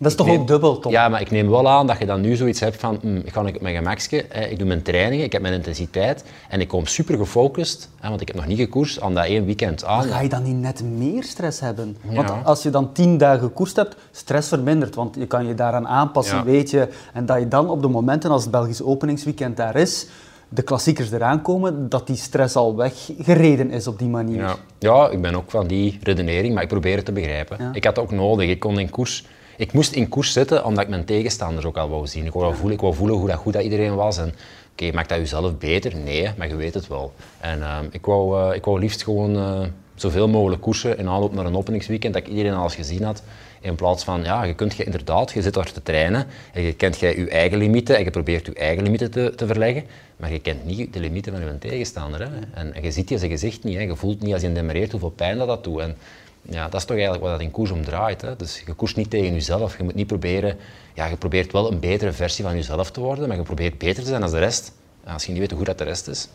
Dat 0.00 0.10
is 0.10 0.16
toch 0.16 0.26
neem- 0.26 0.40
ook 0.40 0.46
dubbel, 0.46 0.78
Tom? 0.78 0.92
Ja, 0.92 1.08
maar 1.08 1.20
ik 1.20 1.30
neem 1.30 1.50
wel 1.50 1.68
aan 1.68 1.86
dat 1.86 1.98
je 1.98 2.06
dan 2.06 2.20
nu 2.20 2.36
zoiets 2.36 2.60
hebt 2.60 2.76
van, 2.76 2.98
hm, 3.00 3.16
ik 3.16 3.32
ga 3.32 3.40
op 3.44 3.60
mijn 3.60 3.74
gemakje, 3.76 4.24
hè, 4.28 4.44
ik 4.44 4.58
doe 4.58 4.66
mijn 4.66 4.82
trainingen, 4.82 5.24
ik 5.24 5.32
heb 5.32 5.42
mijn 5.42 5.54
intensiteit 5.54 6.24
en 6.48 6.60
ik 6.60 6.68
kom 6.68 6.86
super 6.86 7.16
gefocust, 7.16 7.88
want 8.00 8.20
ik 8.20 8.26
heb 8.28 8.36
nog 8.36 8.46
niet 8.46 8.58
gekoerst, 8.58 9.00
aan 9.00 9.14
dat 9.14 9.24
één 9.24 9.44
weekend 9.44 9.84
aan. 9.84 10.02
ga 10.02 10.20
je 10.20 10.28
dan 10.28 10.42
niet 10.42 10.56
net 10.60 10.82
meer 10.96 11.22
stress 11.22 11.60
hebben? 11.60 11.96
Ja. 12.08 12.14
Want 12.14 12.44
als 12.44 12.62
je 12.62 12.70
dan 12.70 12.92
tien 12.92 13.18
dagen 13.18 13.40
gekoerst 13.40 13.76
hebt, 13.76 13.96
stress 14.10 14.48
vermindert. 14.48 14.94
Want 14.94 15.14
je 15.18 15.26
kan 15.26 15.46
je 15.46 15.54
daaraan 15.54 15.88
aanpassen, 15.88 16.36
Ja. 16.36 16.44
weet 16.44 16.70
je. 16.70 16.88
En 17.12 17.26
dat 17.26 17.38
je 17.38 17.48
dan 17.48 17.68
op 17.70 17.82
de 17.82 17.88
momenten 17.88 18.30
als 18.30 18.42
het 18.42 18.50
Belgisch 18.50 18.82
openingsweekend 18.82 19.56
daar 19.56 19.76
is, 19.76 20.06
de 20.48 20.62
klassiekers 20.62 21.10
eraan 21.12 21.42
komen, 21.42 21.88
dat 21.88 22.06
die 22.06 22.16
stress 22.16 22.56
al 22.56 22.76
weggereden 22.76 23.70
is 23.70 23.86
op 23.86 23.98
die 23.98 24.08
manier. 24.08 24.40
Ja. 24.42 24.56
ja, 24.78 25.08
ik 25.08 25.20
ben 25.22 25.34
ook 25.34 25.50
van 25.50 25.66
die 25.66 25.98
redenering, 26.02 26.54
maar 26.54 26.62
ik 26.62 26.68
probeer 26.68 26.96
het 26.96 27.04
te 27.04 27.12
begrijpen. 27.12 27.56
Ja. 27.60 27.70
Ik 27.72 27.84
had 27.84 27.96
het 27.96 28.04
ook 28.04 28.10
nodig. 28.10 28.48
Ik, 28.48 28.58
kon 28.60 28.78
in 28.78 28.90
koers, 28.90 29.24
ik 29.62 29.72
moest 29.72 29.92
in 29.92 30.08
koers 30.08 30.32
zitten 30.32 30.64
omdat 30.64 30.84
ik 30.84 30.90
mijn 30.90 31.04
tegenstanders 31.04 31.64
ook 31.64 31.76
al 31.76 31.88
wou 31.88 32.06
zien. 32.06 32.26
Ik 32.26 32.32
wou, 32.32 32.54
voelen, 32.54 32.74
ik 32.74 32.80
wou 32.80 32.94
voelen 32.94 33.16
hoe, 33.16 33.28
dat, 33.28 33.36
goed 33.36 33.52
dat 33.52 33.62
iedereen 33.62 33.94
was. 33.94 34.18
En, 34.18 34.34
Oké, 34.72 34.92
maakt 34.92 35.08
dat 35.08 35.18
jezelf 35.18 35.58
beter? 35.58 35.96
Nee, 35.96 36.30
maar 36.36 36.48
je 36.48 36.56
weet 36.56 36.74
het 36.74 36.88
wel. 36.88 37.12
En 37.40 37.62
ehm, 37.62 37.84
ik, 37.90 38.06
wou, 38.06 38.50
eh, 38.50 38.56
ik 38.56 38.64
wou 38.64 38.80
liefst 38.80 39.02
gewoon 39.02 39.36
eh, 39.36 39.60
zoveel 39.94 40.28
mogelijk 40.28 40.62
koersen 40.62 40.98
in 40.98 41.08
aanloop 41.08 41.34
naar 41.34 41.46
een 41.46 41.56
openingsweekend, 41.56 42.14
dat 42.14 42.22
ik 42.22 42.28
iedereen 42.28 42.54
al 42.54 42.62
eens 42.62 42.74
gezien 42.74 43.02
had. 43.02 43.22
In 43.60 43.74
plaats 43.74 44.04
van, 44.04 44.24
ja, 44.24 44.42
je 44.44 44.54
kunt 44.54 44.74
je 44.74 44.84
inderdaad, 44.84 45.32
je 45.32 45.42
zit 45.42 45.54
daar 45.54 45.72
te 45.72 45.82
trainen 45.82 46.26
en 46.52 46.62
je 46.62 46.72
kent 46.72 46.98
jij 46.98 47.16
je 47.16 47.28
eigen 47.28 47.58
limieten 47.58 47.96
en 47.96 48.04
je 48.04 48.10
probeert 48.10 48.46
je 48.46 48.54
eigen 48.54 48.82
limieten 48.82 49.10
te, 49.10 49.32
te 49.36 49.46
verleggen, 49.46 49.84
maar 50.16 50.32
je 50.32 50.38
kent 50.38 50.64
niet 50.64 50.92
de 50.92 51.00
limieten 51.00 51.32
van 51.32 51.42
je 51.42 51.58
tegenstander. 51.58 52.20
Hè. 52.20 52.28
En, 52.54 52.74
en 52.74 52.82
je 52.82 52.90
ziet 52.90 53.08
je 53.08 53.18
zijn 53.18 53.30
gezicht 53.30 53.64
niet, 53.64 53.76
hè. 53.76 53.82
je 53.82 53.96
voelt 53.96 54.22
niet 54.22 54.32
als 54.32 54.42
je 54.42 54.52
demereert 54.52 54.90
hoeveel 54.90 55.10
pijn 55.10 55.38
dat, 55.38 55.46
dat 55.46 55.64
doet. 55.64 55.80
En 55.80 55.96
ja, 56.42 56.64
dat 56.68 56.80
is 56.80 56.86
toch 56.86 56.96
eigenlijk 56.96 57.22
wat 57.24 57.32
dat 57.32 57.40
in 57.40 57.50
koers 57.50 57.70
om 57.70 57.84
draait. 57.84 58.20
Hè. 58.20 58.36
Dus 58.36 58.62
je 58.66 58.72
koerst 58.72 58.96
niet 58.96 59.10
tegen 59.10 59.32
jezelf, 59.32 59.76
je 59.76 59.82
moet 59.82 59.94
niet 59.94 60.06
proberen, 60.06 60.56
ja, 60.94 61.06
je 61.06 61.16
probeert 61.16 61.52
wel 61.52 61.70
een 61.72 61.80
betere 61.80 62.12
versie 62.12 62.44
van 62.44 62.54
jezelf 62.54 62.90
te 62.90 63.00
worden, 63.00 63.28
maar 63.28 63.36
je 63.36 63.42
probeert 63.42 63.78
beter 63.78 64.02
te 64.02 64.08
zijn 64.08 64.20
dan 64.20 64.30
de 64.30 64.38
rest. 64.38 64.72
Ja, 65.06 65.12
als 65.12 65.24
je 65.24 65.30
niet 65.30 65.40
weet 65.40 65.48
hoe 65.50 65.58
goed 65.58 65.66
dat 65.66 65.78
de 65.78 65.84
rest 65.84 66.08
is, 66.08 66.28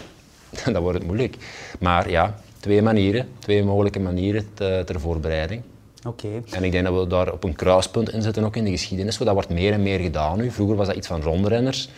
dan 0.72 0.82
wordt 0.82 0.98
het 0.98 1.06
moeilijk. 1.06 1.36
Maar 1.80 2.10
ja, 2.10 2.34
twee 2.60 2.82
manieren, 2.82 3.28
twee 3.38 3.64
mogelijke 3.64 4.00
manieren 4.00 4.48
te- 4.54 4.82
ter 4.86 5.00
voorbereiding. 5.00 5.62
Oké. 6.06 6.28
En 6.50 6.64
ik 6.64 6.72
denk 6.72 6.84
dat 6.84 6.98
we 6.98 7.06
daar 7.06 7.32
op 7.32 7.44
een 7.44 7.54
kruispunt 7.56 8.12
in 8.12 8.22
zitten, 8.22 8.44
ook 8.44 8.56
in 8.56 8.64
de 8.64 8.70
geschiedenis. 8.70 9.18
want 9.18 9.24
Dat 9.24 9.34
wordt 9.34 9.60
meer 9.60 9.72
en 9.72 9.82
meer 9.82 9.98
gedaan 9.98 10.38
nu. 10.38 10.50
Vroeger 10.50 10.76
was 10.76 10.86
dat 10.86 10.96
iets 10.96 11.06
van 11.06 11.22
rondrenners. 11.22 11.88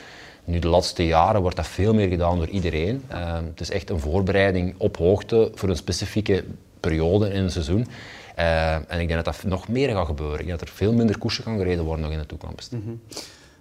Nu, 0.44 0.58
de 0.58 0.68
laatste 0.68 1.06
jaren 1.06 1.40
wordt 1.40 1.56
dat 1.56 1.66
veel 1.66 1.94
meer 1.94 2.08
gedaan 2.08 2.36
door 2.38 2.48
iedereen. 2.48 3.02
Eh, 3.08 3.34
het 3.34 3.60
is 3.60 3.70
echt 3.70 3.90
een 3.90 4.00
voorbereiding 4.00 4.74
op 4.78 4.96
hoogte 4.96 5.50
voor 5.54 5.68
een 5.68 5.76
specifieke 5.76 6.44
periode 6.82 7.30
in 7.32 7.42
een 7.42 7.50
seizoen. 7.50 7.86
Eh, 8.34 8.74
en 8.74 9.00
ik 9.00 9.08
denk 9.08 9.24
dat 9.24 9.34
dat 9.34 9.44
nog 9.44 9.68
meer 9.68 9.88
gaat 9.90 10.06
gebeuren. 10.06 10.38
Ik 10.38 10.46
denk 10.46 10.58
dat 10.58 10.68
er 10.68 10.74
veel 10.74 10.92
minder 10.92 11.18
koersen 11.18 11.44
kan 11.44 11.56
gereden 11.56 11.84
worden 11.84 12.04
nog 12.04 12.12
in 12.12 12.18
de 12.18 12.26
toekomst. 12.26 12.72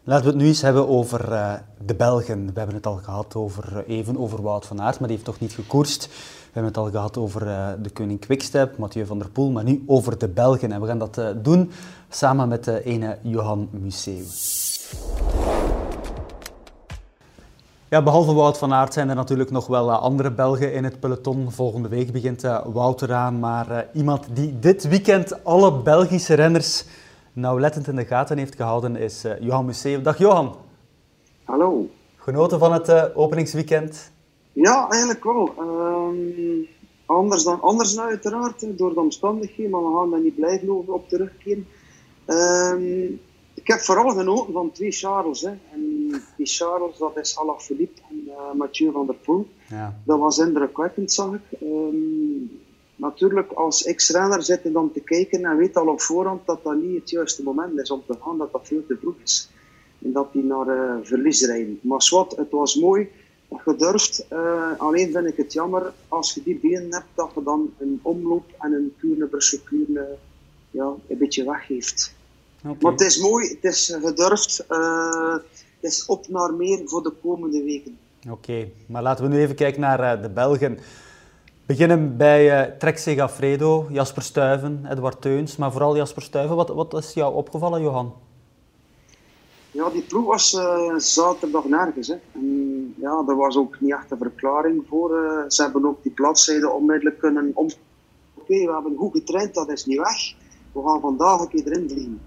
Laten 0.04 0.26
we 0.26 0.32
het 0.32 0.42
nu 0.42 0.48
eens 0.48 0.62
hebben 0.62 0.88
over 0.88 1.32
eh, 1.32 1.54
de 1.86 1.96
Belgen. 1.96 2.46
We 2.46 2.52
hebben 2.54 2.76
het 2.76 2.86
al 2.86 2.96
gehad 2.96 3.36
over, 3.36 3.78
eh, 3.78 3.98
even 3.98 4.18
over 4.18 4.42
Wout 4.42 4.66
van 4.66 4.82
Aert, 4.82 5.00
maar 5.00 5.08
die 5.08 5.18
heeft 5.18 5.30
toch 5.30 5.40
niet 5.40 5.54
gekoerst. 5.54 6.08
We 6.08 6.60
hebben 6.60 6.72
het 6.72 6.82
al 6.82 6.90
gehad 6.90 7.18
over 7.18 7.40
de 7.82 7.90
koning 7.94 8.20
Quickstep, 8.20 8.78
Mathieu 8.78 9.06
van 9.06 9.20
der 9.20 9.30
Poel, 9.30 9.52
maar 9.52 9.64
nu 9.64 9.84
over 9.86 10.18
de 10.18 10.28
Belgen. 10.28 10.72
En 10.72 10.82
we 10.82 10.88
gaan 10.88 11.00
dat 11.00 11.22
doen 11.36 11.72
samen 12.10 12.48
met 12.48 12.64
de 12.64 12.84
ene 12.84 13.18
Johan 13.22 13.70
Museeuw. 13.72 14.26
Ja, 17.92 18.04
behalve 18.04 18.34
Wout 18.34 18.58
van 18.58 18.74
Aert 18.74 18.94
zijn 18.94 19.10
er 19.10 19.16
natuurlijk 19.16 19.52
nog 19.52 19.68
wel 19.68 19.90
eh, 19.90 20.02
andere 20.02 20.32
Belgen 20.32 20.74
in 20.74 20.84
het 20.84 21.00
peloton. 21.00 21.52
Volgende 21.52 21.88
week 21.90 22.12
begint 22.12 22.44
eh, 22.44 22.66
Wout 22.66 23.02
eraan, 23.02 23.40
maar 23.40 23.72
eh, 23.72 23.88
iemand 23.94 24.36
die 24.36 24.60
dit 24.60 24.88
weekend 24.88 25.44
alle 25.44 25.82
Belgische 25.82 26.34
renners 26.34 26.86
nauwlettend 27.34 27.88
in 27.88 27.96
de 27.96 28.06
gaten 28.06 28.38
heeft 28.38 28.56
gehouden 28.56 28.96
is 28.96 29.26
Johan 29.40 29.66
Museeuw. 29.66 30.02
Dag 30.02 30.18
Johan, 30.18 30.56
Hallo. 31.44 31.90
genoten 32.16 32.60
van 32.60 32.74
het 32.74 33.16
openingsweekend? 33.16 34.12
Ja, 34.54 34.90
eigenlijk 34.90 35.24
wel. 35.24 35.54
Ehm, 35.58 36.16
anders, 37.06 37.44
dan, 37.44 37.62
anders 37.62 37.96
dan 37.96 38.06
uiteraard, 38.06 38.78
door 38.78 38.94
de 38.94 39.00
omstandigheden, 39.00 39.72
maar 39.72 39.84
we 39.84 39.98
gaan 39.98 40.10
daar 40.10 40.22
niet 40.22 40.36
blijven 40.36 40.70
over 40.70 40.94
op 40.94 41.10
terugkeren. 41.10 41.68
Ehm, 42.26 43.04
ik 43.54 43.68
heb 43.68 43.80
vooral 43.80 44.10
genoten 44.10 44.54
van 44.54 44.72
twee 44.72 44.92
Charles. 44.92 45.42
Hè. 45.42 45.50
En 45.50 45.91
die 46.38 46.46
Charles, 46.46 46.98
dat 46.98 47.18
is 47.18 47.38
Alaphilippe 47.38 48.02
en 48.10 48.24
eh, 48.28 48.54
Mathieu 48.54 48.92
van 48.92 49.06
der 49.06 49.16
Poel. 49.16 49.48
Ja. 49.70 50.00
Dat 50.06 50.20
was 50.20 50.38
indrukwekkend, 50.38 51.12
zag 51.12 51.34
ik. 51.34 51.60
Ehm, 51.62 51.96
natuurlijk, 52.96 53.52
als 53.52 53.84
ex-renner 53.84 54.44
zit 54.44 54.64
je 54.64 54.72
dan 54.72 54.92
te 54.92 55.00
kijken 55.00 55.46
en 55.46 55.58
weet 55.58 55.78
al 55.78 55.88
op 55.88 56.02
voorhand 56.02 56.46
dat 56.46 56.64
dat 56.64 56.76
niet 56.76 57.00
het 57.00 57.10
juiste 57.10 57.44
moment 57.44 57.80
is 57.80 57.92
om 57.92 58.04
te 58.08 58.18
gaan, 58.22 58.38
dat 58.38 58.52
dat 58.52 58.68
veel 58.68 58.86
te 58.88 58.98
vroeg 59.00 59.16
is. 59.24 59.50
En 60.04 60.12
dat 60.12 60.34
die 60.34 60.44
naar 60.44 60.68
eh, 60.68 60.96
verlies 61.04 61.46
rijden. 61.46 61.80
Maar 61.82 62.02
zwart, 62.02 62.36
het 62.36 62.52
was 62.52 62.76
mooi, 62.76 63.10
gedurfd. 63.58 64.26
Eh, 64.28 64.72
alleen 64.78 65.12
vind 65.12 65.28
ik 65.28 65.38
het 65.38 65.54
jammer 65.54 65.94
als 66.08 66.34
je 66.34 66.44
die 66.44 66.60
benen 66.60 66.94
hebt, 66.94 67.08
dat 67.14 67.32
je 67.36 67.44
dan 67.44 67.74
een 67.78 68.00
omloop 68.02 68.46
en 68.60 68.74
een 68.74 68.94
kuurne 69.00 69.26
Brussel 69.26 69.60
kuurne 69.64 70.18
ja, 70.72 70.94
een 71.08 71.18
beetje 71.18 71.46
weggeeft. 71.46 72.14
Oké. 72.66 72.78
Maar 72.80 72.92
het 72.92 73.02
is 73.02 73.18
mooi, 73.18 73.48
het 73.50 73.64
is 73.64 73.98
gedurfd. 74.02 74.66
Het 75.82 75.92
is 75.92 76.06
op 76.06 76.28
naar 76.28 76.54
meer 76.54 76.82
voor 76.86 77.04
de 77.04 77.14
komende 77.22 77.64
weken. 77.64 77.98
Oké, 78.30 78.68
maar 78.86 79.02
laten 79.02 79.24
we 79.24 79.30
nu 79.30 79.40
even 79.40 79.56
kijken 79.56 79.82
naar 79.82 80.00
eh, 80.00 80.22
de 80.22 80.30
Belgen. 80.30 80.80
beginnen 81.66 82.18
bij 82.18 82.70
uh, 82.70 82.78
Trek 82.78 82.98
Segafredo, 82.98 83.88
Jasper 83.90 84.22
Stuyven, 84.22 84.86
Edward 84.90 85.22
Teuns, 85.22 85.56
maar 85.58 85.72
vooral 85.72 85.96
Jasper 85.96 86.22
Stuyven. 86.22 86.56
Wat, 86.56 86.70
wat 86.70 86.94
is 86.94 87.14
jou 87.14 87.36
opgevallen, 87.36 87.82
Johan? 87.82 88.14
Ja, 89.72 89.90
die 89.90 90.02
ploeg 90.02 90.26
was 90.26 90.54
uh, 90.54 90.96
zaterdag 90.98 91.66
nergens. 91.66 92.08
Hè. 92.08 92.16
En, 92.34 92.96
ja, 92.98 93.24
er 93.28 93.36
was 93.36 93.58
ook 93.58 93.80
niet 93.80 93.92
echt 93.92 94.12
een 94.12 94.18
verklaring 94.18 94.84
voor. 94.88 95.12
Uh, 95.12 95.44
ze 95.48 95.62
hebben 95.62 95.86
ook 95.86 96.04
die 96.04 96.12
bladzijde 96.12 96.70
onmiddellijk 96.70 97.20
kunnen 97.20 97.52
om. 97.54 97.70
Oké, 98.34 98.66
we 98.66 98.72
hebben 98.74 98.96
goed 98.98 99.12
getraind, 99.12 99.54
dat 99.54 99.70
is 99.70 99.86
niet 99.86 99.98
weg. 99.98 100.34
We 100.72 100.90
gaan 100.90 101.02
vandaag 101.02 101.40
een 101.40 101.48
keer 101.48 101.68
erin 101.68 101.90
vliegen. 101.90 102.22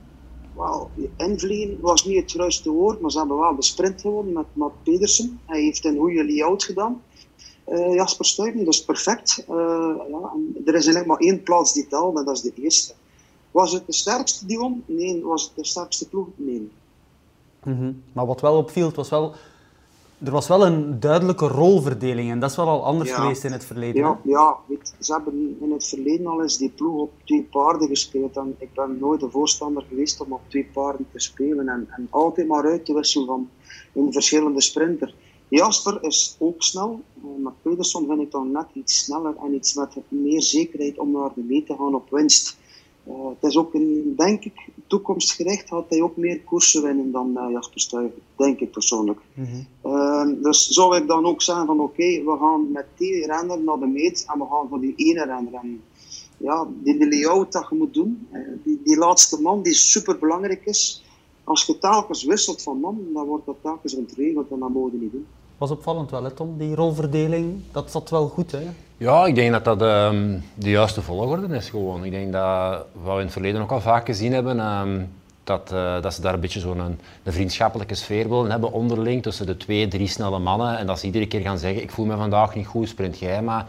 Wel, 0.56 0.90
invliegen 1.16 1.80
was 1.80 2.04
niet 2.04 2.20
het 2.20 2.32
juiste 2.32 2.70
woord, 2.70 3.00
maar 3.00 3.10
ze 3.10 3.18
hebben 3.18 3.38
wel 3.38 3.56
de 3.56 3.62
sprint 3.62 4.00
gewonnen 4.00 4.32
met 4.32 4.46
Matt 4.52 4.82
Pedersen. 4.82 5.40
Hij 5.46 5.62
heeft 5.62 5.84
een 5.84 5.96
goede 5.96 6.24
layout 6.24 6.64
gedaan. 6.64 7.02
Uh, 7.68 7.94
Jasper 7.94 8.24
Stuyven, 8.24 8.64
dus 8.64 8.84
perfect. 8.84 9.44
ja, 9.46 10.32
er 10.64 10.74
is 10.74 10.86
eigenlijk 10.86 11.06
maar 11.06 11.18
één 11.18 11.42
plaats 11.42 11.72
die 11.72 11.86
telt, 11.86 12.18
en 12.18 12.24
dat 12.24 12.36
is 12.36 12.42
de 12.42 12.52
eerste. 12.62 12.94
Was 13.50 13.72
het 13.72 13.86
de 13.86 13.92
sterkste 13.92 14.46
die 14.46 14.58
won? 14.58 14.82
Nee. 14.86 15.22
Was 15.24 15.44
het 15.44 15.52
de 15.54 15.64
sterkste 15.64 16.08
ploeg? 16.08 16.26
Nee. 16.36 16.70
Mhm. 17.64 17.92
Maar 18.12 18.26
wat 18.26 18.40
wel 18.40 18.56
opviel, 18.56 18.86
het 18.86 18.96
was 18.96 19.08
wel, 19.08 19.34
er 20.24 20.30
was 20.30 20.48
wel 20.48 20.66
een 20.66 21.00
duidelijke 21.00 21.46
rolverdeling 21.46 22.30
en 22.30 22.38
dat 22.38 22.50
is 22.50 22.56
wel 22.56 22.68
al 22.68 22.84
anders 22.84 23.12
geweest 23.12 23.44
in 23.44 23.52
het 23.52 23.64
verleden. 23.64 24.00
Ja, 24.00 24.20
ja 24.24 24.56
weet, 24.66 24.94
ze 25.00 25.12
hebben 25.12 25.56
in 25.60 25.72
het 25.72 25.86
verleden 25.86 26.26
al 26.26 26.42
eens 26.42 26.58
die 26.58 26.70
ploeg 26.70 27.00
op 27.00 27.12
twee 27.24 27.42
paarden 27.42 27.88
gespeeld 27.88 28.36
en 28.36 28.54
ik 28.58 28.72
ben 28.74 28.96
nooit 29.00 29.22
een 29.22 29.30
voorstander 29.30 29.84
geweest 29.88 30.20
om 30.20 30.32
op 30.32 30.40
twee 30.48 30.68
paarden 30.72 31.06
te 31.12 31.18
spelen 31.18 31.68
en, 31.68 31.86
en 31.90 32.06
altijd 32.10 32.48
maar 32.48 32.64
uit 32.64 32.84
te 32.84 32.94
wisselen 32.94 33.26
van 33.26 33.48
een 33.94 34.12
verschillende 34.12 34.60
sprinter. 34.60 35.14
Jasper 35.48 35.98
is 36.02 36.36
ook 36.38 36.62
snel, 36.62 37.00
eh, 37.16 37.42
maar 37.42 37.52
Pedersen 37.62 38.06
vind 38.06 38.20
ik 38.20 38.30
dan 38.30 38.50
net 38.50 38.66
iets 38.72 38.98
sneller 38.98 39.34
en 39.44 39.54
iets 39.54 39.74
met 39.74 39.96
meer 40.08 40.42
zekerheid 40.42 40.98
om 40.98 41.10
naar 41.10 41.30
de 41.34 41.42
mee 41.42 41.64
te 41.64 41.74
gaan 41.74 41.94
op 41.94 42.10
winst. 42.10 42.56
Uh, 43.08 43.28
het 43.28 43.50
is 43.50 43.56
ook 43.56 43.74
een, 43.74 44.14
denk 44.16 44.44
ik, 44.44 44.68
toekomstgericht 44.86 45.68
had 45.68 45.84
hij 45.88 46.02
ook 46.02 46.16
meer 46.16 46.40
koersen 46.40 46.82
winnen 46.82 47.12
dan 47.12 47.30
uh, 47.36 47.50
Jasper 47.50 47.80
Stuyven, 47.80 48.22
denk 48.36 48.60
ik 48.60 48.70
persoonlijk. 48.70 49.20
Mm 49.34 49.44
-hmm. 49.44 49.66
uh, 49.92 50.42
dus 50.42 50.68
zou 50.68 50.96
ik 50.96 51.06
dan 51.06 51.26
ook 51.26 51.42
zeggen 51.42 51.66
van 51.66 51.80
oké, 51.80 51.90
okay, 51.90 52.24
we 52.24 52.36
gaan 52.38 52.72
met 52.72 52.86
die 52.96 53.26
renner 53.26 53.62
naar 53.62 53.78
de 53.78 53.86
meet 53.86 54.26
en 54.32 54.38
we 54.38 54.46
gaan 54.50 54.68
voor 54.68 54.80
die 54.80 54.94
ene 54.96 55.24
renner. 55.24 55.54
En 55.54 55.82
ja, 56.36 56.68
die, 56.82 56.98
die 56.98 57.08
layout 57.08 57.52
dat 57.52 57.66
je 57.70 57.76
moet 57.76 57.94
doen, 57.94 58.28
die, 58.64 58.80
die 58.84 58.96
laatste 58.96 59.40
man 59.40 59.62
die 59.62 59.74
super 59.74 60.18
belangrijk 60.18 60.64
is, 60.64 61.04
als 61.44 61.64
je 61.64 61.78
telkens 61.78 62.24
wisselt 62.24 62.62
van 62.62 62.80
man, 62.80 63.06
dan 63.12 63.26
wordt 63.26 63.46
dat 63.46 63.56
telkens 63.62 63.94
ontregeld 63.94 64.50
en 64.50 64.58
dat 64.58 64.72
mogen 64.72 64.90
we 64.90 64.98
niet 64.98 65.12
doen. 65.12 65.26
Was 65.58 65.70
opvallend 65.70 66.10
wel, 66.10 66.24
hè, 66.24 66.30
Tom, 66.30 66.58
die 66.58 66.74
rolverdeling, 66.74 67.62
dat 67.72 67.90
zat 67.90 68.10
wel 68.10 68.28
goed 68.28 68.52
hè? 68.52 68.62
Ja, 68.96 69.26
ik 69.26 69.34
denk 69.34 69.52
dat 69.52 69.64
dat 69.64 69.82
um, 69.82 70.44
de 70.54 70.70
juiste 70.70 71.02
volgorde 71.02 71.56
is 71.56 71.68
gewoon. 71.68 72.04
Ik 72.04 72.10
denk 72.10 72.32
dat 72.32 72.84
wat 72.92 73.14
we 73.14 73.18
in 73.18 73.24
het 73.24 73.32
verleden 73.32 73.60
ook 73.60 73.72
al 73.72 73.80
vaak 73.80 74.06
gezien 74.06 74.32
hebben, 74.32 74.60
um, 74.60 75.12
dat, 75.44 75.70
uh, 75.72 76.02
dat 76.02 76.14
ze 76.14 76.20
daar 76.20 76.34
een 76.34 76.40
beetje 76.40 76.60
zo'n 76.60 76.78
een, 76.78 76.98
een, 77.22 77.32
vriendschappelijke 77.32 77.94
sfeer 77.94 78.28
willen 78.28 78.50
hebben 78.50 78.72
onderling 78.72 79.22
tussen 79.22 79.46
de 79.46 79.56
twee, 79.56 79.88
drie 79.88 80.06
snelle 80.08 80.38
mannen. 80.38 80.78
En 80.78 80.86
dat 80.86 80.98
ze 80.98 81.06
iedere 81.06 81.26
keer 81.26 81.40
gaan 81.40 81.58
zeggen, 81.58 81.82
ik 81.82 81.90
voel 81.90 82.06
me 82.06 82.16
vandaag 82.16 82.54
niet 82.54 82.66
goed, 82.66 82.88
sprint 82.88 83.18
jij 83.18 83.42
maar. 83.42 83.66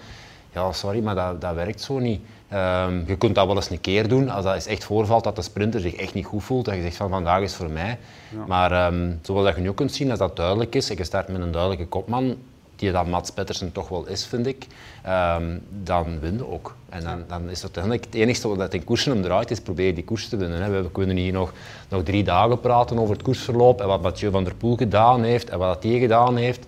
Ja, 0.54 0.72
sorry, 0.72 1.04
maar 1.04 1.16
dat, 1.16 1.42
dat 1.42 1.54
werkt 1.54 1.82
zo 1.82 2.00
niet. 2.00 2.22
Um, 2.54 3.04
je 3.08 3.16
kunt 3.18 3.36
dat 3.36 3.48
wel 3.48 3.56
eens 3.56 3.70
een 3.70 3.82
keer 3.82 4.08
doen 4.08 4.30
als 4.30 4.44
dat 4.44 4.54
eens 4.54 4.66
echt 4.66 4.84
voorvalt 4.84 5.24
dat 5.24 5.36
de 5.36 5.42
sprinter 5.42 5.80
zich 5.80 5.96
echt 5.96 6.14
niet 6.14 6.26
goed 6.26 6.44
voelt. 6.44 6.66
Dat 6.66 6.76
je 6.76 6.82
zegt 6.82 6.96
van 6.96 7.10
vandaag 7.10 7.42
is 7.42 7.56
voor 7.56 7.70
mij. 7.70 7.98
Ja. 8.30 8.46
Maar 8.48 8.94
um, 8.94 9.20
zoals 9.22 9.46
dat 9.46 9.56
je 9.56 9.62
nu 9.62 9.70
ook 9.70 9.76
kunt 9.76 9.94
zien, 9.94 10.10
als 10.10 10.20
dat 10.20 10.36
duidelijk 10.36 10.76
is 10.76 10.90
en 10.90 10.98
je 10.98 11.04
start 11.04 11.28
met 11.28 11.42
een 11.42 11.52
duidelijke 11.52 11.88
kopman, 11.88 12.36
die 12.76 12.92
dat 12.92 13.08
Mats 13.08 13.32
Pettersen 13.32 13.72
toch 13.72 13.90
wel 13.90 14.08
is, 14.08 14.26
vind 14.26 14.48
ik, 14.48 14.68
um, 15.08 15.62
dan 15.84 16.20
win 16.20 16.38
je 16.38 16.52
ook. 16.52 16.76
En 16.90 17.04
dan, 17.04 17.24
dan 17.28 17.50
is 17.50 17.62
het 17.62 17.64
uiteindelijk 17.64 18.06
het 18.06 18.14
enige 18.14 18.56
wat 18.56 18.74
in 18.74 18.84
koersen 18.84 19.14
om 19.14 19.22
draait, 19.22 19.52
is 19.52 19.60
proberen 19.60 19.96
die 19.96 20.04
koers 20.04 20.30
te 20.30 20.38
winnen. 20.38 20.62
Hè. 20.62 20.82
We 20.82 20.92
kunnen 20.92 21.16
hier 21.16 21.34
nog, 21.34 21.54
nog 21.90 22.04
drie 22.04 22.24
dagen 22.24 22.60
praten 22.60 23.00
over 23.00 23.14
het 23.14 23.24
koersverloop 23.24 23.82
en 23.82 23.88
wat 23.88 24.02
Mathieu 24.02 24.32
van 24.32 24.44
der 24.44 24.56
Poel 24.56 24.76
gedaan 24.76 25.24
heeft 25.24 25.50
en 25.50 25.58
wat 25.58 25.84
hij 25.84 26.00
gedaan 26.00 26.36
heeft. 26.36 26.66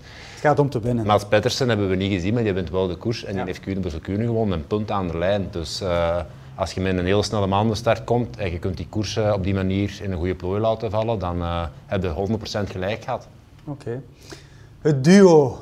Gaat 0.47 0.59
om 0.59 0.69
te 0.69 0.79
winnen. 0.79 1.19
Pettersen 1.29 1.69
hebben 1.69 1.89
we 1.89 1.95
niet 1.95 2.11
gezien, 2.11 2.33
maar 2.33 2.43
die 2.43 2.53
wint 2.53 2.69
wel 2.69 2.87
de 2.87 2.95
koers 2.95 3.23
en 3.23 3.35
ja. 3.35 3.43
die 3.43 3.53
heeft 3.53 4.01
Kuurne 4.01 4.25
gewonnen, 4.25 4.57
een 4.57 4.67
punt 4.67 4.91
aan 4.91 5.07
de 5.07 5.17
lijn. 5.17 5.47
Dus 5.51 5.81
uh, 5.81 6.21
als 6.55 6.71
je 6.71 6.81
met 6.81 6.97
een 6.97 7.05
heel 7.05 7.23
snelle 7.23 7.47
maandenstart 7.47 8.03
komt 8.03 8.37
en 8.37 8.51
je 8.51 8.59
kunt 8.59 8.77
die 8.77 8.87
koers 8.89 9.17
uh, 9.17 9.33
op 9.35 9.43
die 9.43 9.53
manier 9.53 9.99
in 10.01 10.11
een 10.11 10.17
goede 10.17 10.35
plooi 10.35 10.61
laten 10.61 10.91
vallen, 10.91 11.19
dan 11.19 11.37
uh, 11.37 11.65
heb 11.85 12.03
je 12.03 12.37
100% 12.65 12.69
gelijk 12.69 13.03
gehad. 13.03 13.27
Oké. 13.65 13.71
Okay. 13.71 14.01
Het 14.81 15.03
duo 15.03 15.57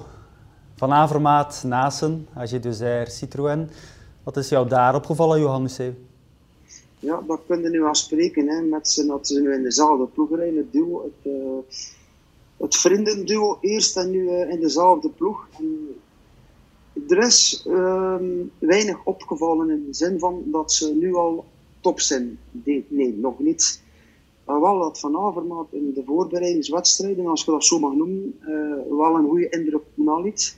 van 0.76 0.94
Avermaat, 0.94 1.64
Nasen, 1.66 2.28
AG 2.34 2.50
Deuzer, 2.50 3.08
Citroën. 3.08 3.70
Wat 4.24 4.38
is 4.38 4.50
jou 4.50 4.68
daar 4.68 4.96
opgevallen, 4.96 5.40
Johan 5.40 5.62
Museeuw? 5.62 5.94
Ja, 7.00 7.22
daar 7.28 7.40
kun 7.48 7.62
je 7.62 7.70
nu 7.70 7.86
aan 7.86 7.96
spreken, 7.96 8.48
hè, 8.48 8.62
met 8.62 8.90
z'n 8.90 9.08
dat 9.08 9.28
ze 9.28 9.42
nu 9.42 9.54
in 9.54 9.64
dezelfde 9.64 10.06
ploeg 10.06 10.30
rijden, 10.30 10.58
het 10.58 10.72
duo. 10.72 11.04
Het, 11.04 11.34
uh, 11.34 11.34
het 12.58 12.76
vriendenduo 12.76 13.58
eerst 13.62 13.98
en 13.98 14.12
nu 14.12 14.30
in 14.30 14.60
dezelfde 14.60 15.10
ploeg. 15.10 15.48
En 15.58 15.96
er 17.08 17.18
is 17.18 17.66
uh, 17.68 18.16
weinig 18.60 19.04
opgevallen 19.04 19.70
in 19.70 19.86
de 19.86 19.94
zin 19.94 20.20
van 20.20 20.44
dat 20.46 20.72
ze 20.74 20.96
nu 20.96 21.16
al 21.16 21.46
top 21.80 22.00
zijn. 22.00 22.40
Nee, 22.88 23.16
nog 23.18 23.40
niet. 23.40 23.84
Maar 24.46 24.62
wel 24.62 24.80
dat 24.80 25.00
Van 25.00 25.18
Avermaat 25.18 25.68
in 25.70 25.94
de 25.94 26.04
voorbereidingswedstrijden, 26.06 27.28
als 27.28 27.44
je 27.46 27.52
dat 27.52 27.66
zo 27.66 27.80
mag 27.80 27.94
noemen, 27.94 28.40
uh, 28.42 28.98
wel 28.98 29.16
een 29.16 29.28
goede 29.28 29.50
indruk 29.50 29.84
naliet. 29.94 30.58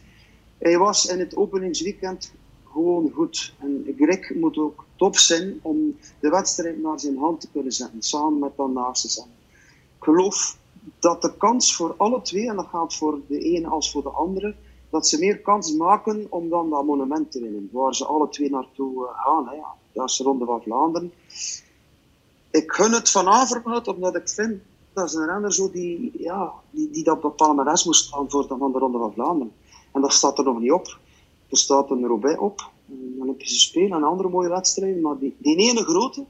Hij 0.57 0.77
was 0.77 1.05
in 1.05 1.19
het 1.19 1.35
openingsweekend 1.35 2.33
gewoon 2.71 3.11
goed. 3.11 3.53
En 3.59 3.95
Greg 3.97 4.35
moet 4.35 4.57
ook 4.57 4.85
top 4.95 5.17
zijn 5.17 5.59
om 5.61 5.95
de 6.19 6.29
wedstrijd 6.29 6.81
naar 6.81 6.99
zijn 6.99 7.17
hand 7.17 7.41
te 7.41 7.47
kunnen 7.51 7.71
zetten, 7.71 8.01
samen 8.01 8.39
met 8.39 8.51
Dan 8.55 8.73
Narcissus. 8.73 9.25
Ik 9.97 10.03
geloof 10.03 10.57
dat 10.99 11.21
de 11.21 11.37
kans 11.37 11.75
voor 11.75 11.93
alle 11.97 12.21
twee, 12.21 12.49
en 12.49 12.55
dat 12.55 12.67
gaat 12.67 12.95
voor 12.95 13.19
de 13.27 13.39
ene 13.39 13.67
als 13.67 13.91
voor 13.91 14.03
de 14.03 14.09
andere, 14.09 14.55
dat 14.89 15.07
ze 15.07 15.19
meer 15.19 15.41
kans 15.41 15.73
maken 15.75 16.27
om 16.29 16.49
dan 16.49 16.69
dat 16.69 16.85
monument 16.85 17.31
te 17.31 17.41
winnen, 17.41 17.69
waar 17.71 17.95
ze 17.95 18.05
alle 18.05 18.29
twee 18.29 18.49
naartoe 18.49 19.07
gaan. 19.13 19.47
Hè. 19.47 19.55
Ja, 19.55 19.73
dat 19.91 20.09
is 20.09 20.17
de 20.17 20.23
Ronde 20.23 20.45
van 20.45 20.61
Vlaanderen. 20.61 21.11
Ik 22.51 22.71
gun 22.71 22.91
het 22.91 23.11
van 23.11 23.27
omdat 23.87 24.15
ik 24.15 24.29
vind 24.29 24.61
dat 24.97 25.09
is 25.09 25.13
een 25.13 25.25
renner 25.25 25.53
zo 25.53 25.71
die, 25.71 26.11
ja, 26.17 26.53
die, 26.71 26.89
die 26.89 27.03
dat 27.03 27.21
moest 27.85 28.05
staan 28.05 28.29
voor 28.29 28.47
de, 28.47 28.55
van 28.57 28.71
de 28.71 28.79
Ronde 28.79 28.97
van 28.97 29.13
Vlaanderen. 29.13 29.53
En 29.93 30.01
dat 30.01 30.13
staat 30.13 30.37
er 30.37 30.43
nog 30.43 30.59
niet 30.59 30.71
op. 30.71 30.99
Er 31.49 31.57
staat 31.57 31.89
een 31.89 32.05
Roubaix 32.05 32.39
op, 32.39 32.71
een 32.89 33.17
Olympische 33.19 33.59
Spelen 33.59 33.97
en 33.97 34.03
andere 34.03 34.29
mooie 34.29 34.49
wedstrijden. 34.49 35.01
Maar 35.01 35.17
die, 35.17 35.35
die 35.37 35.55
ene 35.55 35.83
grote, 35.83 36.25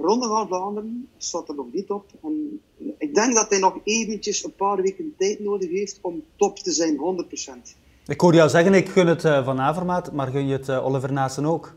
Ronde 0.00 0.28
van 0.28 0.46
Vlaanderen, 0.46 1.08
staat 1.16 1.48
er 1.48 1.54
nog 1.54 1.66
niet 1.72 1.90
op. 1.90 2.04
En 2.22 2.60
ik 2.98 3.14
denk 3.14 3.34
dat 3.34 3.50
hij 3.50 3.58
nog 3.58 3.78
eventjes 3.84 4.44
een 4.44 4.54
paar 4.54 4.82
weken 4.82 5.14
tijd 5.16 5.40
nodig 5.40 5.70
heeft 5.70 5.98
om 6.00 6.22
top 6.36 6.58
te 6.58 6.70
zijn, 6.70 6.96
100%. 6.96 7.76
Ik 8.06 8.20
hoor 8.20 8.34
jou 8.34 8.48
zeggen, 8.48 8.74
ik 8.74 8.88
gun 8.88 9.06
het 9.06 9.24
uh, 9.24 9.44
Van 9.44 9.60
Avermaat, 9.60 10.12
maar 10.12 10.26
gun 10.26 10.46
je 10.46 10.52
het 10.52 10.68
uh, 10.68 10.86
Oliver 10.86 11.12
Naassen 11.12 11.44
ook? 11.44 11.74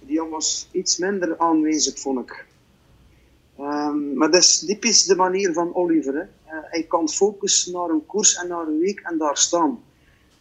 Die 0.00 0.22
was 0.22 0.68
iets 0.72 0.98
minder 0.98 1.38
aanwezig, 1.38 1.98
vond 1.98 2.18
ik. 2.20 2.46
Um, 3.60 4.14
maar 4.16 4.30
dat 4.30 4.40
is 4.40 4.64
typisch 4.66 5.04
de 5.04 5.16
manier 5.16 5.52
van 5.52 5.74
Oliver. 5.74 6.14
Hè. 6.14 6.22
Uh, 6.22 6.64
hij 6.70 6.82
kan 6.82 7.08
focussen 7.08 7.72
naar 7.72 7.88
een 7.88 8.06
koers 8.06 8.34
en 8.34 8.48
naar 8.48 8.66
een 8.66 8.78
week 8.78 9.00
en 9.00 9.18
daar 9.18 9.36
staan. 9.36 9.80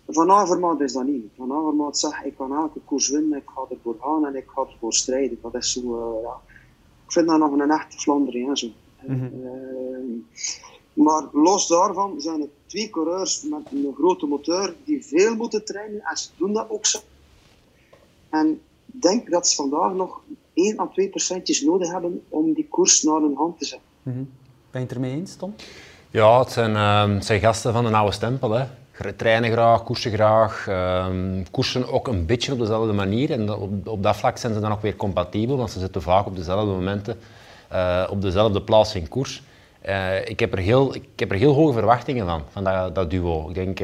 Van 0.07 0.31
Avermaat 0.31 0.81
is 0.81 0.93
dat 0.93 1.05
niet. 1.05 1.25
Van 1.37 1.51
Avermaat 1.51 1.97
zegt, 1.97 2.25
ik 2.25 2.35
kan 2.37 2.53
elke 2.53 2.79
koers 2.85 3.09
winnen, 3.09 3.37
ik 3.37 3.49
ga 3.55 3.61
ervoor 3.69 3.95
gaan 4.01 4.25
en 4.25 4.35
ik 4.35 4.45
ga 4.47 4.61
ervoor 4.61 4.93
strijden. 4.93 5.39
Dat 5.41 5.55
is 5.55 5.71
zo, 5.71 5.79
uh, 5.79 6.23
ja. 6.23 6.39
Ik 7.05 7.11
vind 7.11 7.27
dat 7.27 7.39
nog 7.39 7.51
een 7.51 7.71
echte 7.71 7.99
Vlaanderen. 7.99 8.57
Zo. 8.57 8.67
Mm 9.07 9.19
-hmm. 9.19 9.31
uh, 9.43 11.05
maar 11.05 11.23
los 11.31 11.67
daarvan 11.67 12.21
zijn 12.21 12.41
het 12.41 12.49
twee 12.65 12.89
coureurs 12.89 13.43
met 13.43 13.71
een 13.71 13.93
grote 13.97 14.25
motor 14.25 14.75
die 14.85 15.05
veel 15.05 15.35
moeten 15.35 15.65
trainen 15.65 16.01
en 16.01 16.17
ze 16.17 16.29
doen 16.37 16.53
dat 16.53 16.69
ook 16.69 16.85
zo. 16.85 16.99
En 18.29 18.61
ik 18.85 19.01
denk 19.01 19.29
dat 19.29 19.47
ze 19.47 19.55
vandaag 19.55 19.93
nog 19.93 20.21
1 20.53 20.79
à 20.79 20.87
2 20.87 21.09
procentjes 21.09 21.61
nodig 21.61 21.91
hebben 21.91 22.23
om 22.29 22.53
die 22.53 22.67
koers 22.67 23.03
naar 23.03 23.21
hun 23.21 23.35
hand 23.35 23.59
te 23.59 23.65
zetten. 23.65 23.87
Mm 24.03 24.13
-hmm. 24.13 24.29
Ben 24.71 24.81
je 24.81 24.87
het 24.87 24.95
ermee 24.95 25.15
eens, 25.15 25.35
Tom? 25.35 25.55
Ja, 26.09 26.39
het 26.39 26.51
zijn, 26.51 26.71
uh, 26.71 27.13
het 27.13 27.25
zijn 27.25 27.39
gasten 27.39 27.73
van 27.73 27.85
een 27.85 27.95
oude 27.95 28.11
stempel. 28.11 28.51
Hè. 28.51 28.65
Trainen 29.15 29.51
graag, 29.51 29.83
koersen 29.83 30.11
graag. 30.11 30.67
Uh, 30.69 31.05
koersen 31.51 31.91
ook 31.91 32.07
een 32.07 32.25
beetje 32.25 32.51
op 32.51 32.59
dezelfde 32.59 32.93
manier. 32.93 33.31
En 33.31 33.53
op, 33.53 33.87
op, 33.87 34.03
dat 34.03 34.15
vlak 34.15 34.37
zijn 34.37 34.53
ze 34.53 34.59
dan 34.59 34.71
ook 34.71 34.81
weer 34.81 34.95
compatibel, 34.95 35.57
want 35.57 35.71
ze 35.71 35.79
zitten 35.79 36.01
vaak 36.01 36.25
op 36.25 36.35
dezelfde 36.35 36.71
momenten 36.71 37.19
uh, 37.73 38.07
op 38.09 38.21
dezelfde 38.21 38.61
plaats 38.61 38.95
in 38.95 39.07
koers. 39.07 39.41
Uh, 39.87 40.25
ik, 40.25 40.39
heb 40.39 40.53
er 40.53 40.59
heel, 40.59 40.95
ik 40.95 41.07
heb 41.15 41.31
er 41.31 41.37
heel 41.37 41.53
hoge 41.53 41.73
verwachtingen 41.73 42.25
van, 42.25 42.43
van 42.51 42.63
dat, 42.63 42.95
dat 42.95 43.09
duo. 43.09 43.49
Ik 43.49 43.55
denk 43.55 43.79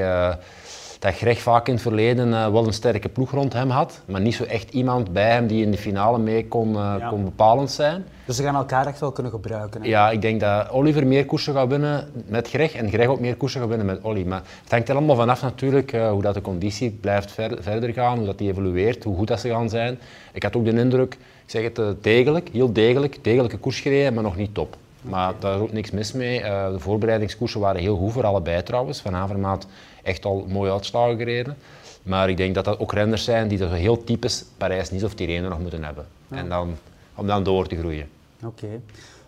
dat 1.03 1.15
Greg 1.15 1.39
vaak 1.41 1.67
in 1.67 1.73
het 1.73 1.81
verleden 1.81 2.33
eh, 2.33 2.51
wel 2.51 2.65
een 2.67 2.73
sterke 2.73 3.09
ploeg 3.09 3.31
rond 3.31 3.53
hem 3.53 3.69
had, 3.69 4.01
maar 4.05 4.21
niet 4.21 4.35
zo 4.35 4.43
echt 4.43 4.73
iemand 4.73 5.13
bij 5.13 5.31
hem 5.31 5.47
die 5.47 5.63
in 5.65 5.71
de 5.71 5.77
finale 5.77 6.17
mee 6.19 6.47
kon, 6.47 6.69
uh, 6.69 6.95
Ja. 6.99 7.07
kon 7.09 7.23
bepalend 7.23 7.71
zijn. 7.71 8.05
Dus 8.25 8.35
ze 8.35 8.43
gaan 8.43 8.55
elkaar 8.55 8.87
echt 8.87 8.99
wel 8.99 9.11
kunnen 9.11 9.31
gebruiken. 9.31 9.81
hè? 9.81 9.87
Ja, 9.87 10.09
ik 10.11 10.21
denk 10.21 10.39
dat 10.39 10.69
Oliver 10.69 11.07
meer 11.07 11.25
koersen 11.25 11.53
gaat 11.53 11.67
winnen 11.67 12.09
met 12.27 12.49
Greg 12.49 12.73
en 12.73 12.89
Greg 12.89 13.07
ook 13.07 13.19
meer 13.19 13.35
koersen 13.35 13.59
gaat 13.59 13.69
winnen 13.69 13.85
met 13.87 13.99
Olly. 14.01 14.23
Maar 14.23 14.41
het 14.61 14.71
hangt 14.71 14.89
er 14.89 14.95
allemaal 14.95 15.15
vanaf 15.15 15.41
natuurlijk 15.41 15.93
eh, 15.93 16.09
hoe 16.11 16.21
dat 16.21 16.33
de 16.33 16.41
conditie 16.41 16.91
blijft 16.91 17.31
ver- 17.31 17.57
verder 17.59 17.93
gaan, 17.93 18.17
hoe 18.17 18.25
dat 18.25 18.37
die 18.37 18.49
evolueert, 18.49 19.03
hoe 19.03 19.15
goed 19.15 19.27
dat 19.27 19.39
ze 19.39 19.49
gaan 19.49 19.69
zijn. 19.69 19.99
Ik 20.33 20.43
had 20.43 20.55
ook 20.55 20.65
de 20.65 20.71
indruk, 20.79 21.13
ik 21.13 21.19
zeg 21.45 21.63
het 21.63 21.79
eh, 21.79 21.85
degelijk, 22.01 22.49
heel 22.51 22.73
degelijk, 22.73 23.17
degelijke 23.21 23.57
koers 23.57 23.79
gereden, 23.79 24.13
maar 24.13 24.23
nog 24.23 24.35
niet 24.37 24.53
top. 24.53 24.75
Maar 25.01 25.33
daar 25.39 25.55
is 25.55 25.59
ook 25.61 25.71
niks 25.73 25.91
mis 25.91 26.11
mee. 26.13 26.41
Eh, 26.41 26.71
de 26.71 26.79
voorbereidingskoersen 26.79 27.59
waren 27.59 27.81
heel 27.81 27.97
goed 27.97 28.11
voor 28.11 28.25
allebei 28.25 28.63
trouwens. 28.63 29.01
Van 29.01 29.15
Avermaat 29.15 29.67
echt 30.03 30.25
al 30.25 30.45
mooie 30.47 30.71
uitslagen 30.71 31.17
gereden. 31.17 31.57
Maar 32.03 32.29
ik 32.29 32.37
denk 32.37 32.55
dat 32.55 32.65
dat 32.65 32.79
ook 32.79 32.93
renners 32.93 33.23
zijn 33.23 33.47
die 33.47 33.57
dat 33.57 33.71
heel 33.71 34.03
typisch 34.03 34.45
Parijs-Nice 34.57 35.05
of 35.05 35.13
Tirreno 35.13 35.49
nog 35.49 35.59
moeten 35.59 35.83
hebben. 35.83 36.05
En 36.29 36.49
dan, 36.49 36.77
om 37.15 37.27
dan 37.27 37.43
door 37.43 37.67
te 37.67 37.77
groeien. 37.77 38.09
Oké. 38.45 38.67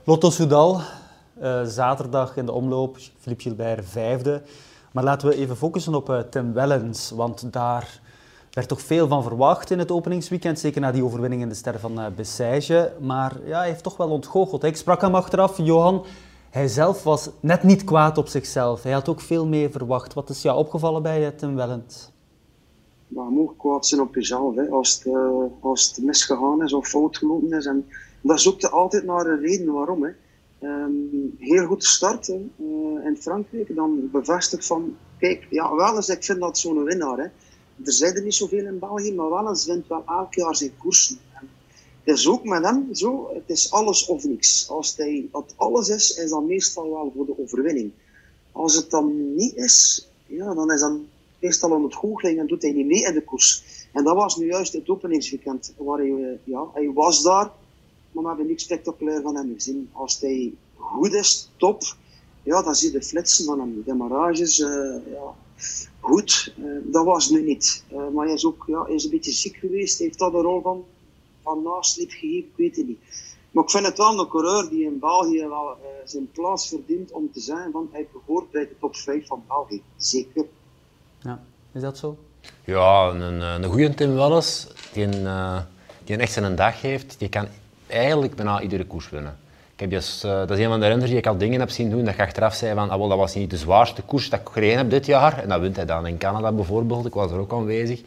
Lotto 0.03 0.29
Soudal, 0.29 0.81
eh, 1.39 1.63
zaterdag 1.63 2.37
in 2.37 2.45
de 2.45 2.51
omloop, 2.51 2.97
Philippe 3.19 3.43
Gilbert 3.43 3.85
vijfde. 3.89 4.41
Maar 4.91 5.03
laten 5.03 5.27
we 5.27 5.35
even 5.35 5.57
focussen 5.57 5.95
op 5.95 6.09
eh, 6.09 6.19
Tim 6.19 6.53
Wellens, 6.53 7.09
want 7.09 7.53
daar 7.53 7.99
werd 8.51 8.67
toch 8.67 8.81
veel 8.81 9.07
van 9.07 9.23
verwacht 9.23 9.71
in 9.71 9.79
het 9.79 9.91
openingsweekend, 9.91 10.59
zeker 10.59 10.81
na 10.81 10.91
die 10.91 11.03
overwinning 11.03 11.41
in 11.41 11.49
de 11.49 11.55
ster 11.55 11.79
van 11.79 11.99
Bessège. 12.15 12.93
Maar 12.99 13.33
ja, 13.45 13.57
hij 13.57 13.67
heeft 13.67 13.83
toch 13.83 13.97
wel 13.97 14.09
ontgoocheld. 14.09 14.61
hè. 14.61 14.67
Ik 14.67 14.77
sprak 14.77 15.01
hem 15.01 15.15
achteraf, 15.15 15.57
Johan. 15.57 16.05
Hij 16.55 16.67
zelf 16.67 17.03
was 17.03 17.29
net 17.39 17.63
niet 17.63 17.83
kwaad 17.83 18.17
op 18.17 18.27
zichzelf. 18.27 18.83
Hij 18.83 18.91
had 18.91 19.09
ook 19.09 19.21
veel 19.21 19.47
meer 19.47 19.71
verwacht. 19.71 20.13
Wat 20.13 20.29
is 20.29 20.41
jou 20.41 20.57
opgevallen 20.57 21.01
bij 21.01 21.31
Tim 21.31 21.55
Wellens? 21.55 22.11
Maar 23.07 23.31
mag 23.31 23.55
kwaad 23.57 23.85
zijn 23.85 24.01
op 24.01 24.15
jezelf, 24.15 24.55
hè. 24.55 24.69
Als, 24.69 24.93
het, 24.93 25.13
eh, 25.13 25.43
als 25.59 25.87
het 25.87 26.05
misgegaan 26.05 26.63
is 26.63 26.73
of 26.73 26.87
fout 26.87 27.17
gelopen 27.17 27.53
is. 27.57 27.65
En 27.65 27.85
daar 28.21 28.39
zoek 28.39 28.61
je 28.61 28.69
altijd 28.69 29.05
naar 29.05 29.25
een 29.25 29.39
reden 29.39 29.73
waarom. 29.73 30.03
Hè. 30.03 30.11
Ehm, 30.59 30.91
heel 31.37 31.65
goed 31.65 31.83
start 31.83 32.27
hè, 32.27 32.33
eh, 32.33 33.05
in 33.05 33.17
Frankrijk. 33.19 33.75
Dan 33.75 34.09
bevestigd 34.11 34.65
van, 34.65 34.97
kijk, 35.17 35.47
ja, 35.49 35.75
wel 35.75 35.95
eens, 35.95 36.09
ik 36.09 36.23
vind 36.23 36.39
dat 36.39 36.57
zo'n 36.57 36.83
winnaar. 36.83 37.17
Hè. 37.17 37.27
Er 37.85 37.91
zijn 37.91 38.15
er 38.15 38.23
niet 38.23 38.35
zoveel 38.35 38.65
in 38.65 38.79
België, 38.79 39.13
maar 39.13 39.29
wel 39.29 39.47
eens 39.47 39.65
wint 39.65 39.87
wel 39.87 40.03
elk 40.07 40.33
jaar 40.33 40.55
zijn 40.55 40.77
koersen. 40.77 41.17
Is 42.07 42.27
ook 42.27 42.43
met 42.43 42.63
hem 42.63 42.87
zo, 42.91 43.29
het 43.33 43.43
is 43.45 43.71
alles 43.71 44.05
of 44.05 44.23
niks. 44.23 44.69
Als 44.69 44.97
hij, 44.97 45.27
dat 45.31 45.53
alles 45.55 45.89
is, 45.89 46.09
is 46.17 46.29
dat 46.29 46.43
meestal 46.43 46.89
wel 46.89 47.11
voor 47.15 47.25
de 47.25 47.39
overwinning. 47.39 47.91
Als 48.51 48.75
het 48.75 48.89
dan 48.89 49.35
niet 49.35 49.55
is, 49.55 50.07
ja, 50.27 50.53
dan 50.53 50.71
is 50.71 50.79
dat 50.79 50.97
meestal 51.39 51.73
aan 51.73 51.83
het 51.83 51.95
goocheling 51.95 52.39
en 52.39 52.47
doet 52.47 52.61
hij 52.61 52.71
niet 52.71 52.85
mee 52.85 53.03
in 53.03 53.13
de 53.13 53.23
koers. 53.23 53.63
En 53.93 54.03
dat 54.03 54.15
was 54.15 54.37
nu 54.37 54.45
juist 54.45 54.73
het 54.73 54.89
openingsweekend, 54.89 55.73
waar 55.77 55.97
hij, 55.97 56.11
eh, 56.11 56.37
ja, 56.43 56.65
hij 56.73 56.91
was 56.93 57.23
daar, 57.23 57.51
maar 58.11 58.23
we 58.23 58.27
hebben 58.27 58.47
niks 58.47 58.63
spectaculair 58.63 59.21
van 59.21 59.35
hem 59.35 59.53
gezien. 59.53 59.89
Als 59.91 60.19
hij 60.19 60.53
goed 60.75 61.13
is, 61.13 61.49
top, 61.57 61.81
ja, 62.43 62.61
dan 62.61 62.75
zie 62.75 62.91
je 62.91 62.99
de 62.99 63.05
flitsen 63.05 63.45
van 63.45 63.59
hem, 63.59 63.83
demarages, 63.85 64.59
eh 64.59 64.95
ja, 65.11 65.35
goed. 65.99 66.53
Eh, 66.57 66.65
dat 66.83 67.05
was 67.05 67.29
nu 67.29 67.43
niet. 67.43 67.83
Maar 68.13 68.25
hij 68.25 68.33
is 68.33 68.45
ook 68.45 68.63
ja, 68.67 68.87
is 68.87 69.03
een 69.03 69.09
beetje 69.09 69.31
ziek 69.31 69.55
geweest, 69.55 69.99
heeft 69.99 70.19
dat 70.19 70.33
een 70.33 70.41
rol 70.41 70.61
van, 70.61 70.83
van 71.45 71.63
nasleep 71.63 72.09
gegeven, 72.09 72.49
ik 72.49 72.53
weet 72.55 72.75
het 72.75 72.87
niet. 72.87 72.99
Maar 73.51 73.63
ik 73.63 73.69
vind 73.69 73.85
het 73.85 73.97
wel 73.97 74.19
een 74.19 74.27
coureur 74.27 74.69
die 74.69 74.85
in 74.85 74.99
België 74.99 75.47
wel 75.47 75.71
eh, 75.71 75.77
zijn 76.05 76.31
plaats 76.31 76.69
verdient 76.69 77.11
om 77.11 77.31
te 77.31 77.39
zijn 77.39 77.71
van 77.71 77.89
hij 77.91 78.07
behoort 78.11 78.51
bij 78.51 78.67
de 78.67 78.75
top 78.79 78.95
5 78.95 79.27
van 79.27 79.43
België. 79.47 79.81
Zeker. 79.97 80.45
Ja, 81.19 81.43
is 81.71 81.81
dat 81.81 81.97
zo? 81.97 82.17
Ja, 82.63 83.09
een, 83.09 83.41
eh, 83.41 83.53
een 83.53 83.63
goede 83.63 83.93
Tim 83.93 84.15
Welles, 84.15 84.67
die, 84.93 85.03
een, 85.03 85.25
eh, 85.25 85.57
die 86.03 86.15
een 86.15 86.21
echt 86.21 86.31
zijn 86.31 86.55
dag 86.55 86.81
heeft, 86.81 87.15
die 87.17 87.29
kan 87.29 87.47
eigenlijk 87.87 88.35
bijna 88.35 88.61
iedere 88.61 88.85
koers 88.85 89.09
winnen. 89.09 89.37
Ik 89.73 89.81
heb 89.81 89.89
dus, 89.89 90.23
eh, 90.23 90.31
dat 90.31 90.51
is 90.51 90.59
een 90.59 90.69
van 90.69 90.79
de 90.79 90.87
renners 90.87 91.09
die 91.09 91.19
ik 91.19 91.27
al 91.27 91.37
dingen 91.37 91.59
heb 91.59 91.69
zien 91.69 91.89
doen 91.89 92.05
dat 92.05 92.15
je 92.15 92.21
achteraf 92.21 92.53
zei 92.53 92.73
van 92.75 92.89
ah, 92.89 92.97
wel, 92.97 93.07
dat 93.07 93.17
was 93.17 93.35
niet 93.35 93.49
de 93.49 93.57
zwaarste 93.57 94.01
koers 94.01 94.29
dat 94.29 94.39
ik 94.39 94.47
gereden 94.51 94.77
heb 94.77 94.89
dit 94.89 95.05
jaar. 95.05 95.37
En 95.37 95.49
dat 95.49 95.59
wint 95.59 95.75
hij 95.75 95.85
dan 95.85 96.07
in 96.07 96.17
Canada 96.17 96.51
bijvoorbeeld, 96.51 97.05
ik 97.05 97.13
was 97.13 97.31
er 97.31 97.39
ook 97.39 97.53
aanwezig. 97.53 98.01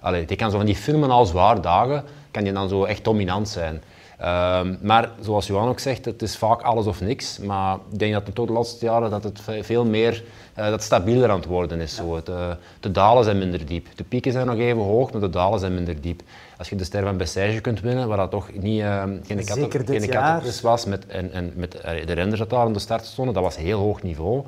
Allee, 0.00 0.24
die 0.24 0.36
kan 0.36 0.50
zo 0.50 0.56
van 0.56 0.66
die 0.66 0.76
fenomenaal 0.76 1.26
zwaar 1.26 1.60
dagen, 1.60 2.04
kan 2.32 2.44
die 2.44 2.52
dan 2.52 2.68
zo 2.68 2.84
echt 2.84 3.04
dominant 3.04 3.48
zijn. 3.48 3.82
Ehm, 4.18 4.74
maar 4.80 5.10
zoals 5.20 5.46
Johan 5.46 5.68
ook 5.68 5.78
zegt, 5.78 6.04
het 6.04 6.22
is 6.22 6.36
vaak 6.36 6.62
alles 6.62 6.86
of 6.86 7.00
niks. 7.00 7.38
Maar 7.38 7.78
ik 7.92 7.98
denk 7.98 8.12
dat 8.12 8.26
het 8.26 8.34
toch 8.34 8.46
de 8.46 8.52
laatste 8.52 8.84
jaren 8.84 9.10
dat 9.10 9.24
het 9.24 9.40
ve- 9.40 9.64
veel 9.64 9.84
meer 9.84 10.24
eh, 10.54 10.68
dat 10.70 10.82
stabieler 10.82 11.30
aan 11.30 11.36
het 11.36 11.46
worden 11.46 11.80
is. 11.80 11.94
Zo. 11.94 12.14
Het, 12.14 12.28
eh, 12.28 12.50
de 12.80 12.90
dalen 12.90 13.24
zijn 13.24 13.38
minder 13.38 13.66
diep. 13.66 13.86
De 13.94 14.04
pieken 14.04 14.32
zijn 14.32 14.46
nog 14.46 14.58
even 14.58 14.82
hoog, 14.82 15.12
maar 15.12 15.20
de 15.20 15.30
dalen 15.30 15.60
zijn 15.60 15.74
minder 15.74 16.00
diep. 16.00 16.22
Als 16.58 16.68
je 16.68 16.76
de 16.76 16.84
ster 16.84 17.02
van 17.02 17.16
Bessège 17.16 17.60
kunt 17.60 17.80
winnen, 17.80 18.08
waar 18.08 18.16
dat 18.16 18.30
toch 18.30 18.48
niet, 18.52 18.80
eh, 18.80 19.02
geen, 19.02 19.22
Zeker 19.44 19.84
katten, 19.84 20.08
kattenpris 20.08 20.60
was 20.60 20.84
met, 20.84 21.06
en, 21.06 21.32
en 21.32 21.52
met 21.56 21.72
de 22.06 22.12
renners 22.12 22.38
dat 22.38 22.50
daar 22.50 22.64
aan 22.64 22.72
de 22.72 22.78
start 22.78 23.04
stonden, 23.04 23.34
dat 23.34 23.42
was 23.42 23.56
heel 23.56 23.78
hoog 23.78 24.02
niveau. 24.02 24.42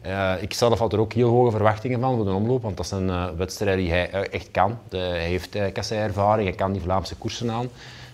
Eh, 0.00 0.32
ik 0.40 0.54
zelf 0.54 0.78
had 0.78 0.92
er 0.92 0.98
ook 0.98 1.12
heel 1.12 1.28
hoge 1.28 1.50
verwachtingen 1.50 2.00
van 2.00 2.16
voor 2.16 2.24
de 2.24 2.32
omloop, 2.32 2.62
want 2.62 2.76
dat 2.76 2.86
is 2.86 2.92
een 2.92 3.36
wedstrijd 3.36 3.78
die 3.78 3.90
hij 3.90 4.10
echt 4.10 4.48
kan. 4.50 4.78
De, 4.88 4.96
hij 4.96 5.26
heeft 5.26 5.56
uh, 5.56 5.72
kasseiervaring, 5.72 6.48
hij 6.48 6.56
kan 6.56 6.72
die 6.72 6.82
Vlaamse 6.82 7.16
koersen 7.16 7.50
aan. 7.50 7.68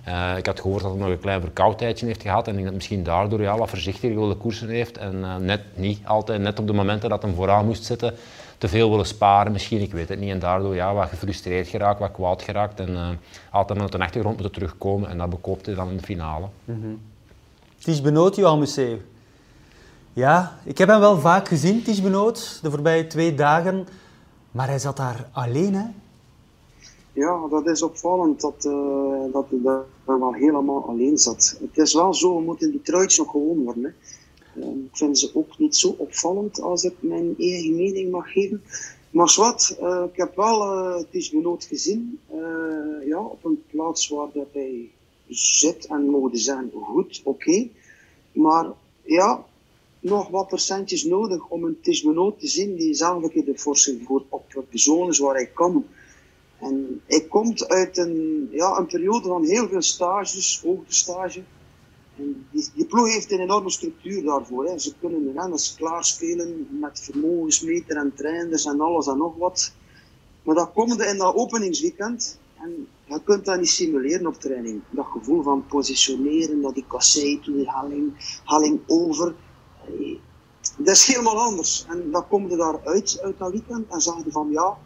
Eh, 0.04 0.36
ik 0.36 0.46
had 0.46 0.60
gehoord 0.60 0.82
dat 0.82 0.90
hij 0.90 1.00
nog 1.00 1.10
een 1.10 1.20
klein 1.20 1.40
verkoudheidje 1.40 2.06
heeft 2.06 2.22
gehad 2.22 2.48
en 2.48 2.58
ik 2.58 2.64
dat 2.64 2.74
misschien 2.74 3.02
daardoor 3.02 3.42
ja, 3.42 3.56
wat 3.56 3.68
voorzichtiger 3.68 4.16
wilde 4.16 4.34
koersen 4.34 4.68
heeft 4.68 4.98
en 4.98 5.24
eh, 5.24 5.36
net 5.36 5.60
niet 5.74 6.00
altijd, 6.04 6.40
net 6.40 6.58
op 6.58 6.66
de 6.66 6.72
momenten 6.72 7.08
dat 7.08 7.22
hij 7.22 7.32
vooraan 7.32 7.66
moest 7.66 7.84
zitten, 7.84 8.14
te 8.58 8.68
veel 8.68 8.90
willen 8.90 9.06
sparen 9.06 9.52
misschien, 9.52 9.80
ik 9.80 9.92
weet 9.92 10.08
het 10.08 10.20
niet. 10.20 10.30
En 10.30 10.38
daardoor 10.38 10.74
ja, 10.74 10.94
wat 10.94 11.08
gefrustreerd 11.08 11.68
geraakt, 11.68 11.98
wat 11.98 12.10
kwaad 12.10 12.42
geraakt 12.42 12.80
en 12.80 12.88
eh, 12.88 13.08
altijd 13.50 13.78
maar 13.78 13.88
naar 13.88 13.98
de 13.98 14.04
achtergrond 14.04 14.40
moeten 14.40 14.54
terugkomen 14.54 15.08
en 15.08 15.18
dat 15.18 15.30
bekoopt 15.30 15.66
hij 15.66 15.74
dan 15.74 15.90
in 15.90 15.96
de 15.96 16.02
finale. 16.02 16.46
Ties 17.78 18.00
Benoot, 18.00 18.36
Johan 18.36 18.58
Museeuw. 18.58 18.98
Ja, 20.12 20.58
ik 20.64 20.78
heb 20.78 20.88
hem 20.88 21.00
wel 21.00 21.20
vaak 21.20 21.48
gezien, 21.48 21.82
Ties 21.82 22.02
Benoot, 22.02 22.58
de 22.62 22.70
voorbije 22.70 23.06
twee 23.06 23.34
dagen. 23.34 23.86
Maar 24.50 24.68
hij 24.68 24.78
zat 24.78 24.96
daar 24.96 25.28
alleen, 25.32 25.74
hè? 25.74 25.84
Ja, 27.12 27.48
dat 27.48 27.66
is 27.66 27.82
opvallend 27.82 28.40
dat, 28.40 28.64
eh, 28.64 29.32
dat 29.32 29.46
hij 29.50 29.58
daar 29.62 29.84
wel 30.04 30.32
helemaal 30.34 30.84
alleen 30.84 31.18
zat. 31.18 31.58
Het 31.60 31.78
is 31.78 31.94
wel 31.94 32.14
zo, 32.14 32.36
we 32.36 32.42
moeten 32.42 32.70
die 32.70 32.82
truitjes 32.82 33.18
nog 33.18 33.30
gewoon 33.30 33.64
worden. 33.64 33.84
Hè. 33.84 33.90
Eh, 34.60 34.68
ik 34.68 34.96
vind 34.96 35.18
ze 35.18 35.30
ook 35.34 35.58
niet 35.58 35.76
zo 35.76 35.94
opvallend 35.98 36.60
als 36.60 36.84
ik 36.84 36.94
mijn 37.00 37.34
eigen 37.38 37.74
mening 37.74 38.10
mag 38.10 38.32
geven. 38.32 38.62
Maar 39.10 39.28
zwart, 39.28 39.76
eh, 39.80 40.04
ik 40.12 40.16
heb 40.16 40.36
wel 40.36 40.62
eh 40.62 40.96
het 40.96 41.06
is 41.10 41.30
Benoot 41.30 41.64
gezien. 41.64 42.18
eh, 42.26 43.06
ja, 43.06 43.20
op 43.20 43.44
een 43.44 43.62
plaats 43.70 44.08
waar 44.08 44.28
dat 44.34 44.46
hij 44.52 44.90
zit 45.28 45.86
en 45.86 46.04
mogen 46.10 46.38
zijn 46.38 46.70
goed, 46.72 47.20
oké. 47.24 47.68
Maar 48.32 48.66
ja, 49.02 49.44
nog 50.00 50.28
wat 50.28 50.46
procentjes 50.46 51.04
nodig 51.04 51.48
om 51.48 51.64
een 51.64 51.78
Tisbenoot 51.82 52.40
te 52.40 52.46
zien 52.46 52.76
die 52.76 52.94
zelf 52.94 53.22
een 53.22 53.30
keer 53.30 53.44
de 53.44 53.58
forse 53.58 53.98
voor 54.04 54.22
op 54.30 54.44
de 54.70 54.78
zones 54.78 55.18
waar 55.18 55.34
hij 55.34 55.46
kan. 55.54 55.84
En 56.60 57.00
hij 57.06 57.20
komt 57.20 57.68
uit 57.68 57.98
een, 57.98 58.48
ja, 58.50 58.78
een 58.78 58.86
periode 58.86 59.28
van 59.28 59.44
heel 59.44 59.68
veel 59.68 59.82
stages, 59.82 60.60
hoogtestage. 60.64 61.42
En 62.16 62.46
die, 62.50 62.68
die 62.74 62.84
ploeg 62.84 63.12
heeft 63.12 63.32
een 63.32 63.40
enorme 63.40 63.70
structuur 63.70 64.22
daarvoor. 64.22 64.64
Hè. 64.64 64.78
Ze 64.78 64.94
kunnen 65.00 65.32
renners 65.32 65.74
klaarspelen 65.74 66.66
met 66.80 67.00
vermogensmeter 67.00 67.96
en 67.96 68.12
trainers 68.14 68.64
en 68.64 68.80
alles 68.80 69.06
en 69.06 69.16
nog 69.16 69.36
wat. 69.36 69.72
Maar 70.42 70.54
dat 70.54 70.72
komt 70.72 71.00
in 71.00 71.18
dat 71.18 71.34
openingsweekend. 71.34 72.38
En 72.62 72.86
je 73.04 73.22
kunt 73.22 73.44
dat 73.44 73.58
niet 73.58 73.68
simuleren 73.68 74.26
op 74.26 74.34
training. 74.34 74.82
Dat 74.90 75.06
gevoel 75.06 75.42
van 75.42 75.66
positioneren, 75.66 76.60
dat 76.60 76.74
die 76.74 76.84
kassei 76.88 77.40
toe, 77.40 77.54
die 77.54 77.70
helling, 77.70 78.40
helling 78.44 78.80
over. 78.86 79.34
Dat 80.78 80.94
is 80.94 81.06
helemaal 81.06 81.40
anders. 81.40 81.86
En 81.88 82.10
dan 82.10 82.28
kom 82.28 82.48
je 82.48 82.56
daaruit 82.56 83.20
uit 83.22 83.38
dat 83.38 83.50
weekend 83.50 83.88
en 83.88 84.00
zeg 84.00 84.24
je 84.24 84.30
van 84.30 84.50
ja, 84.50 84.78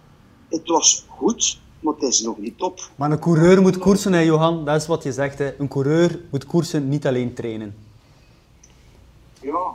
het 0.49 0.69
was 0.69 1.07
goed, 1.09 1.61
maar 1.85 1.95
het 1.95 2.03
is 2.03 2.21
nog 2.21 2.39
niet 2.39 2.59
top. 2.59 2.91
Maar 2.97 3.11
een 3.11 3.19
coureur 3.19 3.63
moet 3.63 3.79
koersen, 3.79 4.13
hè, 4.13 4.21
Johan. 4.21 4.65
Dat 4.65 4.81
is 4.81 4.87
wat 4.87 5.03
je 5.03 5.13
zegt. 5.13 5.39
Hè. 5.39 5.59
Een 5.59 5.69
coureur 5.69 6.21
moet 6.31 6.47
koersen, 6.47 6.89
niet 6.89 7.07
alleen 7.07 7.35
trainen. 7.35 7.75
Ja, 9.41 9.75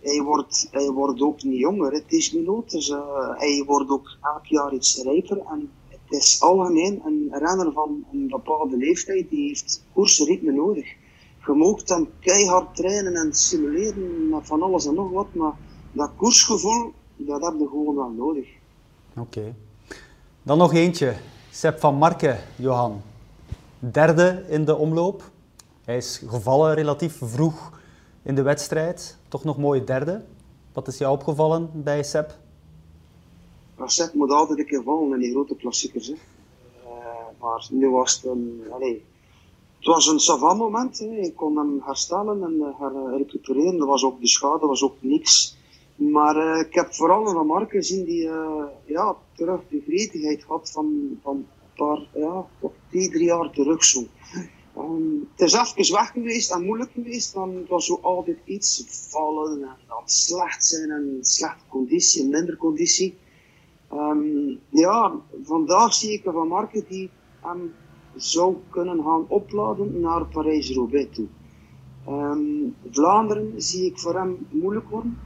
hij 0.00 0.22
wordt, 0.22 0.68
hij 0.70 0.90
wordt 0.90 1.20
ook 1.20 1.42
niet 1.42 1.58
jonger. 1.58 1.92
Het 1.92 2.12
is 2.12 2.32
niet 2.32 2.70
dus 2.70 2.88
uh, 2.88 2.98
hij 3.36 3.62
wordt 3.66 3.90
ook 3.90 4.16
elk 4.22 4.46
jaar 4.46 4.74
iets 4.74 5.02
rijper. 5.02 5.38
En 5.38 5.70
het 5.88 6.22
is 6.22 6.40
algemeen 6.40 7.02
een 7.04 7.28
renner 7.32 7.72
van 7.72 8.04
een 8.12 8.28
bepaalde 8.28 8.76
leeftijd 8.76 9.30
die 9.30 9.48
heeft 9.48 9.84
koersritme 9.92 10.52
nodig. 10.52 10.86
Je 11.46 11.52
moogt 11.52 11.88
hem 11.88 12.08
keihard 12.20 12.76
trainen 12.76 13.14
en 13.14 13.34
simuleren 13.34 14.28
met 14.28 14.46
van 14.46 14.62
alles 14.62 14.86
en 14.86 14.94
nog 14.94 15.10
wat, 15.10 15.34
maar 15.34 15.52
dat 15.92 16.10
koersgevoel, 16.16 16.92
dat 17.16 17.42
heb 17.42 17.54
je 17.58 17.68
gewoon 17.68 17.94
wel 17.94 18.12
nodig. 18.16 18.46
Oké. 19.16 19.38
Okay. 19.38 19.54
Dan 20.42 20.58
nog 20.58 20.74
eentje. 20.74 21.16
Sepp 21.56 21.80
van 21.80 21.94
Marken, 21.94 22.38
Johan. 22.56 23.02
Derde 23.78 24.44
in 24.48 24.64
de 24.64 24.76
omloop. 24.76 25.22
Hij 25.84 25.96
is 25.96 26.22
gevallen 26.26 26.74
relatief 26.74 27.18
vroeg 27.22 27.80
in 28.22 28.34
de 28.34 28.42
wedstrijd. 28.42 29.16
Toch 29.28 29.44
nog 29.44 29.58
mooi 29.58 29.84
derde. 29.84 30.24
Wat 30.72 30.88
is 30.88 30.98
jou 30.98 31.12
opgevallen 31.12 31.70
bij 31.72 32.02
Sepp? 32.02 32.38
Racet 33.76 34.14
moet 34.14 34.30
altijd 34.30 34.58
een 34.58 34.66
keer 34.66 34.82
vallen 34.82 35.12
in 35.12 35.18
die 35.18 35.30
grote 35.30 35.56
klassiekers. 35.56 36.06
Hè. 36.06 36.12
Uh, 36.12 36.20
maar 37.40 37.66
nu 37.70 37.90
was 37.90 38.14
het 38.14 38.24
een, 38.24 38.62
het 39.76 39.86
was 39.86 40.06
een 40.06 40.20
savant 40.20 40.58
moment. 40.58 40.98
Hè. 40.98 41.06
Ik 41.06 41.36
kon 41.36 41.56
hem 41.56 41.82
herstellen 41.84 42.42
en 42.42 42.54
uh, 42.54 42.80
her 42.80 43.16
recupereren. 43.16 43.80
Er 43.80 43.86
was 43.86 44.04
ook 44.04 44.20
de 44.20 44.28
schade, 44.28 44.66
was 44.66 44.82
ook 44.82 44.96
niks. 45.00 45.56
Maar 45.94 46.60
ik 46.60 46.74
heb 46.74 46.94
vooral 46.94 47.26
een 47.26 47.46
Marken 47.46 47.78
gezien 47.78 48.04
die 48.04 48.22
ja, 48.84 49.16
terug 49.36 49.60
de 49.68 49.82
gretigheid 49.86 50.42
had 50.42 50.70
van, 50.70 51.18
van 51.22 51.36
een 51.36 51.46
paar, 51.74 52.08
ja, 52.14 52.46
twee, 52.88 53.10
drie 53.10 53.24
jaar 53.24 53.50
terug 53.50 53.84
zo. 53.84 54.02
Um, 54.78 55.28
het 55.36 55.40
is 55.40 55.52
even 55.52 55.94
weg 55.94 56.10
geweest 56.10 56.52
en 56.52 56.64
moeilijk 56.64 56.90
geweest, 56.90 57.32
want 57.32 57.54
het 57.54 57.68
was 57.68 57.86
zo 57.86 57.98
altijd 58.02 58.38
iets 58.44 58.84
vallen 59.10 59.62
en 59.62 59.76
dan 59.88 60.02
slecht 60.04 60.64
zijn 60.64 60.90
en 60.90 61.18
slechte 61.20 61.64
conditie 61.68 62.28
minder 62.28 62.56
conditie. 62.56 63.14
Um, 63.92 64.58
ja, 64.70 65.20
vandaag 65.42 65.94
zie 65.94 66.12
ik 66.12 66.22
Van 66.24 66.48
Marken 66.48 66.84
die 66.88 67.10
hem 67.40 67.72
zou 68.16 68.56
kunnen 68.70 69.02
gaan 69.02 69.24
opladen 69.28 70.00
naar 70.00 70.26
Parijs-Roubaix 70.26 71.14
toe. 71.14 71.26
Um, 72.08 72.74
Vlaanderen 72.90 73.52
zie 73.56 73.84
ik 73.84 73.98
voor 73.98 74.14
hem 74.14 74.46
moeilijk 74.50 74.88
worden. 74.88 75.18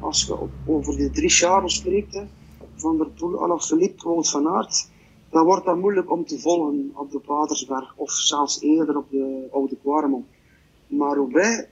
Als 0.00 0.24
je 0.26 0.48
over 0.66 0.96
de 0.96 1.10
drie 1.10 1.28
Charles 1.28 1.74
spreekt, 1.74 2.22
Van 2.80 2.96
der 2.96 3.06
Poel, 3.06 3.42
Alaphilippe, 3.42 4.04
Wout 4.04 4.30
van 4.30 4.48
Aert, 4.48 4.88
dan 5.30 5.44
wordt 5.44 5.64
dat 5.64 5.76
moeilijk 5.76 6.10
om 6.10 6.24
te 6.24 6.38
volgen 6.38 6.90
op 6.94 7.10
de 7.10 7.18
Patersberg 7.18 7.94
of 7.96 8.10
zelfs 8.10 8.60
eerder 8.60 8.96
op 8.96 9.10
de 9.10 9.48
Oude 9.52 9.76
Quaremont. 9.82 10.26
Maar 10.86 11.16
Roubaix, 11.16 11.66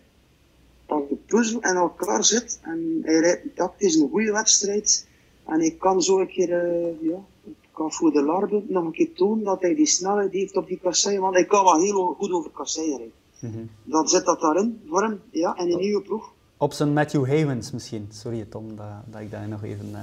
als 0.86 1.08
de 1.08 1.16
puzzel 1.26 1.60
in 1.60 1.76
elkaar 1.76 2.24
zit 2.24 2.58
en 2.62 2.98
hij 3.02 3.20
rijdt 3.20 3.56
tactisch 3.56 3.94
een 3.94 4.08
goede 4.08 4.32
wedstrijd 4.32 5.08
en 5.44 5.60
hij 5.60 5.76
kan 5.78 6.02
zo 6.02 6.20
een 6.20 6.28
keer, 6.28 6.48
uh, 6.48 7.10
ja, 7.10 7.24
kan 7.72 7.92
voor 7.92 8.12
de 8.12 8.22
Larbe 8.22 8.62
nog 8.68 8.84
een 8.84 8.92
keer 8.92 9.12
tonen 9.12 9.44
dat 9.44 9.60
hij 9.60 9.74
die 9.74 9.86
snelheid 9.86 10.32
heeft 10.32 10.56
op 10.56 10.66
die 10.66 10.78
kasseien, 10.78 11.20
want 11.20 11.34
hij 11.34 11.44
kan 11.44 11.64
wel 11.64 11.80
heel 11.80 12.14
goed 12.18 12.32
over 12.32 12.50
kasseien 12.50 12.96
rijden. 12.96 13.12
Mm 13.40 13.52
-hmm. 13.52 13.70
Dan 13.84 14.08
zit 14.08 14.24
dat 14.24 14.40
daarin 14.40 14.80
voor 14.88 15.02
hem, 15.02 15.20
ja, 15.30 15.54
en 15.54 15.70
een 15.70 15.78
nieuwe 15.78 16.02
ploeg. 16.02 16.34
Op 16.56 16.72
zijn 16.72 16.92
Matthew 16.92 17.26
Havens 17.26 17.70
misschien. 17.70 18.08
Sorry 18.12 18.46
Tom, 18.50 18.76
dat, 18.76 18.86
dat 19.04 19.20
ik 19.20 19.30
daar 19.30 19.48
nog 19.48 19.62
even 19.62 19.88
uh, 19.92 19.98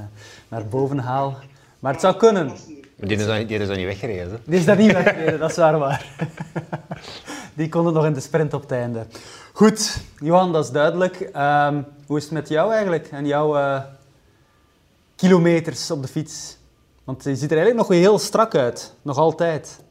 naar 0.48 0.66
boven 0.68 0.98
haal. 0.98 1.38
Maar 1.80 1.92
het 1.92 2.02
zou 2.02 2.16
kunnen. 2.16 2.52
Die 2.96 3.18
is, 3.18 3.26
dan, 3.26 3.46
die 3.46 3.60
is 3.60 3.68
dan 3.68 3.78
niet 3.78 3.86
weggereden. 3.86 4.42
Die 4.46 4.60
is 4.60 4.66
daar 4.66 4.78
niet 4.78 4.92
weggereden, 4.92 5.40
dat 5.40 5.50
is 5.50 5.56
waar 5.56 5.80
waar. 5.80 6.06
Die 7.56 7.70
konden 7.70 7.94
nog 7.94 8.06
in 8.06 8.14
de 8.14 8.20
sprint 8.20 8.54
op 8.54 8.62
het 8.62 8.72
einde. 8.72 9.06
Goed, 9.54 9.98
Johan, 10.20 10.54
dat 10.54 10.66
is 10.66 10.72
duidelijk. 10.72 11.20
Um, 11.20 11.86
hoe 12.06 12.18
is 12.18 12.24
het 12.24 12.32
met 12.32 12.50
jou 12.50 12.74
eigenlijk 12.74 13.08
en 13.12 13.26
jouw 13.26 13.58
uh, 13.58 13.82
kilometers 15.16 15.92
op 15.92 16.02
de 16.02 16.08
fiets? 16.08 16.58
Want 17.04 17.24
je 17.24 17.36
ziet 17.36 17.52
er 17.52 17.58
eigenlijk 17.58 17.90
nog 17.90 17.98
heel 17.98 18.20
strak 18.20 18.56
uit, 18.56 18.94
nog 19.02 19.18
altijd. 19.18 19.83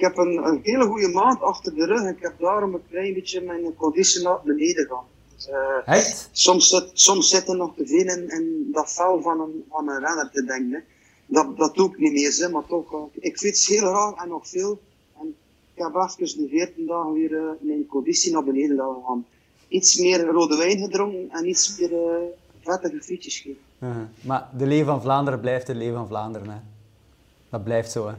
Ik 0.00 0.06
heb 0.06 0.16
een, 0.16 0.46
een, 0.46 0.60
hele 0.62 0.84
goede 0.84 1.08
maand 1.08 1.40
achter 1.40 1.74
de 1.74 1.86
rug. 1.86 2.02
Ik 2.10 2.22
heb 2.22 2.34
daarom 2.38 2.74
een 2.74 2.82
klein 2.90 3.14
beetje 3.14 3.40
mijn 3.40 3.76
conditie 3.76 4.22
naar 4.22 4.40
beneden 4.44 4.86
gaan. 4.86 5.04
Dus, 5.34 5.48
uh, 5.48 5.94
Echt? 5.94 6.28
Soms, 6.32 6.68
zit, 6.68 6.90
soms 6.92 7.28
zit 7.28 7.48
er 7.48 7.56
nog 7.56 7.74
te 7.76 7.86
veel 7.86 8.06
in, 8.06 8.28
in 8.28 8.68
dat 8.72 8.92
vel 8.92 9.22
van 9.22 9.40
een, 9.40 9.64
van 9.70 9.88
een 9.88 9.98
renner 9.98 10.30
te 10.32 10.44
denken. 10.44 10.84
Dat, 11.26 11.56
dat 11.56 11.74
doe 11.74 11.88
ik 11.90 11.98
niet 11.98 12.12
meer, 12.12 12.36
hè, 12.38 12.48
maar 12.48 12.66
toch. 12.66 12.92
Uh, 12.92 12.98
ik 13.14 13.38
fiets 13.38 13.66
heel 13.66 13.78
graag 13.78 14.22
en 14.22 14.28
nog 14.28 14.48
veel. 14.48 14.80
En 15.20 15.34
ik 15.74 15.82
heb 15.82 15.94
even 15.94 16.42
de 16.42 16.48
14 16.48 16.86
dagen 16.86 17.12
weer 17.12 17.30
uh, 17.30 17.50
mijn 17.60 17.86
conditie 17.86 18.32
naar 18.32 18.44
beneden 18.44 18.76
laten 18.76 19.02
gaan. 19.06 19.26
Iets 19.68 19.98
meer 19.98 20.24
rode 20.24 20.56
wijn 20.56 20.78
gedronken 20.78 21.30
en 21.30 21.48
iets 21.48 21.78
meer 21.78 21.90
vettige 22.60 23.02
frietjes 23.02 23.38
gegeven. 23.38 23.62
-huh. 23.78 23.96
Maar 24.20 24.50
de 24.58 24.66
Leeuw 24.66 24.84
van 24.84 25.02
Vlaanderen 25.02 25.40
blijft 25.40 25.66
de 25.66 25.74
Leeuw 25.74 25.94
van 25.94 26.06
Vlaanderen. 26.06 26.48
Hè? 26.48 26.58
Dat 27.50 27.64
blijft 27.64 27.90
zo. 27.90 28.08
Hè? 28.08 28.14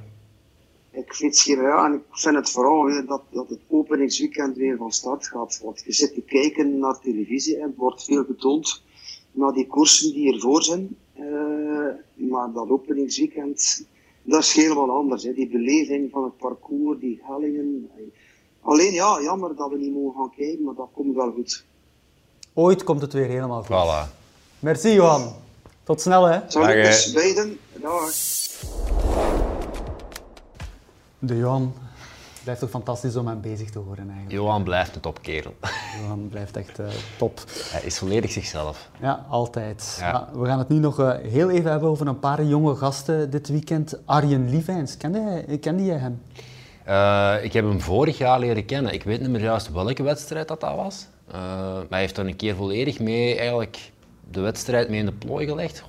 Ik 0.91 1.13
fiets 1.13 1.43
hier 1.43 1.61
ja, 1.61 1.85
en 1.85 1.93
ik 1.93 2.01
vind 2.11 2.35
het 2.35 2.49
vooral 2.49 2.85
weer 2.85 3.05
dat, 3.05 3.21
dat 3.29 3.49
het 3.49 3.59
openingsweekend 3.67 4.57
weer 4.57 4.77
van 4.77 4.91
start 4.91 5.27
gaat. 5.27 5.59
Want 5.63 5.83
je 5.85 5.93
zit 5.93 6.13
te 6.13 6.21
kijken 6.21 6.79
naar 6.79 6.99
televisie 6.99 7.57
en 7.57 7.73
wordt 7.77 8.03
veel 8.03 8.23
betoond 8.23 8.83
naar 9.31 9.51
die 9.51 9.67
koersen 9.67 10.13
die 10.13 10.33
ervoor 10.33 10.63
zijn. 10.63 10.97
Uh, 11.19 12.29
maar 12.29 12.51
dat 12.53 12.69
openingsweekend, 12.69 13.85
dat 14.23 14.39
is 14.41 14.53
heel 14.53 14.75
wat 14.75 14.89
anders. 14.89 15.23
Hè. 15.23 15.33
Die 15.33 15.49
beleving 15.49 16.11
van 16.11 16.23
het 16.23 16.37
parcours, 16.37 16.99
die 16.99 17.21
hellingen. 17.23 17.89
Alleen 18.61 18.93
ja, 18.93 19.21
jammer 19.21 19.55
dat 19.55 19.69
we 19.69 19.77
niet 19.77 19.93
mogen 19.93 20.19
gaan 20.19 20.33
kijken, 20.35 20.63
maar 20.63 20.75
dat 20.75 20.89
komt 20.93 21.15
wel 21.15 21.31
goed. 21.31 21.65
Ooit 22.53 22.83
komt 22.83 23.01
het 23.01 23.13
weer 23.13 23.27
helemaal 23.27 23.63
goed. 23.63 23.75
Voilà. 23.75 24.19
Merci 24.59 24.93
Johan. 24.93 25.33
Tot 25.83 26.01
snel 26.01 26.23
hè. 26.23 26.39
Salut 26.47 27.11
beiden. 27.13 27.59
Dag. 27.81 28.80
De 31.23 31.37
Johan 31.37 31.73
blijft 32.43 32.61
toch 32.61 32.69
fantastisch 32.69 33.15
om 33.15 33.27
hem 33.27 33.41
bezig 33.41 33.69
te 33.69 33.79
horen 33.79 34.03
eigenlijk. 34.03 34.31
Johan 34.31 34.63
blijft 34.63 34.95
een 34.95 35.01
topkerel. 35.01 35.55
Johan 36.01 36.27
blijft 36.29 36.57
echt 36.57 36.79
uh, 36.79 36.87
top. 37.17 37.43
Hij 37.71 37.81
is 37.81 37.97
volledig 37.97 38.31
zichzelf. 38.31 38.89
Ja, 39.01 39.25
altijd. 39.29 39.97
Ja. 39.99 40.09
Ja, 40.09 40.39
we 40.39 40.45
gaan 40.45 40.59
het 40.59 40.69
nu 40.69 40.77
nog 40.77 40.99
uh, 40.99 41.13
heel 41.21 41.49
even 41.49 41.71
hebben 41.71 41.89
over 41.89 42.07
een 42.07 42.19
paar 42.19 42.43
jonge 42.43 42.75
gasten 42.75 43.29
dit 43.29 43.47
weekend. 43.47 43.99
Arjen 44.05 44.49
Lievijns, 44.49 44.97
kende, 44.97 45.57
kende 45.59 45.85
jij 45.85 45.97
hem? 45.97 46.21
Uh, 46.87 47.43
ik 47.43 47.53
heb 47.53 47.65
hem 47.65 47.81
vorig 47.81 48.17
jaar 48.17 48.39
leren 48.39 48.65
kennen. 48.65 48.93
Ik 48.93 49.03
weet 49.03 49.19
niet 49.19 49.29
meer 49.29 49.41
juist 49.41 49.71
welke 49.71 50.03
wedstrijd 50.03 50.47
dat, 50.47 50.59
dat 50.59 50.75
was. 50.75 51.07
maar 51.31 51.85
hij 51.89 51.99
heeft 51.99 52.15
dan 52.15 52.27
een 52.27 52.35
keer 52.35 52.55
volledig 52.55 52.99
mee 52.99 53.37
eigenlijk 53.37 53.91
de 54.31 54.39
wedstrijd 54.39 54.89
mee 54.89 54.99
in 54.99 55.05
de 55.05 55.11
plooi 55.11 55.47
gelegd. 55.47 55.83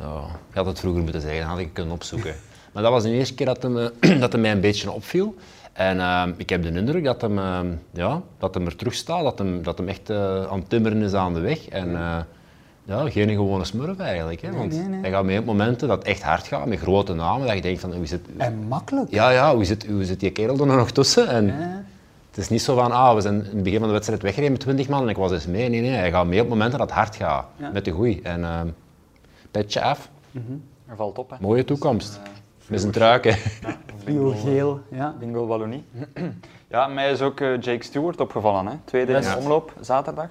Oh, 0.00 0.30
ik 0.48 0.54
had 0.54 0.66
het 0.66 0.80
vroeger 0.80 1.02
moeten 1.02 1.20
zeggen, 1.20 1.40
dan 1.40 1.50
had 1.50 1.58
ik 1.58 1.74
kunnen 1.74 1.94
opzoeken. 1.94 2.34
Maar 2.72 2.82
dat 2.82 2.92
was 2.92 3.02
de 3.02 3.10
eerste 3.10 3.34
keer 3.34 3.46
dat 3.46 3.62
hem, 3.62 3.74
dat 4.20 4.32
hem 4.32 4.40
mij 4.40 4.52
een 4.52 4.60
beetje 4.60 4.92
opviel. 4.92 5.34
En 5.72 5.96
uh, 5.96 6.26
ik 6.36 6.48
heb 6.48 6.62
de 6.62 6.72
indruk 6.72 7.04
dat 7.04 7.20
hem, 7.20 7.38
uh, 7.38 7.60
ja, 7.90 8.22
dat 8.38 8.54
hem 8.54 8.66
er 8.66 8.76
terug 8.76 8.94
staat, 8.94 9.22
dat 9.22 9.38
hem, 9.38 9.62
dat 9.62 9.78
hem 9.78 9.88
echt 9.88 10.10
uh, 10.10 10.44
aan 10.46 10.58
het 10.58 10.68
timmeren 10.68 11.02
is 11.02 11.12
aan 11.12 11.34
de 11.34 11.40
weg. 11.40 11.68
En 11.68 11.90
ja, 12.84 13.10
geen 13.10 13.28
gewone 13.28 13.64
smurf 13.64 13.98
eigenlijk. 13.98 14.40
Hè, 14.40 14.52
want 14.52 14.70
nee, 14.70 14.80
nee, 14.80 14.88
nee. 14.88 15.00
hij 15.00 15.10
gaat 15.10 15.24
mee 15.24 15.38
op 15.38 15.44
momenten 15.44 15.88
dat 15.88 15.98
het 15.98 16.06
echt 16.06 16.22
hard 16.22 16.46
gaat, 16.46 16.66
met 16.66 16.78
grote 16.78 17.14
namen, 17.14 17.46
dat 17.46 17.56
je 17.56 17.62
denkt 17.62 17.80
van 17.80 17.94
hoe 17.94 18.06
zit... 18.06 18.20
En 18.36 18.66
makkelijk. 18.68 19.10
Ja, 19.10 19.30
ja, 19.30 19.54
hoe 19.54 19.64
zit, 19.64 19.86
hoe 19.86 20.04
zit 20.04 20.20
die 20.20 20.30
kerel 20.30 20.58
er 20.58 20.66
nog 20.66 20.90
tussen? 20.90 21.28
En 21.28 21.46
ja. 21.46 21.84
Het 22.30 22.38
is 22.38 22.48
niet 22.48 22.62
zo 22.62 22.74
van, 22.74 22.92
ah, 22.92 23.14
we 23.14 23.20
zijn 23.20 23.34
in 23.34 23.44
het 23.44 23.62
begin 23.62 23.78
van 23.78 23.86
de 23.88 23.94
wedstrijd 23.94 24.22
weggereden 24.22 24.52
met 24.52 24.60
20 24.60 24.88
man 24.88 25.02
en 25.02 25.08
ik 25.08 25.16
was 25.16 25.32
eens 25.32 25.46
mee. 25.46 25.68
Nee, 25.68 25.80
nee, 25.80 25.90
hij 25.90 26.10
gaat 26.10 26.26
mee 26.26 26.40
op 26.42 26.48
momenten 26.48 26.78
dat 26.78 26.88
het 26.88 26.98
hard 26.98 27.16
gaat, 27.16 27.46
ja. 27.56 27.70
met 27.70 27.84
de 27.84 27.90
goeie. 27.90 28.22
En 28.22 28.74
petje 29.50 29.82
af. 29.82 30.10
Mm 30.30 30.42
-hmm. 30.46 30.62
Hij 30.86 30.96
valt 30.96 31.18
op, 31.18 31.30
hè. 31.30 31.36
Mooie 31.40 31.64
toekomst. 31.64 32.20
Met 32.70 32.80
zijn 32.80 32.92
truiken. 32.92 33.36
Ja, 33.62 34.32
geel, 34.34 34.80
ja. 34.90 35.14
Bingo 35.18 35.46
Wallonie. 35.46 35.84
ja, 36.68 36.86
mij 36.86 37.10
is 37.10 37.20
ook 37.22 37.40
uh, 37.40 37.60
Jake 37.60 37.84
Stewart 37.84 38.20
opgevallen. 38.20 38.66
Hè. 38.66 38.76
Tweede 38.84 39.12
in 39.12 39.20
de 39.20 39.36
omloop, 39.38 39.72
zaterdag. 39.80 40.28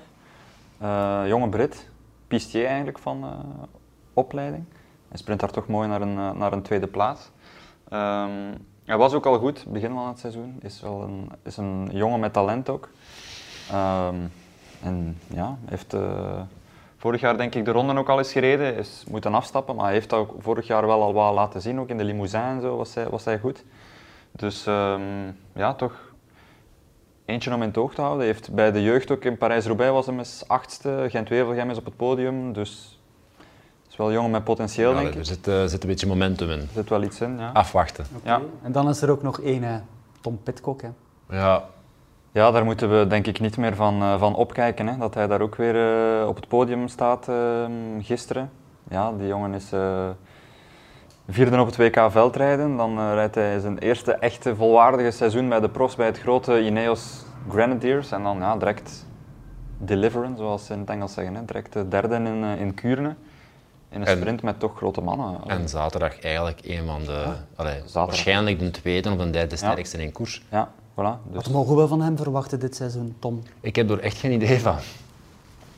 Uh, 0.82 1.22
jonge 1.28 1.50
Brit, 1.50 1.90
pistier 2.28 2.66
eigenlijk 2.66 3.00
van 3.00 3.24
uh, 3.24 3.30
opleiding. 4.14 4.64
Hij 5.08 5.18
sprint 5.18 5.40
daar 5.40 5.52
toch 5.52 5.68
mooi 5.68 5.88
naar 5.88 6.02
een, 6.02 6.14
naar 6.14 6.54
een 6.54 6.62
tweede 6.62 6.88
plaats. 6.88 7.30
Um, 7.94 8.58
hij 8.86 8.98
was 8.98 9.14
ook 9.14 9.26
al 9.26 9.40
goed, 9.40 9.66
begin 9.68 9.94
van 9.94 10.08
het 10.08 10.20
seizoen. 10.20 10.60
Is, 10.62 10.82
wel 10.82 11.02
een, 11.02 11.30
is 11.44 11.58
een 11.58 11.90
jongen 11.94 12.20
met 12.20 12.34
talent 12.34 12.70
ook. 12.70 12.90
Um, 13.72 14.32
en 14.84 15.18
ja, 15.28 15.58
heeft 15.66 15.96
vorig 17.00 17.22
jaar 17.22 17.38
denk 17.38 17.56
ik 17.56 17.66
de 17.66 17.72
ronde 17.72 17.97
ook 17.97 18.10
al 18.10 18.18
eens 18.18 18.32
gereden, 18.32 18.76
is 18.76 19.04
moeten 19.10 19.34
afstappen, 19.34 19.76
maar 19.76 19.86
hij 19.86 19.93
heeft 19.93 20.10
dat 20.10 20.20
ook 20.20 20.34
vorig 20.39 20.68
jaar 20.68 20.88
wel 20.88 21.02
al 21.02 21.14
wat 21.14 21.34
laten 21.34 21.62
zien, 21.62 21.80
ook 21.80 21.89
in 21.89 21.97
de 21.97 22.04
limousine 22.04 22.43
en 22.43 22.62
zo 22.62 22.78
was 22.78 22.93
hij, 22.93 23.10
was 23.10 23.26
hij 23.26 23.39
goed. 23.39 23.64
Dus 24.32 24.66
um, 24.66 25.38
ja, 25.54 25.74
toch 25.74 26.14
eentje 27.26 27.54
om 27.54 27.62
in 27.62 27.68
het 27.68 27.78
oog 27.78 27.93
te 27.93 28.02
houden. 28.02 28.26
Hij 28.26 28.34
heeft 28.34 28.54
bij 28.54 28.72
de 28.72 28.82
jeugd 28.82 29.12
ook 29.12 29.24
in 29.24 29.38
Parijs-Roubaix 29.38 29.91
was 29.91 30.06
hem 30.06 30.18
eens 30.18 30.43
achtste, 30.47 31.06
Gent-Wevelgem 31.10 31.70
is 31.70 31.78
op 31.78 31.86
het 31.86 31.95
podium, 31.95 32.54
dus 32.54 33.00
het 33.84 33.91
is 33.91 33.97
wel 33.97 34.12
jongen 34.12 34.32
met 34.32 34.43
potentieel, 34.43 34.91
ja, 34.91 35.00
denk 35.00 35.14
ik. 35.14 35.20
Er 35.20 35.26
zit, 35.26 35.47
uh, 35.47 35.66
zit 35.66 35.84
een 35.84 35.89
beetje 35.89 36.08
momentum 36.08 36.50
in. 36.50 36.60
Er 36.60 36.68
zit 36.74 36.89
wel 36.89 37.04
iets 37.04 37.22
in, 37.22 37.38
ja. 37.38 37.50
Afwachten. 37.54 38.06
Okay. 38.16 38.39
Ja. 38.39 38.41
En 38.62 38.72
dan 38.72 38.89
is 38.89 39.02
er 39.02 39.10
ook 39.10 39.22
nog 39.22 39.41
één, 39.41 39.64
uh, 39.64 39.76
Tom 40.22 40.39
Pitcock, 40.43 40.82
hè. 40.82 40.89
Ja, 41.30 41.66
ja, 42.32 42.52
daar 42.52 42.66
moeten 42.66 43.00
we 43.00 43.08
denk 43.08 43.28
ik 43.28 43.40
niet 43.40 43.58
meer 43.58 43.76
van, 43.76 44.02
uh, 44.02 44.20
van 44.20 44.36
opkijken. 44.36 44.88
Hè. 44.88 44.98
Dat 44.98 45.14
hij 45.14 45.28
daar 45.28 45.42
ook 45.42 45.56
weer 45.56 45.76
uh, 46.22 46.28
op 46.28 46.36
het 46.36 46.48
podium 46.48 46.88
staat 46.88 47.28
uh, 47.30 47.66
gisteren. 48.02 48.52
Ja, 48.90 49.12
die 49.12 49.28
jongen 49.28 49.54
is 49.54 49.70
vierde 51.30 51.60
op 51.60 51.66
het 51.66 51.78
WK 51.78 52.12
veldrijden. 52.12 52.78
Dan 52.78 53.14
rijdt 53.14 53.36
hij 53.36 53.60
zijn 53.60 53.78
eerste 53.78 54.14
echte 54.14 54.56
volwaardige 54.56 55.12
seizoen 55.12 55.50
bij 55.50 55.60
de 55.60 55.70
profs 55.70 55.96
bij 55.96 56.06
het 56.06 56.20
grote 56.20 56.66
Ineos 56.66 57.26
Grenadiers. 57.50 58.12
En 58.12 58.24
dan 58.24 58.38
ja, 58.38 58.58
direct 58.58 59.06
deliveren, 59.78 60.38
zoals 60.38 60.66
ze 60.66 60.74
in 60.74 60.80
het 60.80 60.90
Engels 60.90 61.14
zeggen. 61.14 61.36
Hè. 61.36 61.46
Direct 61.46 61.74
de 61.74 61.88
derde 61.88 62.16
in, 62.16 62.44
in 62.44 62.74
Kuurne. 62.74 63.16
In 63.90 64.02
een 64.02 64.08
en, 64.08 64.18
sprint 64.18 64.42
met 64.42 64.60
toch 64.60 64.78
grote 64.78 65.02
mannen. 65.02 65.38
En 65.48 65.70
zaterdag 65.70 66.20
eigenlijk 66.20 66.60
een 66.64 66.86
van 66.86 67.04
de... 67.04 67.12
Ja. 67.12 67.46
Allee, 67.56 67.82
waarschijnlijk 67.94 68.60
de 68.60 68.72
tweede 68.72 69.12
of 69.12 69.18
de 69.18 69.30
derde 69.30 69.56
sterkste 69.56 69.98
ja. 69.98 70.04
in 70.04 70.12
koers. 70.12 70.44
Ja. 70.52 70.70
Voilà, 71.00 71.32
dus. 71.32 71.36
Wat 71.36 71.50
mogen 71.50 71.76
we 71.76 71.88
van 71.88 72.02
hem 72.02 72.18
verwachten 72.18 72.60
dit 72.60 72.76
seizoen, 72.76 73.16
Tom? 73.20 73.43
Ik 73.62 73.76
heb 73.76 73.89
er 73.89 74.00
echt 74.00 74.18
geen 74.18 74.32
idee 74.32 74.60
van. 74.60 74.76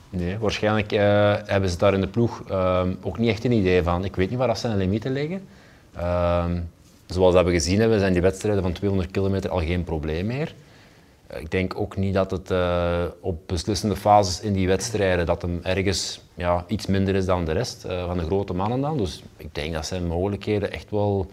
Nee, 0.09 0.37
waarschijnlijk 0.37 0.91
uh, 0.91 0.99
hebben 1.45 1.69
ze 1.69 1.77
daar 1.77 1.93
in 1.93 2.01
de 2.01 2.07
ploeg 2.07 2.43
uh, 2.49 2.87
ook 3.01 3.17
niet 3.17 3.29
echt 3.29 3.43
een 3.43 3.51
idee 3.51 3.83
van. 3.83 4.05
Ik 4.05 4.15
weet 4.15 4.29
niet 4.29 4.37
waar 4.37 4.47
dat 4.47 4.59
zijn 4.59 4.77
limieten 4.77 5.11
liggen. 5.11 5.47
Uh, 5.97 6.45
zoals 7.05 7.43
we 7.43 7.51
gezien 7.51 7.79
hebben, 7.79 7.99
zijn 7.99 8.13
die 8.13 8.21
wedstrijden 8.21 8.63
van 8.63 8.71
200 8.71 9.11
kilometer 9.11 9.49
al 9.49 9.59
geen 9.59 9.83
probleem 9.83 10.25
meer. 10.25 10.55
Ik 11.39 11.51
denk 11.51 11.79
ook 11.79 11.97
niet 11.97 12.13
dat 12.13 12.31
het 12.31 12.51
uh, 12.51 13.03
op 13.19 13.47
beslissende 13.47 13.95
fases 13.95 14.41
in 14.41 14.53
die 14.53 14.67
wedstrijden 14.67 15.25
dat 15.25 15.41
hem 15.41 15.59
ergens 15.63 16.21
ja, 16.33 16.65
iets 16.67 16.85
minder 16.85 17.15
is 17.15 17.25
dan 17.25 17.45
de 17.45 17.51
rest 17.51 17.85
van 18.05 18.17
de 18.17 18.23
grote 18.23 18.53
mannen 18.53 18.81
dan. 18.81 18.97
Dus 18.97 19.23
ik 19.37 19.55
denk 19.55 19.73
dat 19.73 19.85
zijn 19.85 20.07
mogelijkheden 20.07 20.71
echt 20.71 20.89
wel 20.89 21.31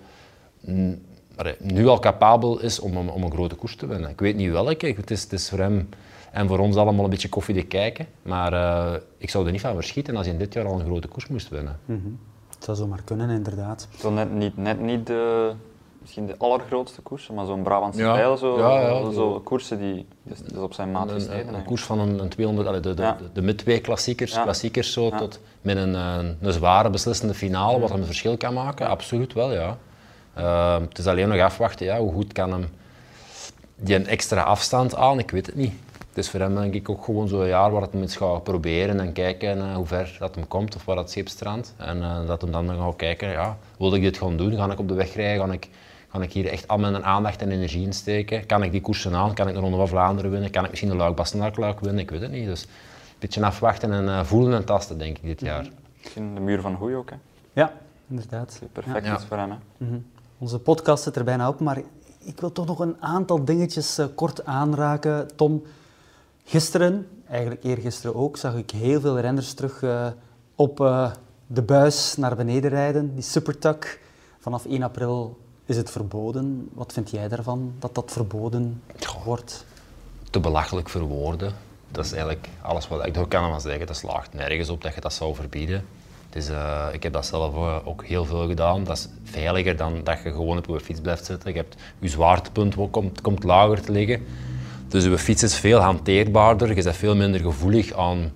nu 1.59 1.87
al 1.87 1.99
capabel 1.99 2.61
is 2.61 2.81
om, 2.81 2.97
om, 2.97 3.09
om, 3.09 3.23
een 3.23 3.33
grote 3.33 3.55
koers 3.55 3.77
te 3.77 3.87
winnen. 3.87 4.11
Ik 4.11 4.21
weet 4.21 4.37
niet 4.37 4.51
welke, 4.51 4.87
het 4.87 5.11
is, 5.11 5.23
het 5.23 5.33
is 5.33 5.49
voor 5.49 5.59
hem 5.59 5.89
en 6.33 6.49
voor 6.49 6.59
ons 6.59 6.77
allemaal 6.77 7.05
een 7.05 7.11
beetje 7.11 7.29
koffiedik 7.29 7.69
kijken. 7.69 8.07
Maar 8.23 8.53
uh, 8.53 9.01
ik 9.19 9.31
zou 9.31 9.47
er 9.47 9.53
niet 9.53 9.61
van 9.61 9.75
verschieten 9.75 10.17
als 10.17 10.27
je 10.27 10.33
in 10.33 10.39
dit 10.39 10.55
jaar 10.55 10.67
al 10.67 10.81
een 10.81 10.87
grote 10.87 11.09
koers 11.09 11.29
moest 11.29 11.49
winnen. 11.49 11.79
Mm 11.85 12.01
-hmm. 12.03 12.19
Het 12.55 12.65
zou 12.65 12.77
zomaar 12.77 13.03
kunnen, 13.05 13.31
inderdaad. 13.31 13.89
Zo 13.99 14.11
net 14.11 14.33
niet, 14.33 14.57
net 14.57 14.81
niet 14.81 15.07
de, 15.07 15.53
misschien 16.01 16.27
de 16.27 16.35
allergrootste 16.39 17.01
koers, 17.01 17.29
maar 17.29 17.47
zo'n 17.47 17.63
Brabantse 17.63 18.01
ja. 18.01 18.15
Pijl, 18.15 18.37
zo, 18.37 18.59
ja, 18.59 18.81
ja, 18.81 19.11
zo, 19.11 19.41
koersen 19.41 19.79
die 19.79 20.07
dus, 20.23 20.39
dus 20.39 20.59
op 20.59 20.75
zijn 20.75 20.91
maat 20.91 21.11
gesneden. 21.11 21.49
Een, 21.49 21.55
een, 21.55 21.65
koers 21.65 21.85
van 21.85 21.99
een, 21.99 22.19
een 22.19 22.29
200, 22.29 22.69
allee, 22.69 22.81
de, 22.81 22.95
de, 22.95 23.15
de, 23.19 23.31
de 23.33 23.43
mid 23.43 23.81
klassiekers, 23.81 24.43
klassiekers 24.43 24.93
zo, 24.93 25.11
tot 25.11 25.41
met 25.61 25.77
een, 25.77 25.95
een, 25.95 26.37
een, 26.41 26.53
zware 26.53 26.91
beslissende 26.91 27.35
finale, 27.35 27.81
wat 27.81 27.91
hem 27.91 27.99
een 27.99 28.07
verschil 28.07 28.37
kan 28.37 28.55
maken, 28.55 28.89
absoluut 28.89 29.33
wel, 29.33 29.53
ja. 29.53 29.79
Uh, 30.39 30.81
het 30.81 30.99
is 30.99 31.07
alleen 31.07 31.29
nog 31.29 31.41
afwachten, 31.41 31.87
ja, 31.87 31.99
hoe 31.99 32.13
goed 32.13 32.33
kan 32.33 32.53
hem 32.53 32.69
die 33.77 33.95
een 33.95 34.07
extra 34.07 34.43
afstand 34.43 34.95
aan, 34.95 35.19
ik 35.19 35.31
weet 35.31 35.47
het 35.47 35.55
niet. 35.55 35.73
Het 36.09 36.27
is 36.27 36.31
voor 36.31 36.41
hem 36.41 36.55
denk 36.55 36.75
ik 36.75 36.89
ook 36.89 37.05
gewoon 37.05 37.29
zo'n 37.29 37.47
jaar 37.47 37.71
waar 37.71 37.83
het 37.83 37.93
hem 37.93 38.03
eens 38.03 38.17
gaat 38.17 38.45
proberen 38.45 39.01
en 39.01 39.13
kijken 39.13 39.59
uh, 39.59 39.75
hoe 39.75 39.87
ver 39.87 40.17
dat 40.19 40.35
hem 40.35 40.49
komt 40.49 40.77
of 40.77 40.85
waar 40.85 40.97
dat 40.97 41.11
schip 41.11 41.29
strandt. 41.29 41.75
En 41.77 41.97
uh, 41.97 42.27
dat 42.27 42.41
hem 42.41 42.53
dan 42.53 42.69
gaat 42.69 42.97
kijken, 42.97 43.29
ja, 43.29 43.57
wil 43.79 43.95
ik 43.95 44.03
dit 44.03 44.19
gaan 44.19 44.37
doen? 44.37 44.53
Ga 44.57 44.71
ik 44.71 44.79
op 44.79 44.89
de 44.89 44.95
weg 44.95 45.15
rijden? 45.15 45.47
Ga 45.47 45.53
ik, 45.53 45.69
ga 46.09 46.21
ik 46.21 46.33
hier 46.33 46.47
echt 46.47 46.69
al 46.69 46.79
mijn 46.79 47.05
aandacht 47.05 47.43
en 47.43 47.51
energie 47.51 47.87
in 47.87 47.93
steken? 47.93 48.47
Kan 48.47 48.63
ik 48.63 48.73
die 48.73 48.81
koersen 48.81 49.15
aan? 49.15 49.35
Kan 49.35 49.49
ik 49.49 49.55
de 49.55 49.61
Ronde 49.61 49.77
van 49.77 49.89
Vlaanderen 49.89 50.31
winnen? 50.31 50.51
Kan 50.51 50.65
ik 50.65 50.71
misschien 50.71 50.91
de 50.91 50.97
Luik 50.97 51.15
Bastenaak 51.15 51.57
winnen? 51.57 51.99
Ik 51.99 52.11
weet 52.11 52.21
het 52.21 52.31
niet. 52.31 52.47
Dus 52.47 52.63
een 52.63 52.69
beetje 53.19 53.45
afwachten 53.45 53.93
en 53.93 54.05
uh, 54.05 54.25
voelen 54.25 54.55
en 54.55 54.65
tasten 54.65 54.99
denk 54.99 55.17
ik 55.17 55.25
dit 55.25 55.41
jaar. 55.41 55.69
Misschien 56.03 56.35
de 56.35 56.41
muur 56.41 56.61
van 56.61 56.75
Hoei 56.75 56.95
ook 56.95 57.11
hè? 57.11 57.17
Ja, 57.53 57.73
inderdaad. 58.09 58.63
Perfect 58.73 59.07
ja. 59.07 59.17
is 59.17 59.25
voor 59.25 59.37
hem 59.37 59.51
hè? 59.51 59.57
Mm 59.77 59.89
-hmm. 59.89 60.05
Onze 60.39 60.59
podcast 60.59 61.03
zit 61.03 61.17
er 61.17 61.25
bijna 61.25 61.49
op, 61.49 61.61
maar 61.61 61.83
ik 62.19 62.41
wil 62.41 62.53
toch 62.53 62.67
nog 62.67 62.79
een 62.79 62.97
aantal 63.01 63.45
dingetjes 63.45 64.01
kort 64.15 64.45
aanraken. 64.45 65.37
Tom, 65.37 65.63
Gisteren, 66.51 67.09
eigenlijk 67.29 67.65
eergisteren 67.65 68.15
ook, 68.15 68.37
zag 68.37 68.55
ik 68.55 68.71
heel 68.71 69.01
veel 69.01 69.21
renners 69.21 69.55
terug 69.55 69.83
uh, 69.83 70.07
op 70.55 70.81
uh, 70.81 71.13
de 71.47 71.63
buis 71.63 72.17
naar 72.17 72.37
beneden 72.37 72.71
rijden, 72.71 73.15
die 73.15 73.23
supertuck. 73.23 74.01
Vanaf 74.39 74.65
1 74.65 74.83
april 74.83 75.39
is 75.65 75.77
het 75.77 75.91
verboden. 75.91 76.69
Wat 76.73 76.93
vind 76.93 77.11
jij 77.11 77.29
daarvan, 77.29 77.73
dat 77.79 77.95
dat 77.95 78.13
verboden 78.13 78.83
wordt? 79.25 79.65
Te 80.31 80.41
belachelijk 80.41 80.89
voor 80.89 81.01
woorden. 81.01 81.53
Dat 81.91 82.05
is 82.05 82.13
eigenlijk 82.13 82.49
alles 82.63 82.89
wat 82.89 83.07
ik 83.07 83.25
kan 83.29 83.61
zeggen. 83.61 83.87
Dat 83.87 83.97
slaagt 83.97 84.35
nergens 84.35 84.69
op 84.69 84.83
dat 84.83 84.95
je 84.95 85.01
dat 85.01 85.13
zou 85.13 85.35
verbieden. 85.35 85.85
Dus, 86.39 86.51
uh, 86.51 86.87
ik 86.93 87.03
heb 87.03 87.13
dat 87.13 87.27
zelf 87.27 87.55
ook 87.85 88.05
heel 88.05 88.25
veel 88.25 88.47
gedaan. 88.47 88.85
Dat 88.85 88.97
is 88.97 89.09
veiliger 89.25 89.77
dan 89.77 90.01
dat 90.05 90.23
je 90.25 90.31
gewoon 90.31 90.59
op 90.59 90.67
je 90.67 90.81
fiets 90.81 91.01
blijft 91.01 91.25
zitten. 91.25 91.51
Je, 91.53 91.57
hebt, 91.57 91.77
je 91.99 92.09
zwaartepunt 92.09 92.75
komt, 92.91 93.21
komt 93.21 93.45
lager 93.45 93.81
te 93.81 93.93
liggen. 93.93 94.27
Dus 94.89 95.05
je 95.05 95.19
fiets 95.19 95.43
is 95.43 95.57
veel 95.57 95.79
hanteerbaarder, 95.79 96.69
je 96.77 96.83
bent 96.83 96.97
veel 96.97 97.17
minder 97.17 97.41
gevoelig 97.41 97.93
aan 97.93 98.33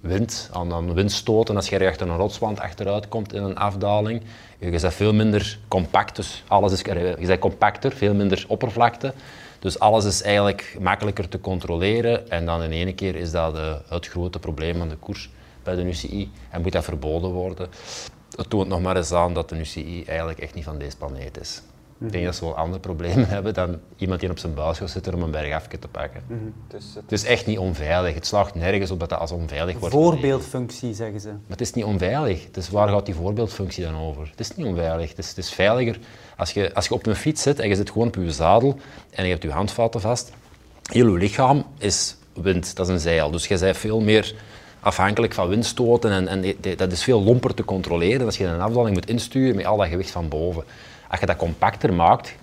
wind, 0.00 0.50
aan, 0.52 0.72
aan 0.72 0.94
windstoten. 0.94 1.56
Als 1.56 1.68
je 1.68 1.78
er 1.78 1.88
achter 1.88 2.08
een 2.08 2.16
rotswand 2.16 2.60
achteruit 2.60 3.08
komt 3.08 3.32
in 3.34 3.42
een 3.42 3.56
afdaling, 3.56 4.22
je 4.58 4.70
bent 4.70 4.94
veel 4.94 5.14
minder 5.14 5.58
compact, 5.68 6.16
dus 6.16 6.42
alles 6.48 6.72
is, 6.72 6.80
je 6.80 7.26
bent 7.26 7.40
compacter, 7.40 7.92
veel 7.92 8.14
minder 8.14 8.44
oppervlakte. 8.48 9.14
Dus 9.58 9.78
alles 9.78 10.04
is 10.04 10.22
eigenlijk 10.22 10.76
makkelijker 10.80 11.28
te 11.28 11.40
controleren 11.40 12.30
en 12.30 12.46
dan 12.46 12.62
in 12.62 12.72
één 12.72 12.94
keer 12.94 13.14
is 13.16 13.30
dat 13.30 13.54
de, 13.54 13.78
het 13.88 14.06
grote 14.06 14.38
probleem 14.38 14.78
van 14.78 14.88
de 14.88 14.96
koers 14.96 15.30
bij 15.62 15.74
de 15.74 15.82
UCI 15.82 16.30
en 16.50 16.62
moet 16.62 16.72
dat 16.72 16.84
verboden 16.84 17.30
worden. 17.30 17.68
Het 18.36 18.50
toont 18.50 18.68
nog 18.68 18.80
maar 18.80 18.96
eens 18.96 19.12
aan 19.12 19.34
dat 19.34 19.48
de 19.48 19.58
UCI 19.58 20.04
eigenlijk 20.04 20.38
echt 20.38 20.54
niet 20.54 20.64
van 20.64 20.78
deze 20.78 20.96
planeet 20.96 21.40
is. 21.40 21.62
Ik 22.04 22.12
denk 22.12 22.24
dat 22.24 22.34
ze 22.34 22.44
wel 22.44 22.56
andere 22.56 22.80
problemen 22.80 23.28
hebben 23.36 23.54
dan 23.54 23.80
iemand 23.96 24.20
die 24.20 24.30
op 24.30 24.38
zijn 24.38 24.54
buis 24.54 24.78
gaat 24.78 24.90
zitten 24.90 25.14
om 25.14 25.22
een 25.22 25.30
bergafje 25.30 25.78
te 25.78 25.88
pakken. 25.88 26.22
Mm 26.26 26.38
-hmm. 26.38 26.54
dus 26.68 26.84
het... 26.84 27.02
het... 27.02 27.12
is 27.12 27.24
echt 27.24 27.46
niet 27.46 27.58
onveilig. 27.58 28.14
Het 28.14 28.26
slaagt 28.26 28.54
nergens 28.54 28.90
op 28.90 29.00
dat 29.00 29.08
dat 29.08 29.18
als 29.18 29.30
onveilig 29.30 29.78
wordt. 29.78 29.94
Voorbeeldfunctie, 29.94 30.94
zeggen 30.94 31.20
ze. 31.20 31.28
Maar 31.28 31.40
het 31.48 31.60
is 31.60 31.72
niet 31.72 31.84
onveilig. 31.84 32.50
Dus 32.50 32.70
waar 32.70 32.88
gaat 32.88 33.06
die 33.06 33.14
voorbeeldfunctie 33.14 33.84
dan 33.84 33.96
over? 33.96 34.28
Het 34.30 34.40
is 34.40 34.56
niet 34.56 34.66
onveilig. 34.66 35.08
Het 35.08 35.18
is, 35.18 35.28
het 35.28 35.38
is 35.38 35.52
veiliger 35.52 35.98
als 36.36 36.52
je, 36.52 36.74
als 36.74 36.86
je 36.86 36.94
op 36.94 37.06
een 37.06 37.16
fiets 37.16 37.42
zit 37.42 37.58
en 37.58 37.68
je 37.68 37.74
zit 37.74 37.90
gewoon 37.90 38.08
op 38.08 38.14
je 38.14 38.32
zadel 38.32 38.78
en 39.10 39.24
je 39.24 39.30
hebt 39.30 39.42
je 39.42 39.50
handvaten 39.50 40.00
vast. 40.00 40.32
Heel 40.90 41.06
je 41.06 41.18
lichaam 41.18 41.64
is 41.78 42.16
wind, 42.34 42.76
dat 42.76 42.86
is 42.86 42.92
een 42.92 43.00
zeil. 43.00 43.30
Dus 43.30 43.46
je 43.46 43.58
bent 43.58 43.76
veel 43.76 44.00
meer 44.00 44.34
afhankelijk 44.82 45.32
van 45.32 45.48
windstoten 45.48 46.10
en, 46.10 46.28
en 46.28 46.56
dat 46.76 46.92
is 46.92 47.02
veel 47.02 47.22
lomper 47.22 47.54
te 47.54 47.64
controleren 47.64 48.26
als 48.26 48.38
je 48.38 48.44
een 48.44 48.60
afdaling 48.60 48.94
moet 48.94 49.08
insturen 49.08 49.56
met 49.56 49.64
al 49.64 49.76
dat 49.76 49.86
gewicht 49.86 50.10
van 50.10 50.28
boven. 50.28 50.64
Als 51.08 51.20
je 51.20 51.26
dat 51.26 51.36
compacter 51.36 51.94
maakt, 51.94 52.34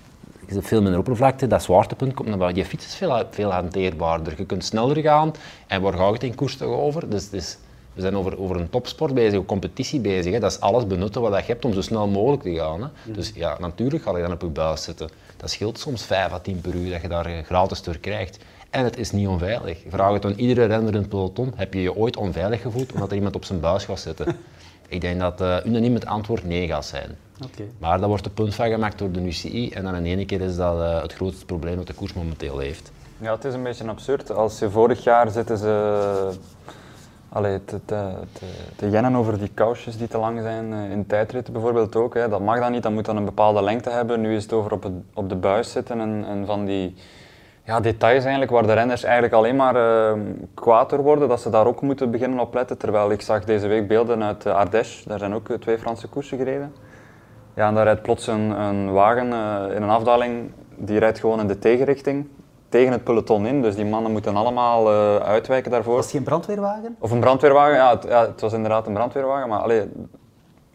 je 0.47 0.53
hebt 0.53 0.67
veel 0.67 0.81
minder 0.81 0.99
oppervlakte, 0.99 1.47
dat 1.47 1.63
zwaartepunt 1.63 2.13
komt 2.13 2.27
naar 2.27 2.37
buiten. 2.37 2.61
Je 2.61 2.69
fiets 2.69 2.85
is 2.85 2.95
veel, 2.95 3.23
veel 3.29 3.51
hanteerbaarder. 3.51 4.33
Je 4.37 4.45
kunt 4.45 4.65
sneller 4.65 4.97
gaan 4.97 5.33
en 5.67 5.81
waar 5.81 5.93
gaat 5.93 6.13
het 6.13 6.23
in 6.23 6.35
koers 6.35 6.57
toch 6.57 6.75
over? 6.75 7.09
Dus, 7.09 7.29
dus, 7.29 7.57
we 7.93 8.01
zijn 8.01 8.15
over, 8.15 8.39
over 8.39 8.55
een 8.55 8.69
topsport 8.69 9.13
bezig, 9.13 9.39
een 9.39 9.45
competitie 9.45 9.99
bezig. 9.99 10.33
Hè. 10.33 10.39
Dat 10.39 10.51
is 10.51 10.59
alles 10.59 10.87
benutten 10.87 11.21
wat 11.21 11.45
je 11.45 11.51
hebt 11.51 11.65
om 11.65 11.73
zo 11.73 11.81
snel 11.81 12.07
mogelijk 12.07 12.41
te 12.41 12.55
gaan. 12.55 12.81
Hè. 12.81 12.87
Mhm. 13.03 13.13
Dus 13.13 13.31
ja, 13.35 13.57
natuurlijk 13.59 14.03
ga 14.03 14.17
je 14.17 14.23
dan 14.23 14.31
op 14.31 14.41
je 14.41 14.47
buis 14.47 14.83
zitten. 14.83 15.09
Dat 15.37 15.49
scheelt 15.49 15.79
soms 15.79 16.03
5 16.03 16.31
à 16.31 16.39
10 16.39 16.61
per 16.61 16.75
uur 16.75 16.91
dat 16.91 17.01
je 17.01 17.07
daar 17.07 17.25
eh, 17.25 17.43
gratis 17.43 17.81
door 17.81 17.97
krijgt. 17.97 18.37
En 18.69 18.83
het 18.83 18.97
is 18.97 19.11
niet 19.11 19.27
onveilig. 19.27 19.83
Vraag 19.87 20.13
het 20.13 20.25
aan 20.25 20.31
iedere 20.31 20.65
renner 20.65 20.93
in 20.93 20.99
het 20.99 21.09
peloton. 21.09 21.53
Heb 21.55 21.73
je 21.73 21.81
je 21.81 21.95
ooit 21.95 22.17
onveilig 22.17 22.61
gevoeld 22.61 22.93
omdat 22.93 23.09
er 23.09 23.15
iemand 23.15 23.35
op 23.35 23.45
zijn 23.45 23.59
buis 23.59 23.85
gaat 23.85 23.99
zitten? 23.99 24.25
Ik 24.87 25.01
denk 25.01 25.19
dat 25.19 25.41
uh, 25.41 25.57
unaniem 25.65 25.93
het 25.93 26.05
antwoord 26.05 26.43
nee 26.43 26.67
gaat 26.67 26.85
zijn. 26.85 27.17
Okay. 27.43 27.67
Maar 27.77 27.99
daar 27.99 28.07
wordt 28.07 28.25
een 28.25 28.33
punt 28.33 28.55
van 28.55 28.69
gemaakt 28.69 28.97
door 28.97 29.11
de 29.11 29.21
UCI 29.21 29.69
en 29.69 29.83
dan 29.83 29.95
in 29.95 30.05
één 30.05 30.25
keer 30.25 30.41
is 30.41 30.55
dat 30.55 30.79
uh, 30.79 31.01
het 31.01 31.13
grootste 31.13 31.45
probleem 31.45 31.75
dat 31.75 31.87
de 31.87 31.93
koers 31.93 32.13
momenteel 32.13 32.57
heeft. 32.57 32.91
Ja, 33.17 33.31
het 33.31 33.45
is 33.45 33.53
een 33.53 33.63
beetje 33.63 33.87
absurd. 33.87 34.31
Als 34.31 34.59
je 34.59 34.69
vorig 34.69 35.03
jaar 35.03 35.29
zitten 35.29 35.57
ze 35.57 36.31
allee, 37.29 37.65
te, 37.65 37.79
te, 37.85 38.11
te, 38.31 38.45
te 38.75 38.89
jennen 38.89 39.15
over 39.15 39.39
die 39.39 39.51
kousjes 39.53 39.97
die 39.97 40.07
te 40.07 40.17
lang 40.17 40.41
zijn, 40.41 40.71
uh, 40.71 40.91
in 40.91 41.05
tijdritten 41.05 41.53
bijvoorbeeld 41.53 41.95
ook. 41.95 42.13
Hè. 42.13 42.29
Dat 42.29 42.41
mag 42.41 42.59
dan 42.59 42.71
niet, 42.71 42.83
dat 42.83 42.91
moet 42.91 43.05
dan 43.05 43.17
een 43.17 43.25
bepaalde 43.25 43.63
lengte 43.63 43.89
hebben. 43.89 44.21
Nu 44.21 44.35
is 44.35 44.43
het 44.43 44.53
over 44.53 44.71
op, 44.71 44.83
het, 44.83 44.93
op 45.13 45.29
de 45.29 45.35
buis 45.35 45.71
zitten 45.71 45.99
en, 45.99 46.25
en 46.27 46.45
van 46.45 46.65
die 46.65 46.95
ja, 47.69 47.79
details 47.79 48.21
eigenlijk 48.21 48.51
waar 48.51 48.67
de 48.67 48.73
renners 48.73 49.03
eigenlijk 49.03 49.33
alleen 49.33 49.55
maar 49.55 49.75
uh, 49.75 50.21
kwaad 50.53 50.89
door 50.89 51.01
worden, 51.01 51.27
dat 51.27 51.41
ze 51.41 51.49
daar 51.49 51.67
ook 51.67 51.81
moeten 51.81 52.11
beginnen 52.11 52.39
op 52.39 52.53
letten. 52.53 52.77
Terwijl 52.77 53.11
ik 53.11 53.21
zag 53.21 53.43
deze 53.43 53.67
week 53.67 53.87
beelden 53.87 54.23
uit 54.23 54.45
uh, 54.45 54.55
Ardèche, 54.55 55.07
daar 55.07 55.19
zijn 55.19 55.33
ook 55.33 55.47
twee 55.59 55.77
Franse 55.77 56.07
koersen 56.07 56.37
gereden. 56.37 56.73
Ja, 57.53 57.67
en 57.67 57.73
daar 57.73 57.83
rijdt 57.83 58.01
plots 58.01 58.27
een, 58.27 58.49
een 58.49 58.91
wagen 58.91 59.27
uh, 59.27 59.75
in 59.75 59.81
een 59.81 59.89
afdaling, 59.89 60.51
die 60.75 60.99
rijdt 60.99 61.19
gewoon 61.19 61.39
in 61.39 61.47
de 61.47 61.59
tegenrichting, 61.59 62.27
tegen 62.69 62.91
het 62.91 63.03
peloton 63.03 63.45
in. 63.45 63.61
Dus 63.61 63.75
die 63.75 63.85
mannen 63.85 64.11
moeten 64.11 64.35
allemaal 64.35 64.89
uitwijken 65.21 65.71
daarvoor. 65.71 65.95
Was 65.95 66.03
het 66.03 66.13
geen 66.13 66.23
brandweerwagen? 66.23 66.95
Of 66.99 67.11
een 67.11 67.19
brandweerwagen, 67.19 67.75
ja 67.75 67.89
het, 67.89 68.03
ja, 68.03 68.21
het 68.21 68.41
was 68.41 68.53
inderdaad 68.53 68.87
een 68.87 68.93
brandweerwagen, 68.93 69.49
maar 69.49 69.59
allee, 69.59 69.89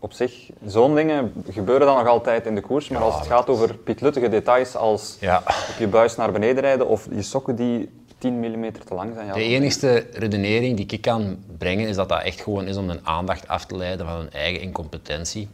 op 0.05 0.12
zich, 0.12 0.50
zo'n 0.66 0.94
dingen 0.94 1.32
gebeuren 1.50 1.86
dan 1.86 1.96
nog 1.96 2.07
altijd 2.07 2.46
in 2.46 2.55
de 2.55 2.61
koers. 2.61 2.88
Maar 2.88 3.02
als 3.02 3.14
het 3.14 3.26
gaat 3.26 3.48
over 3.48 3.74
pietluttige 3.74 4.28
details 4.28 4.76
als 4.76 5.16
ja. 5.20 5.42
op 5.46 5.74
je 5.78 5.86
buis 5.86 6.16
naar 6.16 6.32
beneden 6.32 6.62
rijden 6.62 6.88
of 6.88 7.09
je 7.14 7.22
sokken 7.22 7.57
die 7.57 7.88
10 8.18 8.38
mm 8.38 8.72
te 8.72 8.94
lang 8.94 9.12
zijn. 9.14 9.26
Ja, 9.26 9.32
de 9.32 9.42
enige 9.42 10.07
redenering 10.12 10.76
die 10.76 10.86
ik 10.86 11.00
kan 11.00 11.38
brengen 11.59 11.88
is 11.88 11.96
dat 11.96 12.09
dat 12.09 12.22
echt 12.22 12.40
gewoon 12.40 12.66
is 12.66 12.76
om 12.76 12.90
een 12.90 13.07
aandacht 13.07 13.48
af 13.48 13.66
te 13.66 13.76
leiden 13.76 14.07
van 14.07 14.16
hun 14.16 14.30
eigen 14.30 14.61
incompetentie. 14.61 15.48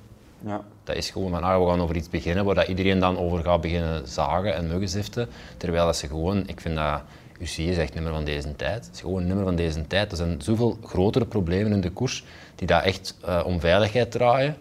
Ja. 0.46 0.60
Dat 0.84 0.96
is 0.96 1.10
gewoon 1.10 1.30
van, 1.30 1.42
ah, 1.42 1.62
we 1.62 1.70
gaan 1.70 1.80
over 1.80 1.96
iets 1.96 2.08
beginnen 2.08 2.44
waar 2.44 2.54
dat 2.54 2.68
iedereen 2.68 2.98
dan 2.98 3.18
over 3.18 3.42
gaat 3.44 3.60
beginnen 3.60 4.08
zagen 4.08 4.54
en 4.54 4.68
muggenziften. 4.68 5.28
Terwijl 5.56 5.84
dat 5.84 5.96
ze 5.96 6.06
gewoon, 6.06 6.42
ik 6.46 6.60
vind 6.60 6.76
dat 6.76 7.00
UCI 7.40 7.70
is 7.70 7.78
echt 7.78 7.94
nummer 7.94 8.12
van 8.12 8.24
deze 8.24 8.56
tijd. 8.56 8.86
Het 8.86 8.94
is 8.94 9.00
gewoon 9.00 9.20
een 9.20 9.26
nummer 9.26 9.44
van 9.44 9.56
deze 9.56 9.86
tijd. 9.86 10.10
Er 10.10 10.16
zijn 10.16 10.42
zoveel 10.42 10.78
grotere 10.84 11.24
problemen 11.24 11.72
in 11.72 11.80
de 11.80 11.90
koers 11.90 12.24
die 12.60 12.68
daar 12.68 12.82
echt 12.82 13.16
uh, 13.28 13.40
om 13.44 13.60
veiligheid 13.60 14.10
draaien. 14.10 14.56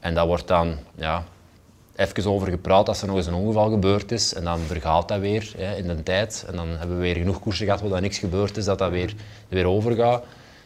En 0.00 0.14
dat 0.14 0.26
wordt 0.26 0.48
dan 0.48 0.76
ja, 0.94 1.24
even 1.96 2.30
over 2.30 2.48
gepraat 2.48 2.88
als 2.88 3.00
er 3.00 3.06
nog 3.06 3.16
eens 3.16 3.26
een 3.26 3.34
ongeval 3.34 3.70
gebeurd 3.70 4.12
is. 4.12 4.34
En 4.34 4.44
dan 4.44 4.58
vergaat 4.58 5.08
dat 5.08 5.20
weer 5.20 5.52
hè, 5.56 5.76
in 5.76 5.86
de 5.86 6.02
tijd. 6.02 6.44
En 6.48 6.56
dan 6.56 6.68
hebben 6.68 6.96
we 6.96 7.02
weer 7.02 7.16
genoeg 7.16 7.40
koersen 7.40 7.64
gehad 7.64 7.80
waar 7.80 7.90
dat 7.90 8.00
niks 8.00 8.18
gebeurd 8.18 8.56
is, 8.56 8.64
dat 8.64 8.78
dat 8.78 8.90
weer, 8.90 9.14
weer 9.48 9.66
overgaat. 9.66 10.24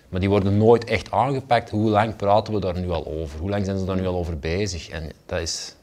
Maar 0.09 0.21
die 0.21 0.29
worden 0.29 0.57
nooit 0.57 0.85
echt 0.85 1.11
aangepakt. 1.11 1.71
Hoe 1.71 1.91
lang 1.91 2.17
praten 2.17 2.55
we 2.55 2.61
daar 2.61 2.79
nu 2.79 2.91
al 2.91 3.07
over? 3.07 3.39
Hoe 3.41 3.51
lang 3.51 3.65
zijn 3.65 3.79
ze 3.79 3.85
daar 3.85 3.97
nu 3.97 4.07
al 4.07 4.17
over 4.17 4.39
bezig? 4.39 4.89
En 4.89 5.11
dat 5.27 5.41
is 5.41 5.75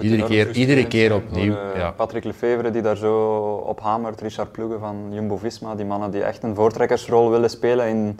iedere 0.00 0.24
keer, 0.24 0.50
iedere 0.50 0.86
keer 0.86 1.14
opnieuw. 1.14 1.52
uh, 1.52 1.76
ja. 1.76 1.90
Patrick 1.90 2.24
Lefevre 2.24 2.70
die 2.70 2.82
daar 2.82 2.96
zo 2.96 3.52
op 3.66 3.80
hamert, 3.80 4.20
Richard 4.20 4.52
Ploegen 4.52 4.80
van 4.80 5.08
Jumbo-Visma, 5.10 5.74
die 5.74 5.84
mannen 5.84 6.10
die 6.10 6.22
echt 6.22 6.42
een 6.42 6.54
voortrekkersrol 6.54 7.30
willen 7.30 7.50
spelen 7.50 7.88
in 7.88 8.18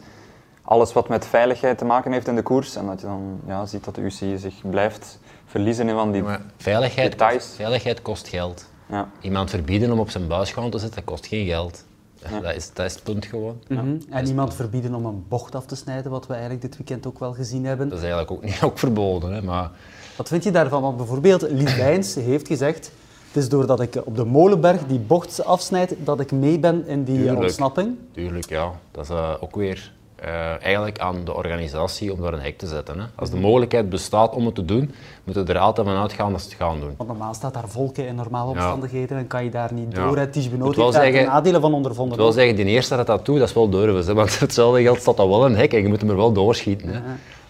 alles 0.65 0.93
wat 0.93 1.09
met 1.09 1.27
veiligheid 1.27 1.79
te 1.79 1.85
maken 1.85 2.13
heeft 2.13 2.29
in 2.29 2.35
de 2.35 2.43
koers. 2.43 2.77
En 2.77 2.87
dat 2.87 3.01
je 3.01 3.07
dan 3.07 3.41
ja, 3.47 3.67
ziet 3.67 3.85
dat 3.85 3.95
de 3.95 4.01
UCI 4.01 4.39
zich 4.39 4.55
blijft 4.71 5.19
verliezen 5.47 5.89
in 5.89 5.95
van 5.95 6.13
die 6.13 6.23
Maar 6.23 6.41
veiligheid, 6.57 7.11
details. 7.11 7.35
kost, 7.45 7.55
veiligheid 7.55 8.03
kost 8.03 8.29
geld. 8.29 8.67
Ja. 8.87 9.09
Iemand 9.21 9.51
verbieden 9.51 9.93
om 9.93 9.99
op 9.99 10.11
zijn 10.11 10.27
buisgang 10.29 10.71
te 10.71 10.79
zitten, 10.79 10.97
dat 11.05 11.05
kost 11.15 11.27
geen 11.27 11.47
geld. 11.47 11.85
Dat, 12.43 12.55
is, 12.55 12.71
dat 12.73 12.87
is 12.87 12.95
het 12.95 13.03
punt 13.03 13.25
gewoon. 13.27 13.59
Mhm. 13.69 13.97
En 14.11 14.27
iemand 14.27 14.55
verbieden 14.55 14.95
om 14.95 15.07
een 15.07 15.25
bocht 15.29 15.55
af 15.55 15.67
te 15.67 15.77
snijden, 15.77 16.11
wat 16.11 16.27
we 16.27 16.33
eigenlijk 16.33 16.63
dit 16.63 16.77
weekend 16.77 17.07
ook 17.07 17.19
wel 17.19 17.33
gezien 17.33 17.65
hebben. 17.65 17.89
Dat 17.89 17.99
is 17.99 18.05
eigenlijk 18.05 18.33
ook 18.33 18.43
niet 18.45 18.63
ook 18.71 18.79
verboden. 18.79 19.33
Hè, 19.33 19.43
maar 19.43 19.71
Wat 20.17 20.29
vind 20.29 20.45
je 20.45 20.51
daarvan? 20.51 20.83
Want 20.83 20.97
bijvoorbeeld 20.97 21.43
Lies 21.51 21.77
Wijns 21.85 22.15
heeft 22.15 22.47
gezegd, 22.47 22.93
het 23.27 23.43
is 23.43 23.49
doordat 23.49 23.81
ik 23.81 23.97
op 24.05 24.17
de 24.17 24.25
Molenberg 24.25 24.87
die 24.87 24.99
bocht 24.99 25.45
afsnijd, 25.45 25.95
dat 26.05 26.21
ik 26.21 26.33
mee 26.33 26.59
ben 26.59 26.87
in 26.87 27.05
die 27.05 27.17
Tuurlijk. 27.17 27.41
ontsnapping. 27.41 27.97
Tuurlijk, 28.13 28.49
ja. 28.49 28.71
Dat 28.91 29.05
is 29.05 29.11
eh, 29.11 29.31
ook 29.41 29.57
weer 29.57 29.93
eh, 30.25 30.65
eigenlijk 30.65 30.99
aan 30.99 31.25
de 31.25 31.35
organisatie 31.35 32.13
om 32.13 32.21
daar 32.23 32.33
een 32.33 32.41
hek 32.41 32.59
te 32.59 32.67
zetten. 32.67 32.99
Hè. 32.99 33.05
Als 33.15 33.31
de 33.31 33.37
mogelijkheid 33.37 33.89
bestaat 33.89 34.35
om 34.35 34.47
het 34.47 34.55
te 34.55 34.65
doen, 34.65 34.95
moeten 35.25 35.47
we 35.47 35.53
er 35.53 35.59
altijd 35.59 35.87
van 35.87 35.97
uitgaan 35.97 36.33
dat 36.33 36.41
ze 36.41 36.49
het 36.49 36.57
gaan 36.57 36.81
doen. 36.81 36.95
Want 36.97 37.09
normaal 37.09 37.35
staat 37.35 37.55
daar 37.55 37.69
volken 37.69 38.07
in 38.07 38.15
normale 38.15 38.51
omstandigheden 38.51 39.19
en 39.19 39.27
kan 39.27 39.45
je 39.45 39.51
daar 39.51 39.73
niet 39.73 39.93
Ja. 39.93 40.05
door. 40.07 40.17
Het 40.19 40.37
is 40.37 40.51
benodigd 40.51 40.93
daar 40.93 41.13
de 41.13 41.21
nadelen 41.21 41.61
van 41.61 41.75
ondervonden. 41.75 42.15
Ik 42.19 42.21
wil 42.25 42.33
zeggen, 42.33 42.57
die 42.57 42.65
eerste 42.65 42.97
dat 42.97 43.07
dat 43.07 43.27
doet, 43.27 43.39
dat 43.39 43.49
is 43.49 43.55
wel 43.55 43.69
durven. 43.71 44.07
Hè, 44.07 44.15
want 44.15 44.39
hetzelfde 44.41 44.83
geld 44.83 45.01
staat 45.01 45.17
dat 45.17 45.29
wel 45.29 45.45
een 45.45 45.57
hek 45.57 45.73
en 45.73 45.83
je 45.83 45.89
moet 45.89 46.01
hem 46.01 46.11
er 46.11 46.17
wel 46.17 46.33
doorschieten. 46.33 46.89
Hè. 46.89 47.01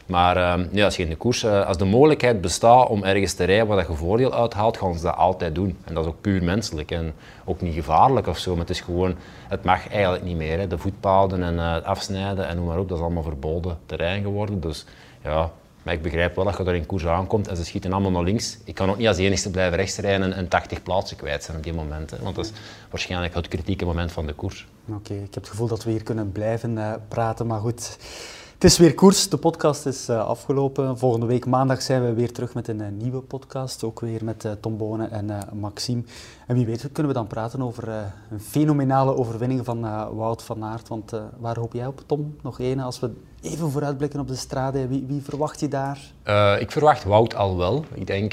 Maar 0.06 0.36
ehm, 0.36 0.66
ja, 0.70 0.84
als 0.84 0.96
je 0.96 1.02
in 1.02 1.08
de 1.08 1.16
koers, 1.16 1.42
eh, 1.42 1.66
als 1.66 1.76
de 1.76 1.84
mogelijkheid 1.84 2.40
bestaat 2.40 2.88
om 2.88 3.04
ergens 3.04 3.32
te 3.32 3.44
rijden 3.44 3.66
waar 3.66 3.88
je 3.88 3.96
voordeel 3.96 4.34
uithaalt, 4.34 4.76
gaan 4.76 4.94
ze 4.94 5.02
dat 5.02 5.16
altijd 5.16 5.54
doen. 5.54 5.76
En 5.84 5.94
dat 5.94 6.04
is 6.04 6.10
ook 6.10 6.20
puur 6.20 6.42
menselijk 6.42 6.90
en 6.90 7.14
ook 7.44 7.60
niet 7.60 7.74
gevaarlijk 7.74 8.26
of 8.26 8.38
zo. 8.38 8.50
Maar 8.50 8.60
het 8.60 8.70
is 8.70 8.80
gewoon, 8.80 9.14
het 9.48 9.64
mag 9.64 9.88
eigenlijk 9.88 10.24
niet 10.24 10.36
meer. 10.36 10.58
Hè. 10.58 10.66
De 10.66 10.78
voetpaden 10.78 11.42
en 11.42 11.58
eh, 11.58 11.72
het 11.74 11.84
afsnijden 11.84 12.48
en 12.48 12.56
noem 12.56 12.66
maar 12.66 12.78
op, 12.78 12.88
dat 12.88 12.98
is 12.98 13.04
allemaal 13.04 13.22
verboden 13.22 13.78
terrein 13.86 14.22
geworden. 14.22 14.60
Dus 14.60 14.84
ja, 15.22 15.50
maar 15.82 15.94
ik 15.94 16.02
begrijp 16.02 16.36
wel 16.36 16.44
dat 16.44 16.56
je 16.56 16.62
daar 16.62 16.74
in 16.74 16.86
koers 16.86 17.06
aankomt 17.06 17.48
en 17.48 17.56
ze 17.56 17.64
schieten 17.64 17.92
allemaal 17.92 18.10
naar 18.10 18.22
links. 18.22 18.58
Ik 18.64 18.74
kan 18.74 18.90
ook 18.90 18.98
niet 18.98 19.08
als 19.08 19.16
enigste 19.16 19.50
blijven 19.50 19.76
rechts 19.76 19.98
rijden 19.98 20.32
en, 20.32 20.36
en 20.36 20.48
80 20.48 20.82
plaatsen 20.82 21.16
kwijt 21.16 21.44
zijn 21.44 21.56
op 21.56 21.62
die 21.62 21.74
moment. 21.74 22.10
Want 22.22 22.36
dat 22.36 22.44
is 22.44 22.52
waarschijnlijk 22.90 23.34
het 23.34 23.48
kritieke 23.48 23.84
moment 23.84 24.12
van 24.12 24.26
de 24.26 24.32
koers. 24.32 24.66
Oké, 24.88 25.14
ik 25.14 25.20
heb 25.20 25.34
het 25.34 25.48
gevoel 25.48 25.66
dat 25.66 25.84
we 25.84 25.90
hier 25.90 26.02
kunnen 26.02 26.32
blijven 26.32 26.78
eh, 26.78 26.92
praten, 27.08 27.46
maar 27.46 27.60
goed. 27.60 27.98
Het 28.64 28.72
is 28.72 28.78
weer 28.78 28.94
koers, 28.94 29.28
de 29.28 29.36
podcast 29.36 29.86
is 29.86 30.08
eh, 30.08 30.26
afgelopen. 30.26 30.98
Volgende 30.98 31.26
week 31.26 31.46
maandag 31.46 31.82
zijn 31.82 32.04
we 32.04 32.12
weer 32.12 32.32
terug 32.32 32.54
met 32.54 32.68
een 32.68 32.80
eh, 32.80 32.86
nieuwe 32.90 33.20
podcast. 33.20 33.84
Ook 33.84 34.00
weer 34.00 34.24
met 34.24 34.44
eh, 34.44 34.52
Tom 34.60 34.76
Bonen 34.76 35.10
en 35.10 35.38
Maxime. 35.52 36.02
En 36.46 36.54
wie 36.54 36.66
weet 36.66 36.88
kunnen 36.92 37.12
we 37.12 37.18
dan 37.18 37.26
praten 37.26 37.62
over 37.62 37.88
een 38.30 38.40
fenomenale 38.40 39.16
overwinning 39.16 39.64
van 39.64 39.80
Wout 40.16 40.42
van 40.42 40.64
Aert. 40.64 40.88
Want 40.88 41.12
waar 41.38 41.58
hoop 41.58 41.72
jij 41.72 41.86
op, 41.86 42.02
Tom? 42.06 42.36
Nog 42.42 42.60
één, 42.60 42.80
als 42.80 43.00
we 43.00 43.10
even 43.40 43.70
vooruitblikken 43.70 44.20
op 44.20 44.28
de 44.28 44.36
strade. 44.36 44.88
Wie, 44.88 45.04
wie 45.06 45.22
verwacht 45.22 45.60
je 45.60 45.68
daar? 45.68 45.98
Ik 46.60 46.70
verwacht 46.70 47.04
Wout 47.04 47.34
al 47.34 47.56
wel. 47.56 47.84
Ik 47.94 48.06
denk 48.06 48.32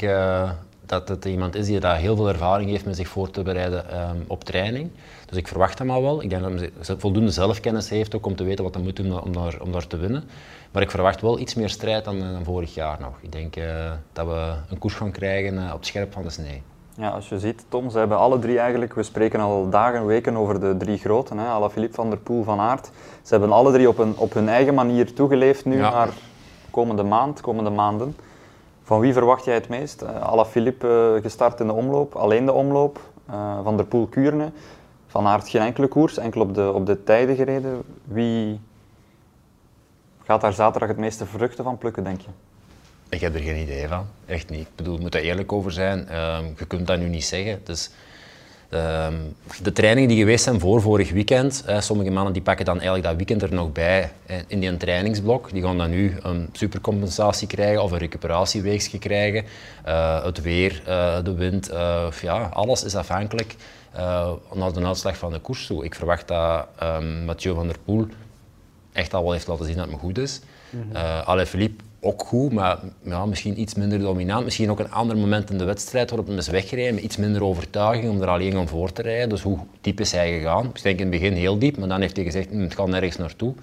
dat 0.92 1.08
het 1.08 1.24
iemand 1.24 1.54
is 1.54 1.66
die 1.66 1.80
daar 1.80 1.96
heel 1.96 2.16
veel 2.16 2.28
ervaring 2.28 2.70
heeft 2.70 2.84
met 2.84 2.96
zich 2.96 3.08
voor 3.08 3.30
te 3.30 3.42
bereiden 3.42 3.90
ehm, 3.90 4.16
op 4.26 4.44
training. 4.44 4.90
Dus 5.26 5.38
ik 5.38 5.48
verwacht 5.48 5.78
hem 5.78 5.90
al 5.90 6.02
wel. 6.02 6.22
Ik 6.22 6.30
denk 6.30 6.42
dat 6.42 6.52
hij 6.52 6.70
ze- 6.80 6.98
voldoende 6.98 7.30
zelfkennis 7.30 7.88
heeft 7.88 8.14
ook 8.14 8.26
om 8.26 8.36
te 8.36 8.44
weten 8.44 8.64
wat 8.64 8.74
hij 8.74 8.82
moet 8.82 8.96
doen 8.96 9.22
om 9.22 9.32
daar, 9.32 9.56
om 9.60 9.72
daar 9.72 9.86
te 9.86 9.96
winnen. 9.96 10.24
Maar 10.72 10.82
ik 10.82 10.90
verwacht 10.90 11.20
wel 11.20 11.38
iets 11.38 11.54
meer 11.54 11.68
strijd 11.68 12.04
dan, 12.04 12.18
dan 12.18 12.44
vorig 12.44 12.74
jaar 12.74 12.96
nog. 13.00 13.12
Ik 13.20 13.32
denk 13.32 13.56
eh, 13.56 13.90
dat 14.12 14.26
we 14.26 14.52
een 14.70 14.78
koers 14.78 14.94
gaan 14.94 15.10
krijgen 15.10 15.58
eh, 15.58 15.64
op 15.72 15.78
het 15.78 15.86
scherp 15.86 16.12
van 16.12 16.22
de 16.22 16.30
snee. 16.30 16.62
Ja, 16.96 17.08
als 17.08 17.28
je 17.28 17.38
ziet, 17.38 17.64
Tom, 17.68 17.90
ze 17.90 17.98
hebben 17.98 18.18
alle 18.18 18.38
drie 18.38 18.58
eigenlijk, 18.58 18.94
we 18.94 19.02
spreken 19.02 19.40
al 19.40 19.68
dagen, 19.70 20.06
weken 20.06 20.36
over 20.36 20.60
de 20.60 20.74
drie 20.78 20.98
groten, 20.98 21.38
hè, 21.38 21.46
Alaphilippe, 21.46 21.94
Van 21.94 22.08
der 22.10 22.18
Poel, 22.18 22.44
Van 22.44 22.60
Aert. 22.60 22.90
Ze 23.22 23.30
hebben 23.34 23.52
alle 23.52 23.72
drie 23.72 23.88
op, 23.88 23.98
een, 23.98 24.16
op 24.16 24.32
hun 24.34 24.48
eigen 24.48 24.74
manier 24.74 25.12
toegeleefd 25.14 25.64
nu 25.64 25.76
Ja. 25.76 25.90
naar 25.90 26.08
komende 26.70 27.02
maand, 27.02 27.40
komende 27.40 27.70
maanden. 27.70 28.16
Van 28.92 29.00
wie 29.00 29.12
verwacht 29.12 29.44
jij 29.44 29.54
het 29.54 29.68
meest? 29.68 30.02
Uh, 30.02 30.22
Alaphilippe 30.22 31.14
eh, 31.16 31.22
gestart 31.22 31.60
in 31.60 31.66
de 31.66 31.72
omloop, 31.72 32.14
alleen 32.14 32.46
de 32.46 32.52
omloop. 32.52 33.00
Eh, 33.26 33.62
Van 33.62 33.76
der 33.76 33.86
Poel 33.86 34.06
Kuurne. 34.06 34.52
Van 35.06 35.26
Aert 35.26 35.48
geen 35.48 35.62
enkele 35.62 35.86
koers, 35.86 36.18
enkel 36.18 36.40
op 36.40 36.54
de, 36.54 36.72
op 36.72 36.86
de 36.86 37.02
tijden 37.02 37.36
gereden. 37.36 37.82
Wie 38.04 38.60
gaat 40.24 40.40
daar 40.40 40.52
zaterdag 40.52 40.88
het 40.88 40.98
meeste 40.98 41.26
vruchten 41.26 41.64
van 41.64 41.78
plukken, 41.78 42.04
denk 42.04 42.20
je? 42.20 42.28
Ik 43.08 43.20
heb 43.20 43.34
er 43.34 43.40
geen 43.40 43.62
idee 43.62 43.88
van. 43.88 44.06
Echt 44.26 44.50
niet. 44.50 44.60
Ik 44.60 44.76
bedoel, 44.76 44.94
ik 44.94 45.00
moet 45.00 45.12
daar 45.12 45.22
eerlijk 45.22 45.52
over 45.52 45.72
zijn. 45.72 46.08
Ehm, 46.08 46.44
je 46.56 46.66
kunt 46.66 46.86
dat 46.86 46.98
nu 46.98 47.08
niet 47.08 47.24
zeggen. 47.24 47.60
Dus, 47.64 47.90
de 49.62 49.72
trainingen 49.72 50.08
die 50.08 50.18
geweest 50.18 50.44
zijn 50.44 50.60
voor 50.60 50.80
vorig 50.80 51.10
weekend, 51.12 51.64
sommige 51.78 52.10
mannen 52.10 52.32
die 52.32 52.42
pakken 52.42 52.64
dan 52.64 52.74
eigenlijk 52.74 53.04
dat 53.04 53.16
weekend 53.16 53.42
er 53.42 53.54
nog 53.54 53.72
bij 53.72 54.10
in 54.46 54.60
die 54.60 54.76
trainingsblok. 54.76 55.52
Die 55.52 55.62
gaan 55.62 55.78
dan 55.78 55.90
nu 55.90 56.16
een 56.22 56.48
supercompensatie 56.52 57.46
krijgen 57.46 57.82
of 57.82 57.90
een 57.90 57.98
recuperatieweekje 57.98 58.98
krijgen. 58.98 59.44
Eh, 59.84 60.24
het 60.24 60.40
weer, 60.40 60.82
eh, 60.86 61.24
de 61.24 61.34
wind, 61.34 61.68
eh, 61.68 62.06
ja, 62.22 62.48
alles 62.52 62.84
is 62.84 62.94
afhankelijk 62.94 63.56
naar 64.52 64.72
de 64.72 64.84
uitslag 64.84 65.16
van 65.16 65.32
de 65.32 65.38
koers 65.38 65.66
toe. 65.66 65.84
Ik 65.84 65.94
verwacht 65.94 66.28
dat 66.28 66.66
ehm, 66.78 67.24
Mathieu 67.24 67.54
van 67.54 67.66
der 67.66 67.76
Poel 67.84 68.06
echt 68.92 69.14
al 69.14 69.22
wel 69.22 69.32
heeft 69.32 69.46
laten 69.46 69.64
zien 69.64 69.76
dat 69.76 69.84
het 69.84 69.94
me 69.94 70.00
goed 70.00 70.18
is. 70.18 70.40
Eh 70.92 71.28
Alaphilippe 71.28 71.84
ook 72.04 72.22
goed, 72.26 72.52
maar 72.52 72.78
ja, 73.02 73.26
misschien 73.26 73.60
iets 73.60 73.74
minder 73.74 73.98
dominant. 73.98 74.44
Misschien 74.44 74.70
ook 74.70 74.78
een 74.78 74.90
ander 74.92 75.16
moment 75.16 75.50
in 75.50 75.58
de 75.58 75.64
wedstrijd 75.64 76.10
waarop 76.10 76.28
hij 76.28 76.36
is 76.36 76.48
weggereden, 76.48 76.94
met 76.94 77.02
iets 77.04 77.16
minder 77.16 77.44
overtuiging 77.44 78.10
om 78.10 78.22
er 78.22 78.28
alleen 78.28 78.58
om 78.58 78.68
voor 78.68 78.92
te 78.92 79.02
rijden. 79.02 79.28
Dus 79.28 79.42
hoe 79.42 79.58
diep 79.80 80.00
is 80.00 80.12
hij 80.12 80.32
gegaan? 80.38 80.64
Ik 80.74 80.82
denk 80.82 80.98
in 81.00 81.10
het 81.12 81.20
begin 81.20 81.32
heel 81.32 81.58
diep, 81.58 81.78
maar 81.78 81.88
dan 81.88 82.00
heeft 82.00 82.16
hij 82.16 82.24
gezegd, 82.24 82.48
"Hm, 82.50 82.60
het 82.60 82.74
gaat 82.74 82.86
nergens 82.88 83.16
naartoe. 83.16 83.54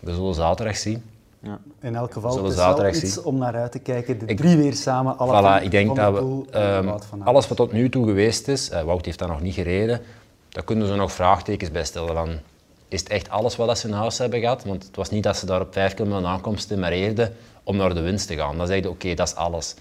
We 0.00 0.14
zullen 0.14 0.34
zaterdag 0.34 0.76
zien. 0.76 1.02
In 1.80 1.94
elk 1.94 2.12
geval, 2.12 2.30
Zullen 2.30 2.44
het 2.46 2.54
is 2.58 2.60
wel 2.60 2.68
zaterdag 2.70 3.02
iets 3.02 3.12
zien. 3.14 3.24
om 3.24 3.38
naar 3.38 3.54
uit 3.56 3.72
te 3.72 3.78
kijken. 3.78 4.18
De 4.18 4.26
Ik- 4.26 4.36
drie 4.36 4.56
weer 4.56 4.74
samen, 4.74 5.18
alle 5.18 5.60
Voilà, 5.60 5.64
ik 5.64 5.70
denk 5.70 5.86
van 5.86 5.96
dat 5.96 6.14
we, 6.14 6.42
ehm, 6.50 6.88
alles 7.24 7.48
wat 7.48 7.56
tot 7.56 7.72
nu 7.72 7.88
toe 7.88 8.06
geweest 8.06 8.48
is, 8.48 8.70
eh, 8.70 8.82
Wout 8.82 9.04
heeft 9.04 9.18
dat 9.18 9.28
nog 9.28 9.40
niet 9.40 9.54
gereden, 9.54 10.00
daar 10.48 10.64
kunnen 10.64 10.86
ze 10.86 10.94
nog 10.94 11.12
vraagtekens 11.12 11.70
bij 11.70 11.84
stellen. 11.84 12.14
Van, 12.14 12.28
is 12.94 13.00
het 13.00 13.08
echt 13.08 13.30
alles 13.30 13.56
wat 13.56 13.78
ze 13.78 13.88
in 13.88 13.94
huis 13.94 14.18
hebben 14.18 14.40
gehad? 14.40 14.64
Want 14.64 14.82
het 14.82 14.96
was 14.96 15.10
niet 15.10 15.22
dat 15.22 15.36
ze 15.36 15.46
daar 15.46 15.60
op 15.60 15.72
vijf 15.72 15.94
kilometer 15.94 16.26
aankomst 16.26 16.68
timmereerden 16.68 17.34
om 17.64 17.76
naar 17.76 17.94
de 17.94 18.00
winst 18.00 18.26
te 18.26 18.36
gaan. 18.36 18.56
Dan 18.56 18.66
zeg 18.66 18.82
je, 18.82 18.88
oké, 18.88 19.14
dat 19.14 19.28
is 19.28 19.34
alles. 19.34 19.74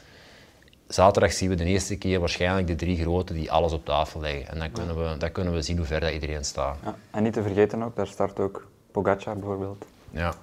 Zaterdag 0.87 1.31
zien 1.33 1.49
we 1.49 1.55
de 1.55 1.63
eerste 1.63 1.95
keer 1.95 2.19
waarschijnlijk 2.19 2.67
de 2.67 2.75
drie 2.75 2.97
grote 3.01 3.33
die 3.33 3.51
alles 3.51 3.73
op 3.73 3.85
tafel 3.85 4.21
leggen. 4.21 4.47
En 4.47 4.59
dan 4.59 4.71
kunnen 4.71 4.95
we, 4.95 5.17
dan 5.17 5.31
kunnen 5.31 5.53
we 5.53 5.61
zien 5.61 5.77
hoe 5.77 5.85
ver 5.85 5.99
dat 5.99 6.11
iedereen 6.11 6.43
staat. 6.45 6.77
Ja. 6.83 6.95
En 7.11 7.23
niet 7.23 7.33
te 7.33 7.41
vergeten 7.41 7.83
ook, 7.83 7.95
daar 7.95 8.07
start 8.07 8.39
ook 8.39 8.67
Pogacar 8.91 9.35
bijvoorbeeld. 9.35 9.85
Ja. 10.11 10.33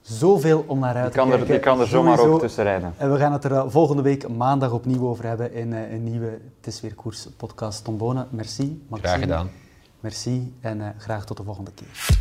Zoveel 0.00 0.64
om 0.66 0.78
naar 0.78 0.94
uit 0.94 1.12
te 1.12 1.18
kan 1.18 1.26
er, 1.30 1.36
kijken. 1.36 1.52
die 1.54 1.60
kan 1.62 1.80
er 1.80 1.86
zomaar 1.86 2.16
Sowieso. 2.16 2.34
ook 2.34 2.40
tussen 2.40 2.64
rijden. 2.64 2.94
En 2.96 3.12
we 3.12 3.18
gaan 3.18 3.32
het 3.32 3.44
er 3.44 3.52
eh, 3.52 3.64
volgende 3.66 4.02
week 4.02 4.28
maandag 4.28 4.72
opnieuw 4.72 5.08
over 5.08 5.24
hebben 5.24 5.52
in 5.52 5.72
eh, 5.72 5.92
een 5.92 6.04
nieuwe 6.04 6.38
Het 6.56 6.66
is 6.66 6.80
weer 6.80 6.94
koers 6.94 7.28
podcast. 7.36 7.84
Tom 7.84 7.96
Bonen, 7.96 8.28
merci. 8.30 8.84
Maxime, 8.88 9.08
Graag 9.08 9.20
gedaan. 9.20 9.50
Merci 10.00 10.54
en 10.60 10.80
eh, 10.80 10.88
graag 10.98 11.24
tot 11.24 11.36
de 11.36 11.42
volgende 11.42 11.72
keer. 11.74 12.16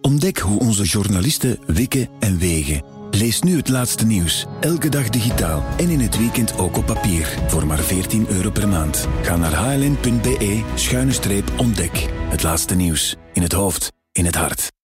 Ontdek 0.00 0.38
hoe 0.38 0.60
onze 0.60 0.84
journalisten 0.84 1.58
wikken 1.66 2.08
en 2.18 2.38
wegen. 2.38 2.84
Lees 3.10 3.42
nu 3.42 3.56
het 3.56 3.68
laatste 3.68 4.06
nieuws, 4.06 4.46
elke 4.60 4.88
dag 4.88 5.08
digitaal 5.08 5.64
en 5.76 5.88
in 5.88 6.00
het 6.00 6.18
weekend 6.18 6.58
ook 6.58 6.76
op 6.76 6.86
papier, 6.86 7.38
voor 7.46 7.66
maar 7.66 7.78
14 7.78 8.28
euro 8.28 8.50
per 8.50 8.68
maand. 8.68 9.08
Ga 9.22 9.36
naar 9.36 9.54
hln.be-ontdek. 9.54 10.06
Het 12.28 12.42
laatste 12.42 12.74
nieuws, 12.74 13.16
in 13.32 13.42
het 13.42 13.52
hoofd, 13.52 13.92
in 14.12 14.24
het 14.24 14.34
hart. 14.34 14.74